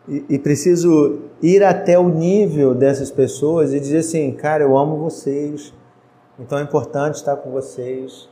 E, 0.09 0.25
e 0.31 0.39
preciso 0.39 1.21
ir 1.41 1.63
até 1.63 1.99
o 1.99 2.09
nível 2.09 2.75
dessas 2.75 3.11
pessoas 3.11 3.73
e 3.73 3.81
dizer 3.81 3.99
assim, 3.99 4.33
cara, 4.33 4.65
eu 4.65 4.77
amo 4.77 4.97
vocês. 4.97 5.73
Então 6.39 6.59
é 6.59 6.63
importante 6.63 7.17
estar 7.17 7.37
com 7.37 7.51
vocês. 7.51 8.29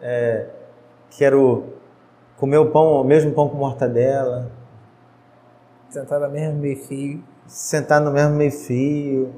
É, 0.00 0.46
quero 1.10 1.64
comer 2.36 2.58
o 2.58 2.70
pão, 2.70 3.00
o 3.00 3.04
mesmo 3.04 3.32
pão 3.32 3.48
com 3.48 3.56
mortadela 3.56 4.50
Sentar 5.94 6.18
na 6.18 6.28
mesma 6.28 6.54
meio 6.54 6.76
fio. 6.76 7.22
sentar 7.46 8.00
no 8.00 8.10
mesmo 8.10 8.34
meio 8.34 8.50
fio. 8.50 9.32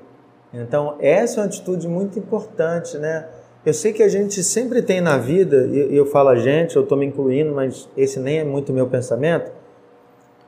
Então, 0.54 0.96
essa 1.00 1.38
é 1.38 1.42
uma 1.42 1.46
atitude 1.46 1.86
muito 1.86 2.18
importante, 2.18 2.96
né? 2.96 3.28
Eu 3.64 3.74
sei 3.74 3.92
que 3.92 4.02
a 4.02 4.08
gente 4.08 4.42
sempre 4.42 4.80
tem 4.80 5.02
na 5.02 5.18
vida, 5.18 5.66
e 5.66 5.92
e 5.92 5.96
eu 5.96 6.06
falo 6.06 6.30
a 6.30 6.36
gente, 6.36 6.74
eu 6.76 6.82
estou 6.82 6.96
me 6.96 7.04
incluindo, 7.04 7.54
mas 7.54 7.88
esse 7.94 8.18
nem 8.18 8.38
é 8.38 8.44
muito 8.44 8.72
meu 8.72 8.86
pensamento, 8.86 9.50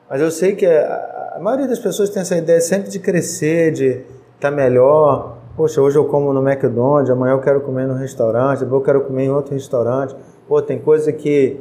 mas 0.09 0.21
eu 0.21 0.31
sei 0.31 0.55
que 0.55 0.67
a, 0.67 1.35
a 1.37 1.41
maioria 1.41 1.69
das 1.69 1.79
pessoas 1.79 2.11
tem 2.11 2.23
essa 2.23 2.37
ideia 2.37 2.61
sempre 2.61 2.91
de 2.91 2.99
crescer, 2.99 3.73
de 3.73 4.01
estar 4.35 4.51
melhor. 4.51 5.37
Poxa, 5.57 5.81
hoje 5.81 5.99
eu 5.99 6.05
como 6.05 6.33
no 6.33 6.49
McDonald's, 6.49 7.11
amanhã 7.11 7.33
eu 7.33 7.41
quero 7.41 7.61
comer 7.61 7.87
no 7.87 7.95
restaurante, 7.95 8.61
depois 8.61 8.81
eu 8.81 8.85
quero 8.85 9.01
comer 9.03 9.25
em 9.25 9.31
outro 9.31 9.55
restaurante. 9.55 10.15
Pô, 10.47 10.63
tem 10.63 10.79
coisa 10.79 11.13
que 11.13 11.61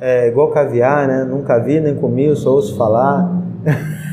é 0.00 0.28
igual 0.28 0.48
caviar, 0.50 1.06
né? 1.06 1.24
Nunca 1.24 1.58
vi 1.58 1.80
nem 1.80 1.94
comi, 1.94 2.26
eu 2.26 2.36
só 2.36 2.50
ouço 2.50 2.76
falar. 2.76 3.30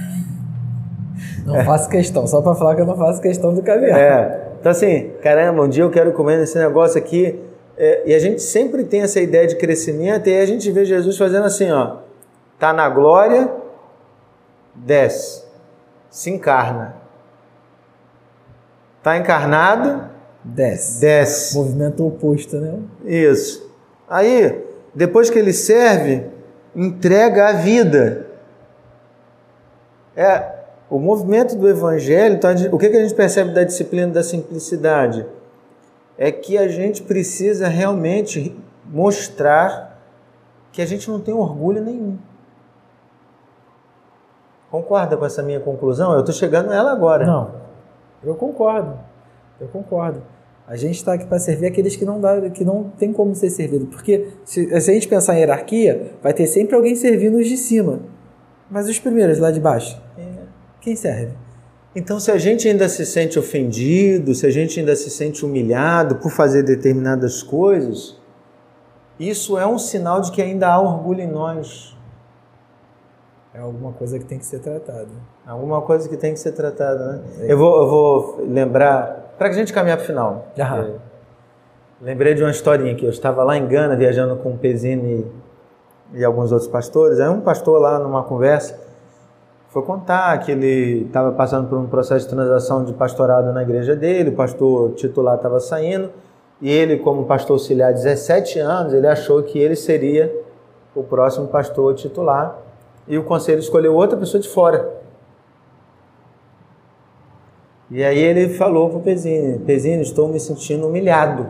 Não 1.46 1.66
faço 1.66 1.90
questão, 1.90 2.28
só 2.28 2.42
pra 2.42 2.54
falar 2.54 2.76
que 2.76 2.82
eu 2.82 2.86
não 2.86 2.96
faço 2.96 3.20
questão 3.20 3.52
do 3.52 3.64
caviar. 3.64 4.00
É. 4.00 4.52
Então, 4.60 4.72
assim, 4.72 5.10
caramba, 5.24 5.64
um 5.64 5.68
dia 5.68 5.84
eu 5.84 5.90
quero 5.90 6.12
comer 6.14 6.38
nesse 6.38 6.56
negócio 6.56 7.00
aqui. 7.00 7.40
É, 7.76 8.04
e 8.06 8.14
a 8.14 8.20
gente 8.20 8.44
sempre 8.44 8.84
tem 8.84 9.02
essa 9.02 9.20
ideia 9.20 9.48
de 9.48 9.56
crescimento, 9.56 10.30
e 10.30 10.34
aí 10.34 10.42
a 10.42 10.46
gente 10.46 10.70
vê 10.72 10.86
Jesus 10.86 11.18
fazendo 11.18 11.46
assim, 11.46 11.72
ó. 11.72 11.98
Tá 12.60 12.72
na 12.72 12.88
glória, 12.88 13.50
desce, 14.76 15.44
se 16.10 16.30
encarna. 16.30 16.96
Tá 19.04 19.18
encarnado, 19.18 20.10
Desce. 20.44 21.00
desce. 21.02 21.56
Movimento 21.56 22.06
oposto, 22.06 22.58
né? 22.60 22.80
Isso. 23.06 23.70
Aí, 24.10 24.64
depois 24.94 25.30
que 25.30 25.40
ele 25.40 25.54
serve, 25.54 26.26
entrega 26.76 27.50
a 27.50 27.54
vida. 27.54 28.28
É 30.16 30.52
o 30.90 31.00
movimento 31.00 31.56
do 31.56 31.68
evangelho. 31.70 32.36
Então, 32.36 32.56
gente- 32.56 32.74
o 32.74 32.78
que 32.78 32.90
que 32.90 32.98
a 32.98 33.02
gente 33.02 33.14
percebe 33.16 33.54
da 33.54 33.64
disciplina 33.64 34.08
da 34.12 34.22
simplicidade? 34.24 35.26
É 36.18 36.32
que 36.32 36.58
a 36.58 36.68
gente 36.68 37.02
precisa 37.02 37.68
realmente 37.68 38.56
mostrar 38.86 40.00
que 40.72 40.82
a 40.82 40.86
gente 40.86 41.10
não 41.10 41.20
tem 41.20 41.34
orgulho 41.34 41.82
nenhum. 41.82 42.18
Concorda 44.72 45.18
com 45.18 45.26
essa 45.26 45.44
minha 45.44 45.60
conclusão? 45.60 46.14
Eu 46.14 46.22
estou 46.22 46.34
chegando 46.34 46.70
nela 46.70 46.92
agora. 46.94 47.26
Não, 47.26 47.52
eu 48.24 48.34
concordo. 48.36 48.98
Eu 49.60 49.68
concordo. 49.68 50.24
A 50.66 50.78
gente 50.78 50.96
está 50.96 51.14
aqui 51.14 51.26
para 51.26 51.38
servir 51.38 51.66
aqueles 51.68 51.98
que 51.98 52.06
não 52.06 52.22
dá, 52.22 52.50
que 52.50 52.64
não 52.64 52.86
tem 52.98 53.12
como 53.12 53.36
ser 53.36 53.50
servido. 53.50 53.88
Porque 53.88 54.30
se, 54.46 54.68
se, 54.80 54.90
a 54.90 54.94
gente 54.94 55.10
pensar 55.10 55.36
em 55.36 55.40
hierarquia, 55.40 56.14
vai 56.24 56.34
ter 56.34 56.48
sempre 56.48 56.74
alguém 56.74 56.96
servindo 56.96 57.38
os 57.38 57.48
de 57.48 57.58
cima. 57.58 58.00
Mas 58.70 58.88
os 58.88 58.98
primeiros 58.98 59.38
lá 59.38 59.52
de 59.52 59.60
baixo, 59.60 60.02
é. 60.18 60.24
quem 60.80 60.96
serve? 60.96 61.34
Então, 61.94 62.22
se 62.22 62.32
a 62.32 62.38
gente 62.38 62.70
ainda 62.70 62.88
se 62.88 63.06
sente 63.06 63.38
ofendido, 63.38 64.34
se 64.34 64.48
a 64.48 64.50
gente 64.50 64.80
ainda 64.80 64.96
se 64.96 65.10
sente 65.10 65.46
humilhado 65.46 66.16
por 66.16 66.32
fazer 66.32 66.64
determinadas 66.64 67.44
coisas, 67.44 68.18
isso 69.20 69.58
é 69.58 69.68
um 69.68 69.78
sinal 69.78 70.22
de 70.22 70.32
que 70.32 70.42
ainda 70.42 70.70
há 70.70 70.80
orgulho 70.80 71.20
em 71.20 71.30
nós. 71.30 71.98
É 73.54 73.60
alguma 73.60 73.92
coisa 73.92 74.18
que 74.18 74.26
tem 74.26 74.38
que 74.38 74.46
ser 74.46 74.60
tratada. 74.60 75.10
Alguma 75.46 75.82
coisa 75.82 76.08
que 76.08 76.16
tem 76.16 76.34
que 76.34 76.40
ser 76.40 76.54
tratada, 76.54 77.14
né? 77.14 77.22
É. 77.42 77.52
Eu, 77.52 77.58
vou, 77.58 77.82
eu 77.82 77.90
vou 77.90 78.46
lembrar, 78.48 79.36
para 79.38 79.50
que 79.50 79.56
a 79.56 79.58
gente 79.58 79.74
caminhar 79.74 79.98
para 79.98 80.04
o 80.04 80.08
final. 80.08 80.48
Aham. 80.58 80.96
Lembrei 82.02 82.34
de 82.34 82.42
uma 82.42 82.52
historinha 82.52 82.94
aqui. 82.94 83.06
Eu 83.06 83.12
estava 83.12 83.44
lá 83.44 83.58
em 83.58 83.68
Gana 83.68 83.96
viajando 83.96 84.36
com 84.38 84.52
o 84.52 84.58
Pezini 84.58 85.30
e 86.14 86.24
alguns 86.24 86.52
outros 86.52 86.70
pastores. 86.70 87.20
Aí 87.20 87.30
um 87.30 87.42
pastor 87.42 87.80
lá 87.80 88.00
numa 88.00 88.24
conversa 88.24 88.80
foi 89.72 89.82
contar 89.84 90.38
que 90.40 90.52
ele 90.52 91.06
estava 91.06 91.32
passando 91.32 91.70
por 91.70 91.78
um 91.78 91.88
processo 91.88 92.28
de 92.28 92.34
transação 92.34 92.84
de 92.84 92.92
pastorado 92.92 93.54
na 93.54 93.62
igreja 93.64 93.96
dele, 93.96 94.30
o 94.30 94.36
pastor 94.36 94.92
titular 94.96 95.36
estava 95.36 95.62
saindo, 95.62 96.10
e 96.62 96.70
ele, 96.70 96.98
como 96.98 97.24
pastor 97.24 97.54
auxiliar, 97.54 97.94
17 97.94 98.60
anos, 98.60 98.94
ele 98.94 99.08
achou 99.08 99.42
que 99.42 99.58
ele 99.58 99.78
seria 99.78 100.30
o 100.94 101.02
próximo 101.04 101.48
pastor 101.48 101.96
titular, 101.96 102.58
e 103.08 103.18
o 103.18 103.24
conselho 103.24 103.60
escolheu 103.60 103.96
outra 103.96 104.18
pessoa 104.18 104.42
de 104.42 104.50
fora. 104.50 105.02
E 107.90 108.04
aí 108.04 108.20
ele 108.20 108.50
falou 108.50 108.96
o 108.96 109.02
Pezinho, 109.02 109.60
Pezinho, 109.62 110.02
estou 110.02 110.28
me 110.28 110.40
sentindo 110.40 110.88
humilhado. 110.88 111.48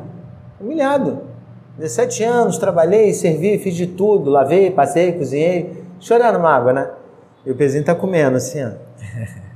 Humilhado. 0.60 1.32
17 1.78 2.24
anos, 2.24 2.58
trabalhei, 2.58 3.14
servi, 3.14 3.58
fiz 3.58 3.76
de 3.76 3.88
tudo, 3.88 4.30
lavei, 4.30 4.70
passei, 4.72 5.14
cozinhei, 5.14 5.84
chorando 6.00 6.40
mágoa, 6.40 6.74
né? 6.74 6.92
E 7.46 7.52
o 7.52 7.56
pezinho 7.56 7.84
tá 7.84 7.96
comendo 7.96 8.38
assim, 8.38 8.64
ó. 8.64 8.72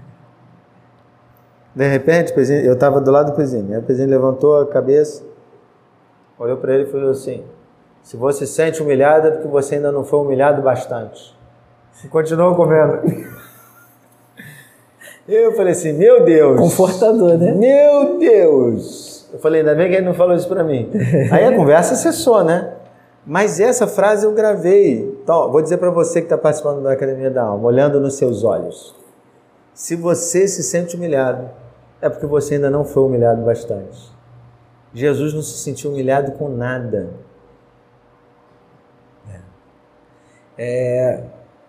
De 1.76 1.88
repente, 1.88 2.34
pezinho, 2.34 2.62
eu 2.62 2.74
estava 2.74 3.02
do 3.02 3.12
lado 3.12 3.32
do 3.32 3.36
pezinho. 3.36 3.74
Aí 3.74 3.80
o 3.80 3.84
pezinho 3.84 4.10
levantou 4.10 4.62
a 4.62 4.66
cabeça, 4.66 5.24
olhou 6.40 6.56
para 6.56 6.74
ele 6.74 6.84
e 6.84 6.92
falou 6.92 7.12
assim: 7.12 7.44
Se 8.02 8.16
você 8.16 8.46
se 8.46 8.54
sente 8.54 8.82
humilhado 8.82 9.28
é 9.28 9.32
porque 9.32 9.48
você 9.50 9.76
ainda 9.76 9.92
não 9.92 10.06
foi 10.06 10.20
humilhado 10.20 10.62
bastante. 10.62 11.35
Continuou 12.10 12.56
comendo. 12.56 13.00
Eu 15.28 15.54
falei 15.54 15.72
assim: 15.72 15.94
Meu 15.94 16.24
Deus! 16.24 16.60
Confortador, 16.60 17.38
né? 17.38 17.52
Meu 17.52 18.20
Deus! 18.20 19.28
Eu 19.34 19.40
falei: 19.40 19.62
Ainda 19.62 19.74
bem 19.74 19.90
que 19.90 19.96
ele 19.96 20.06
não 20.06 20.14
falou 20.14 20.36
isso 20.36 20.48
para 20.48 20.64
mim. 20.64 20.92
Aí 21.32 21.46
a 21.46 21.56
conversa 21.56 21.96
cessou, 21.96 22.44
né? 22.44 22.74
Mas 23.26 23.60
essa 23.60 23.88
frase 23.88 24.26
eu 24.26 24.34
gravei. 24.34 25.18
Então, 25.24 25.52
vou 25.52 25.62
dizer 25.62 25.78
para 25.78 25.90
você 25.90 26.22
que 26.22 26.28
está 26.28 26.38
participando 26.38 26.84
da 26.84 26.92
Academia 26.92 27.32
da 27.32 27.44
Alma, 27.44 27.68
olhando 27.68 28.00
nos 28.00 28.16
seus 28.16 28.44
olhos. 28.44 28.96
Se 29.74 29.96
você 29.96 30.48
se 30.48 30.62
sente 30.62 30.96
humilhado, 30.96 31.50
é 32.00 32.08
porque 32.08 32.28
você 32.28 32.56
ainda 32.56 32.70
não 32.70 32.86
foi 32.86 33.04
humilhado 33.04 33.42
bastante. 33.42 34.14
Jesus 34.94 35.34
não 35.34 35.42
se 35.42 35.58
sentiu 35.58 35.92
humilhado 35.92 36.34
com 36.34 36.48
nada. 36.50 37.10
É, 40.58 41.24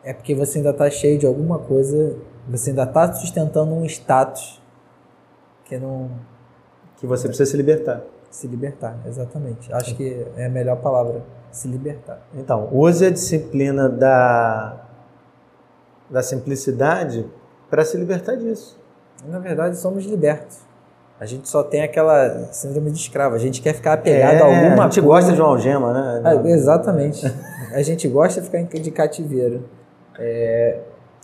é 0.06 0.14
porque 0.14 0.36
você 0.36 0.58
ainda 0.58 0.70
está 0.70 0.88
cheio 0.88 1.18
de 1.18 1.26
alguma 1.26 1.58
coisa, 1.58 2.16
você 2.48 2.70
ainda 2.70 2.84
está 2.84 3.12
sustentando 3.12 3.74
um 3.74 3.84
status 3.84 4.62
que 5.64 5.76
não. 5.76 6.08
Que 6.96 7.06
você 7.06 7.26
precisa 7.26 7.50
se 7.50 7.56
libertar. 7.56 8.02
Se 8.30 8.46
libertar, 8.46 8.96
exatamente. 9.04 9.72
Acho 9.72 9.96
que 9.96 10.24
é 10.36 10.46
a 10.46 10.48
melhor 10.48 10.76
palavra 10.76 11.24
se 11.50 11.66
libertar. 11.66 12.20
Então, 12.34 12.68
use 12.70 13.04
a 13.04 13.10
disciplina 13.10 13.88
da, 13.88 14.80
da 16.08 16.22
simplicidade 16.22 17.26
para 17.68 17.84
se 17.84 17.96
libertar 17.96 18.36
disso. 18.36 18.78
Na 19.26 19.40
verdade, 19.40 19.76
somos 19.76 20.04
libertos. 20.04 20.58
A 21.18 21.26
gente 21.26 21.48
só 21.48 21.64
tem 21.64 21.82
aquela 21.82 22.52
síndrome 22.52 22.92
de 22.92 22.98
escravo. 22.98 23.34
A 23.34 23.38
gente 23.38 23.60
quer 23.60 23.74
ficar 23.74 23.94
apegado 23.94 24.34
é, 24.34 24.40
a 24.40 24.44
alguma 24.44 24.66
coisa. 24.68 24.82
A 24.82 24.90
gente 24.90 25.00
gosta 25.00 25.32
de 25.32 25.40
uma 25.40 25.48
algema, 25.48 25.92
né? 25.92 26.22
Ah, 26.24 26.48
exatamente. 26.48 27.26
a 27.72 27.82
gente 27.82 28.06
gosta 28.06 28.40
de 28.40 28.46
ficar 28.46 28.62
de 28.62 28.90
cativeiro. 28.92 29.64
É, 30.18 30.78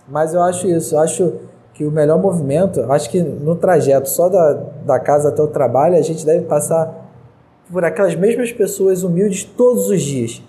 mas 0.07 0.33
eu 0.33 0.41
acho 0.41 0.67
isso. 0.67 0.95
Eu 0.95 0.99
acho 0.99 1.33
que 1.73 1.85
o 1.85 1.91
melhor 1.91 2.19
movimento, 2.19 2.81
acho 2.91 3.09
que 3.09 3.21
no 3.21 3.55
trajeto 3.55 4.07
só 4.07 4.29
da, 4.29 4.53
da 4.85 4.99
casa 4.99 5.29
até 5.29 5.41
o 5.41 5.47
trabalho, 5.47 5.97
a 5.97 6.01
gente 6.01 6.25
deve 6.25 6.45
passar 6.45 7.03
por 7.71 7.83
aquelas 7.83 8.15
mesmas 8.15 8.51
pessoas 8.51 9.03
humildes 9.03 9.43
todos 9.43 9.89
os 9.89 10.01
dias. 10.01 10.41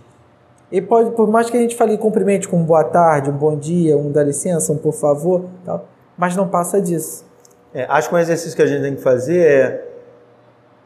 E 0.71 0.81
pode, 0.81 1.13
por 1.13 1.29
mais 1.29 1.49
que 1.49 1.57
a 1.57 1.61
gente 1.61 1.77
fale 1.77 1.97
cumprimente 1.97 2.49
com 2.49 2.63
boa 2.63 2.85
tarde, 2.85 3.31
um 3.31 3.37
bom 3.37 3.57
dia, 3.57 3.97
um 3.97 4.11
dá 4.11 4.23
licença, 4.23 4.73
um 4.73 4.77
por 4.77 4.93
favor, 4.93 5.45
tal, 5.65 5.87
mas 6.17 6.37
não 6.37 6.49
passa 6.49 6.81
disso. 6.81 7.25
É, 7.73 7.87
acho 7.89 8.09
que 8.09 8.15
um 8.15 8.19
exercício 8.19 8.55
que 8.55 8.63
a 8.63 8.67
gente 8.67 8.83
tem 8.83 8.95
que 8.95 9.03
fazer 9.03 9.41
é, 9.41 9.85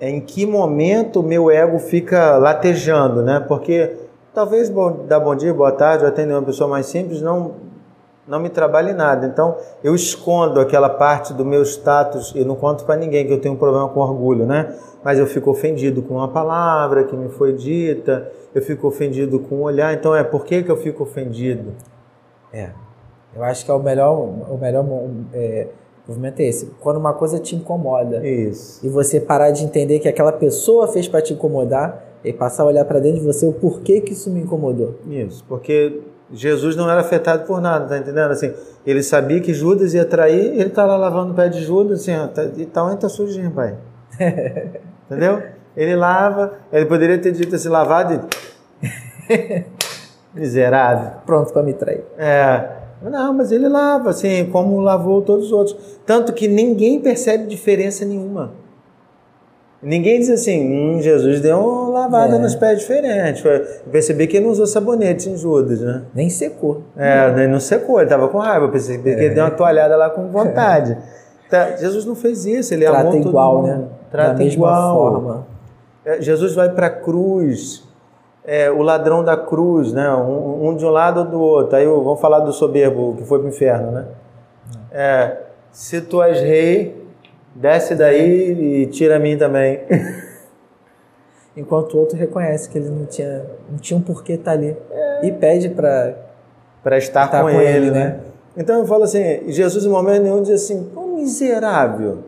é 0.01 0.11
em 0.11 0.21
que 0.21 0.47
momento 0.47 1.21
o 1.21 1.23
meu 1.23 1.51
ego 1.51 1.79
fica 1.79 2.37
latejando, 2.37 3.23
né? 3.23 3.45
Porque 3.47 3.97
talvez 4.39 4.71
dar 5.09 5.19
bom 5.19 5.35
dia, 5.35 5.53
boa 5.53 5.73
tarde, 5.73 6.05
ou 6.05 6.09
atender 6.09 6.33
uma 6.33 6.45
pessoa 6.45 6.71
mais 6.71 6.87
simples 6.87 7.21
não 7.21 7.67
não 8.25 8.39
me 8.39 8.51
trabalhe 8.51 8.93
nada. 8.93 9.27
Então, 9.27 9.57
eu 9.83 9.95
escondo 9.95 10.61
aquela 10.61 10.91
parte 10.91 11.33
do 11.33 11.47
meu 11.47 11.63
status 11.63 12.35
e 12.37 12.45
não 12.45 12.55
conto 12.55 12.85
para 12.85 12.95
ninguém 12.95 13.27
que 13.27 13.33
eu 13.33 13.41
tenho 13.41 13.55
um 13.55 13.57
problema 13.57 13.89
com 13.89 14.01
orgulho, 14.01 14.45
né? 14.45 14.77
Mas 15.03 15.19
eu 15.19 15.27
fico 15.27 15.51
ofendido 15.51 16.03
com 16.03 16.17
uma 16.17 16.29
palavra 16.29 17.05
que 17.05 17.17
me 17.17 17.31
foi 17.31 17.55
dita, 17.55 18.31
eu 18.55 18.61
fico 18.61 18.87
ofendido 18.87 19.41
com 19.41 19.57
um 19.57 19.63
olhar. 19.63 19.95
Então, 19.95 20.15
é 20.15 20.23
por 20.23 20.45
que, 20.45 20.63
que 20.63 20.71
eu 20.71 20.77
fico 20.77 21.05
ofendido? 21.05 21.73
É. 22.53 22.69
Eu 23.35 23.43
acho 23.43 23.65
que 23.65 23.71
é 23.71 23.75
o 23.75 23.83
melhor, 23.83 24.15
o 24.15 24.59
melhor 24.61 24.85
é, 25.33 25.69
movimento 26.07 26.41
é 26.41 26.45
esse. 26.45 26.67
Quando 26.81 26.99
uma 26.99 27.15
coisa 27.15 27.39
te 27.39 27.57
incomoda. 27.57 28.25
Isso. 28.29 28.85
E 28.87 28.91
você 28.91 29.19
parar 29.19 29.51
de 29.53 29.65
entender 29.65 30.01
que 30.01 30.07
aquela 30.07 30.33
pessoa 30.33 30.87
fez 30.87 31.09
para 31.09 31.23
te 31.23 31.33
incomodar 31.33 32.08
e 32.25 32.33
passar 32.33 32.65
a 32.65 32.67
olhar 32.67 32.85
para 32.85 32.99
dentro 32.99 33.21
de 33.21 33.27
você 33.27 33.47
o 33.47 33.53
porquê 33.53 34.01
que 34.01 34.13
isso 34.13 34.31
me 34.31 34.41
incomodou. 34.41 34.99
Isso, 35.09 35.45
porque 35.49 36.01
Jesus 36.33 36.77
não 36.77 36.91
era 36.91 37.01
afetado 37.01 37.47
por 37.47 37.61
nada, 37.61 37.87
tá 37.87 37.99
entendendo? 37.99 38.31
Assim, 38.31 38.53
ele 38.87 39.03
sabia 39.03 39.41
que 39.41 39.55
Judas 39.55 39.95
ia 39.95 40.05
trair, 40.05 40.59
ele 40.59 40.71
tá 40.71 40.85
lá 40.85 40.97
lavando 40.97 41.33
o 41.33 41.35
pé 41.35 41.49
de 41.49 41.63
Judas, 41.63 42.01
assim, 42.01 42.17
ó, 42.17 42.27
tá, 42.27 42.45
e 42.57 42.67
tá 42.67 42.85
onde 42.85 42.99
tá 42.99 43.09
sujinho, 43.09 43.51
pai. 43.51 43.77
Entendeu? 45.07 45.43
Ele 45.77 45.95
lava, 45.95 46.55
ele 46.73 46.87
poderia 46.87 47.19
ter 47.19 47.33
dito 47.33 47.55
assim, 47.55 47.69
lavado 47.69 48.29
e... 49.33 49.65
Miserável. 50.35 51.13
Pronto 51.25 51.53
para 51.53 51.63
me 51.63 51.73
trair. 51.73 52.05
É. 52.17 52.79
Não, 53.03 53.33
mas 53.33 53.53
ele 53.53 53.69
lava, 53.69 54.11
assim, 54.11 54.47
como 54.51 54.81
lavou 54.81 55.23
todos 55.23 55.47
os 55.47 55.53
outros. 55.53 55.77
Tanto 56.05 56.33
que 56.33 56.49
ninguém 56.49 57.01
percebe 57.01 57.47
diferença 57.47 58.05
nenhuma. 58.05 58.53
Ninguém 59.81 60.19
diz 60.19 60.29
assim, 60.29 60.69
hum, 60.69 61.01
Jesus 61.01 61.41
deu 61.41 61.59
uma 61.59 62.01
lavada 62.01 62.35
é. 62.35 62.39
nos 62.39 62.57
pés 62.57 62.81
diferente. 62.81 63.47
Eu 63.47 63.65
percebi 63.93 64.27
que 64.27 64.37
ele 64.37 64.47
não 64.47 64.53
usou 64.53 64.67
sabonete 64.67 65.29
em 65.29 65.37
Judas, 65.37 65.81
né? 65.81 66.03
Nem 66.13 66.29
secou. 66.29 66.83
É, 66.97 67.31
nem 67.33 67.47
não 67.47 67.61
secou, 67.61 67.99
ele 67.99 68.07
estava 68.07 68.29
com 68.29 68.39
raiva. 68.39 68.67
Eu 68.67 68.71
percebi 68.71 69.11
é. 69.11 69.15
que 69.15 69.21
ele 69.23 69.35
deu 69.35 69.45
uma 69.45 69.53
toalhada 69.53 69.97
lá 69.97 70.11
com 70.11 70.29
vontade. 70.29 70.97
Tá, 71.49 71.77
Jesus 71.77 72.05
não 72.05 72.15
fez 72.15 72.45
isso, 72.45 72.75
ele 72.75 72.85
Trata 72.85 73.09
amou 73.09 73.17
igual, 73.17 73.57
todo 73.57 73.67
mundo. 73.67 73.79
né? 73.79 73.89
Trata 74.11 74.33
da 74.33 74.39
mesma 74.39 74.53
igual. 74.53 74.95
forma. 74.95 75.47
É, 76.05 76.21
Jesus 76.21 76.55
vai 76.55 76.69
para 76.69 76.89
a 76.89 76.91
cruz, 76.91 77.89
é, 78.45 78.71
o 78.71 78.83
ladrão 78.83 79.25
da 79.25 79.35
cruz, 79.35 79.91
né? 79.91 80.11
Um, 80.11 80.69
um, 80.69 80.77
de 80.77 80.85
um 80.85 80.91
lado 80.91 81.21
ou 81.21 81.27
do 81.27 81.41
outro. 81.41 81.75
Aí 81.75 81.87
vamos 81.87 82.21
falar 82.21 82.41
do 82.41 82.53
soberbo 82.53 83.15
que 83.17 83.25
foi 83.25 83.39
para 83.39 83.47
o 83.47 83.49
inferno, 83.49 83.91
né? 83.93 84.05
É, 84.93 85.37
se 85.73 86.03
tu 86.03 86.23
és 86.23 86.39
rei, 86.41 86.98
desce 87.55 87.95
daí 87.95 88.83
e 88.83 88.87
tira 88.87 89.17
a 89.17 89.19
mim 89.19 89.37
também. 89.37 89.81
Enquanto 91.57 91.95
o 91.95 91.99
outro 91.99 92.17
reconhece 92.17 92.69
que 92.69 92.79
ele 92.79 92.89
não 92.89 93.05
tinha, 93.05 93.45
não 93.69 93.79
tinha 93.79 93.99
um 93.99 94.01
porquê 94.01 94.35
estar 94.35 94.53
ali. 94.53 94.77
É. 94.91 95.27
E 95.27 95.33
pede 95.33 95.69
para 95.71 96.15
estar, 96.97 97.25
estar, 97.27 97.43
com, 97.43 97.51
com 97.51 97.61
ele, 97.61 97.87
ele, 97.87 97.91
né? 97.91 98.21
Então 98.57 98.79
eu 98.79 98.87
falo 98.87 99.05
assim, 99.05 99.51
Jesus 99.51 99.85
em 99.85 99.89
momento 99.89 100.23
nenhum 100.23 100.43
diz 100.43 100.63
assim, 100.63 100.91
ô 100.95 101.17
miserável, 101.17 102.25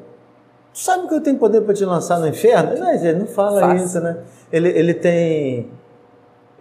tu 0.72 0.78
sabe 0.78 1.08
que 1.08 1.14
eu 1.14 1.20
tenho 1.20 1.38
poder 1.38 1.60
para 1.60 1.74
te 1.74 1.84
lançar 1.84 2.18
no 2.18 2.26
inferno? 2.26 2.76
Não, 2.76 2.92
ele 2.92 3.18
não 3.18 3.26
fala 3.26 3.60
Fácil. 3.60 3.84
isso, 3.84 4.00
né? 4.00 4.18
Ele, 4.52 4.68
ele 4.68 4.94
tem, 4.94 5.70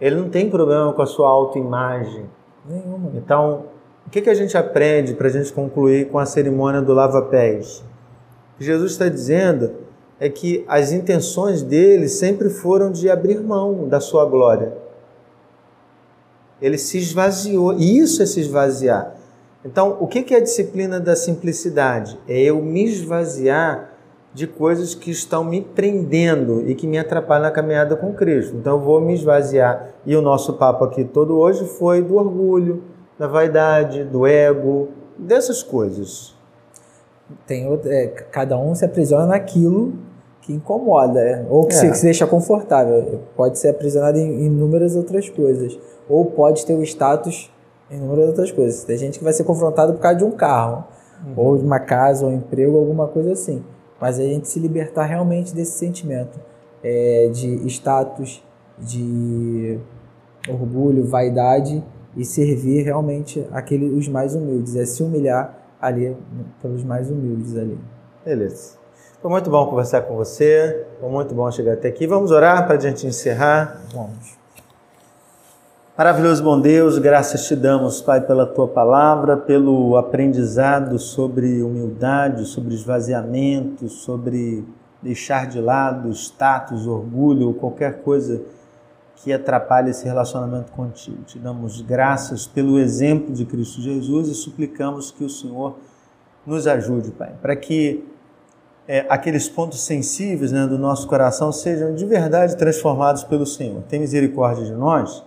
ele 0.00 0.16
não 0.16 0.28
tem 0.28 0.48
problema 0.48 0.92
com 0.92 1.02
a 1.02 1.06
sua 1.06 1.28
autoimagem. 1.28 2.24
Nenhuma. 2.68 3.10
Então, 3.14 3.64
o 4.06 4.10
que, 4.10 4.20
que 4.20 4.30
a 4.30 4.34
gente 4.34 4.56
aprende 4.56 5.14
para 5.14 5.28
a 5.28 5.30
gente 5.30 5.52
concluir 5.52 6.08
com 6.08 6.18
a 6.18 6.26
cerimônia 6.26 6.80
do 6.80 6.92
lava-pés? 6.92 7.84
Jesus 8.60 8.92
está 8.92 9.08
dizendo 9.08 9.72
é 10.20 10.28
que 10.28 10.62
as 10.68 10.92
intenções 10.92 11.62
dele 11.62 12.06
sempre 12.08 12.50
foram 12.50 12.92
de 12.92 13.08
abrir 13.08 13.40
mão 13.40 13.88
da 13.88 14.00
sua 14.00 14.26
glória. 14.26 14.74
Ele 16.60 16.76
se 16.76 16.98
esvaziou. 16.98 17.72
E 17.72 17.98
isso 17.98 18.22
é 18.22 18.26
se 18.26 18.38
esvaziar. 18.38 19.14
Então, 19.64 19.96
o 19.98 20.06
que 20.06 20.34
é 20.34 20.36
a 20.36 20.42
disciplina 20.42 21.00
da 21.00 21.16
simplicidade? 21.16 22.18
É 22.28 22.38
eu 22.38 22.60
me 22.60 22.84
esvaziar 22.84 23.94
de 24.34 24.46
coisas 24.46 24.94
que 24.94 25.10
estão 25.10 25.42
me 25.42 25.62
prendendo 25.62 26.68
e 26.68 26.74
que 26.74 26.86
me 26.86 26.98
atrapalham 26.98 27.44
na 27.44 27.50
caminhada 27.50 27.96
com 27.96 28.12
Cristo. 28.12 28.56
Então, 28.56 28.74
eu 28.74 28.84
vou 28.84 29.00
me 29.00 29.14
esvaziar. 29.14 29.88
E 30.04 30.14
o 30.14 30.20
nosso 30.20 30.52
papo 30.54 30.84
aqui 30.84 31.02
todo 31.02 31.38
hoje 31.38 31.64
foi 31.64 32.02
do 32.02 32.16
orgulho, 32.16 32.84
da 33.18 33.26
vaidade, 33.26 34.04
do 34.04 34.26
ego, 34.26 34.88
dessas 35.18 35.62
coisas. 35.62 36.38
Tem 37.46 37.66
é, 37.86 38.06
cada 38.06 38.58
um 38.58 38.74
se 38.74 38.84
aprisiona 38.84 39.26
naquilo 39.26 39.94
que 40.40 40.52
incomoda, 40.52 41.20
é, 41.20 41.46
ou 41.48 41.66
que, 41.66 41.74
é. 41.74 41.76
se, 41.76 41.90
que, 41.90 41.98
se, 41.98 42.04
deixa 42.04 42.26
confortável. 42.26 43.20
Pode 43.36 43.58
ser 43.58 43.68
aprisionado 43.68 44.18
em 44.18 44.46
inúmeras 44.46 44.96
outras 44.96 45.28
coisas, 45.28 45.78
ou 46.08 46.24
pode 46.26 46.64
ter 46.64 46.74
o 46.74 46.82
status 46.82 47.50
em 47.90 47.96
inúmeras 47.96 48.28
outras 48.28 48.50
coisas. 48.50 48.84
Tem 48.84 48.96
gente 48.96 49.18
que 49.18 49.24
vai 49.24 49.32
ser 49.32 49.44
confrontado 49.44 49.92
por 49.94 50.00
causa 50.00 50.18
de 50.18 50.24
um 50.24 50.30
carro, 50.30 50.84
uhum. 51.24 51.32
ou 51.36 51.58
de 51.58 51.64
uma 51.64 51.78
casa, 51.78 52.24
ou 52.24 52.32
um 52.32 52.36
emprego, 52.36 52.76
alguma 52.76 53.06
coisa 53.06 53.32
assim. 53.32 53.62
Mas 54.00 54.18
a 54.18 54.22
gente 54.22 54.48
se 54.48 54.58
libertar 54.58 55.04
realmente 55.04 55.54
desse 55.54 55.72
sentimento 55.72 56.40
é, 56.82 57.28
de 57.32 57.66
status, 57.68 58.42
de 58.78 59.78
orgulho, 60.48 61.04
vaidade 61.04 61.84
e 62.16 62.24
servir 62.24 62.82
realmente 62.82 63.46
aquele, 63.52 63.90
os 63.90 64.08
mais 64.08 64.34
humildes, 64.34 64.74
é 64.74 64.86
se 64.86 65.02
humilhar 65.02 65.59
ali 65.80 66.16
pelos 66.60 66.84
mais 66.84 67.10
humildes 67.10 67.56
ali. 67.56 67.78
Beleza. 68.24 68.78
Foi 69.20 69.30
muito 69.30 69.50
bom 69.50 69.66
conversar 69.66 70.02
com 70.02 70.16
você, 70.16 70.86
foi 70.98 71.10
muito 71.10 71.34
bom 71.34 71.50
chegar 71.50 71.74
até 71.74 71.88
aqui. 71.88 72.06
Vamos 72.06 72.30
orar 72.30 72.66
para 72.66 72.76
a 72.76 72.80
gente 72.80 73.06
encerrar? 73.06 73.82
Vamos. 73.92 74.38
Maravilhoso 75.96 76.42
bom 76.42 76.58
Deus, 76.58 76.96
graças 76.96 77.46
te 77.46 77.54
damos, 77.54 78.00
Pai, 78.00 78.22
pela 78.22 78.46
tua 78.46 78.66
palavra, 78.66 79.36
pelo 79.36 79.98
aprendizado 79.98 80.98
sobre 80.98 81.62
humildade, 81.62 82.46
sobre 82.46 82.72
esvaziamento, 82.72 83.86
sobre 83.90 84.64
deixar 85.02 85.46
de 85.46 85.60
lado 85.60 86.10
status, 86.10 86.86
orgulho 86.86 87.48
ou 87.48 87.54
qualquer 87.54 88.00
coisa 88.00 88.40
que 89.22 89.32
atrapalhe 89.32 89.90
esse 89.90 90.04
relacionamento 90.04 90.72
contigo. 90.72 91.22
Te 91.24 91.38
damos 91.38 91.82
graças 91.82 92.46
pelo 92.46 92.78
exemplo 92.78 93.34
de 93.34 93.44
Cristo 93.44 93.80
Jesus 93.80 94.28
e 94.28 94.34
suplicamos 94.34 95.10
que 95.10 95.22
o 95.22 95.28
Senhor 95.28 95.76
nos 96.46 96.66
ajude, 96.66 97.10
Pai, 97.10 97.34
para 97.40 97.54
que 97.54 98.04
é, 98.88 99.04
aqueles 99.08 99.48
pontos 99.48 99.82
sensíveis 99.82 100.52
né, 100.52 100.66
do 100.66 100.78
nosso 100.78 101.06
coração 101.06 101.52
sejam 101.52 101.94
de 101.94 102.04
verdade 102.06 102.56
transformados 102.56 103.22
pelo 103.22 103.44
Senhor. 103.44 103.82
Tem 103.88 104.00
misericórdia 104.00 104.64
de 104.64 104.72
nós, 104.72 105.22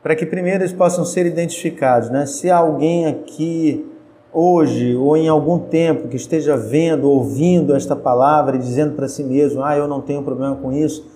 para 0.00 0.14
que 0.14 0.24
primeiro 0.24 0.62
eles 0.62 0.72
possam 0.72 1.04
ser 1.04 1.26
identificados. 1.26 2.08
Né? 2.08 2.24
Se 2.24 2.50
alguém 2.50 3.06
aqui 3.06 3.84
hoje 4.32 4.94
ou 4.94 5.16
em 5.16 5.28
algum 5.28 5.58
tempo 5.58 6.08
que 6.08 6.16
esteja 6.16 6.56
vendo, 6.56 7.10
ouvindo 7.10 7.74
esta 7.74 7.94
palavra 7.94 8.56
e 8.56 8.60
dizendo 8.60 8.94
para 8.94 9.08
si 9.08 9.24
mesmo: 9.24 9.62
Ah, 9.62 9.76
eu 9.76 9.88
não 9.88 10.00
tenho 10.00 10.22
problema 10.22 10.56
com 10.56 10.72
isso. 10.72 11.06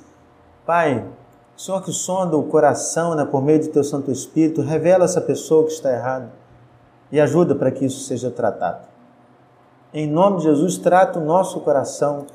Pai, 0.66 1.04
Senhor 1.56 1.80
que 1.82 1.92
sonda 1.92 2.36
o 2.36 2.42
coração 2.44 3.14
né, 3.14 3.24
por 3.24 3.42
meio 3.42 3.60
do 3.60 3.68
teu 3.68 3.82
Santo 3.82 4.10
Espírito, 4.10 4.60
revela 4.60 5.04
essa 5.04 5.20
pessoa 5.20 5.64
que 5.64 5.72
está 5.72 5.90
errada 5.90 6.30
e 7.10 7.18
ajuda 7.18 7.54
para 7.54 7.70
que 7.70 7.86
isso 7.86 8.00
seja 8.00 8.30
tratado. 8.30 8.86
Em 9.92 10.06
nome 10.06 10.38
de 10.38 10.42
Jesus, 10.42 10.76
trata 10.76 11.18
o 11.18 11.24
nosso 11.24 11.60
coração 11.60 12.26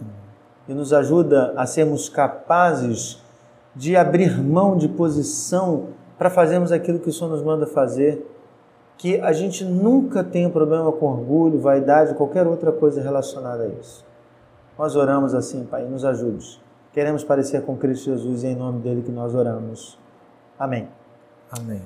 e 0.68 0.74
nos 0.74 0.92
ajuda 0.92 1.54
a 1.56 1.68
sermos 1.68 2.10
capazes 2.10 3.22
de 3.76 3.96
abrir 3.96 4.42
mão 4.42 4.76
de 4.76 4.88
posição 4.88 5.90
para 6.18 6.30
fazermos 6.30 6.72
aquilo 6.72 7.00
que 7.00 7.10
o 7.10 7.14
Senhor 7.14 7.30
nos 7.30 7.44
manda 7.44 7.68
fazer. 7.68 8.28
Que 8.98 9.20
a 9.20 9.32
gente 9.34 9.64
nunca 9.64 10.24
tenha 10.24 10.50
problema 10.50 10.92
com 10.92 11.08
orgulho, 11.08 11.60
vaidade, 11.60 12.14
qualquer 12.16 12.46
outra 12.48 12.72
coisa 12.72 13.02
relacionada 13.02 13.64
a 13.64 13.68
isso. 13.68 14.06
Nós 14.78 14.96
oramos 14.96 15.34
assim, 15.34 15.64
Pai, 15.64 15.84
nos 15.84 16.06
ajude. 16.06 16.60
Queremos 16.94 17.24
parecer 17.24 17.62
com 17.62 17.78
Cristo 17.78 18.06
Jesus 18.06 18.44
e 18.44 18.48
é 18.48 18.52
em 18.52 18.56
nome 18.56 18.80
dele 18.82 19.02
que 19.02 19.12
nós 19.12 19.34
oramos. 19.34 19.98
Amém. 20.60 20.90
Amém. 21.50 21.82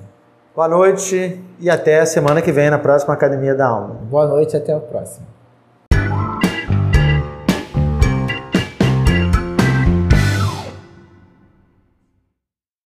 Boa 0.54 0.68
noite 0.68 1.40
e 1.60 1.68
até 1.70 2.00
a 2.00 2.06
semana 2.06 2.40
que 2.40 2.50
vem 2.50 2.70
na 2.70 2.78
próxima 2.78 3.14
Academia 3.14 3.54
da 3.54 3.68
Alma. 3.68 3.94
Boa 4.10 4.26
noite 4.26 4.54
e 4.54 4.56
até 4.56 4.72
a 4.72 4.80
próxima. 4.80 5.35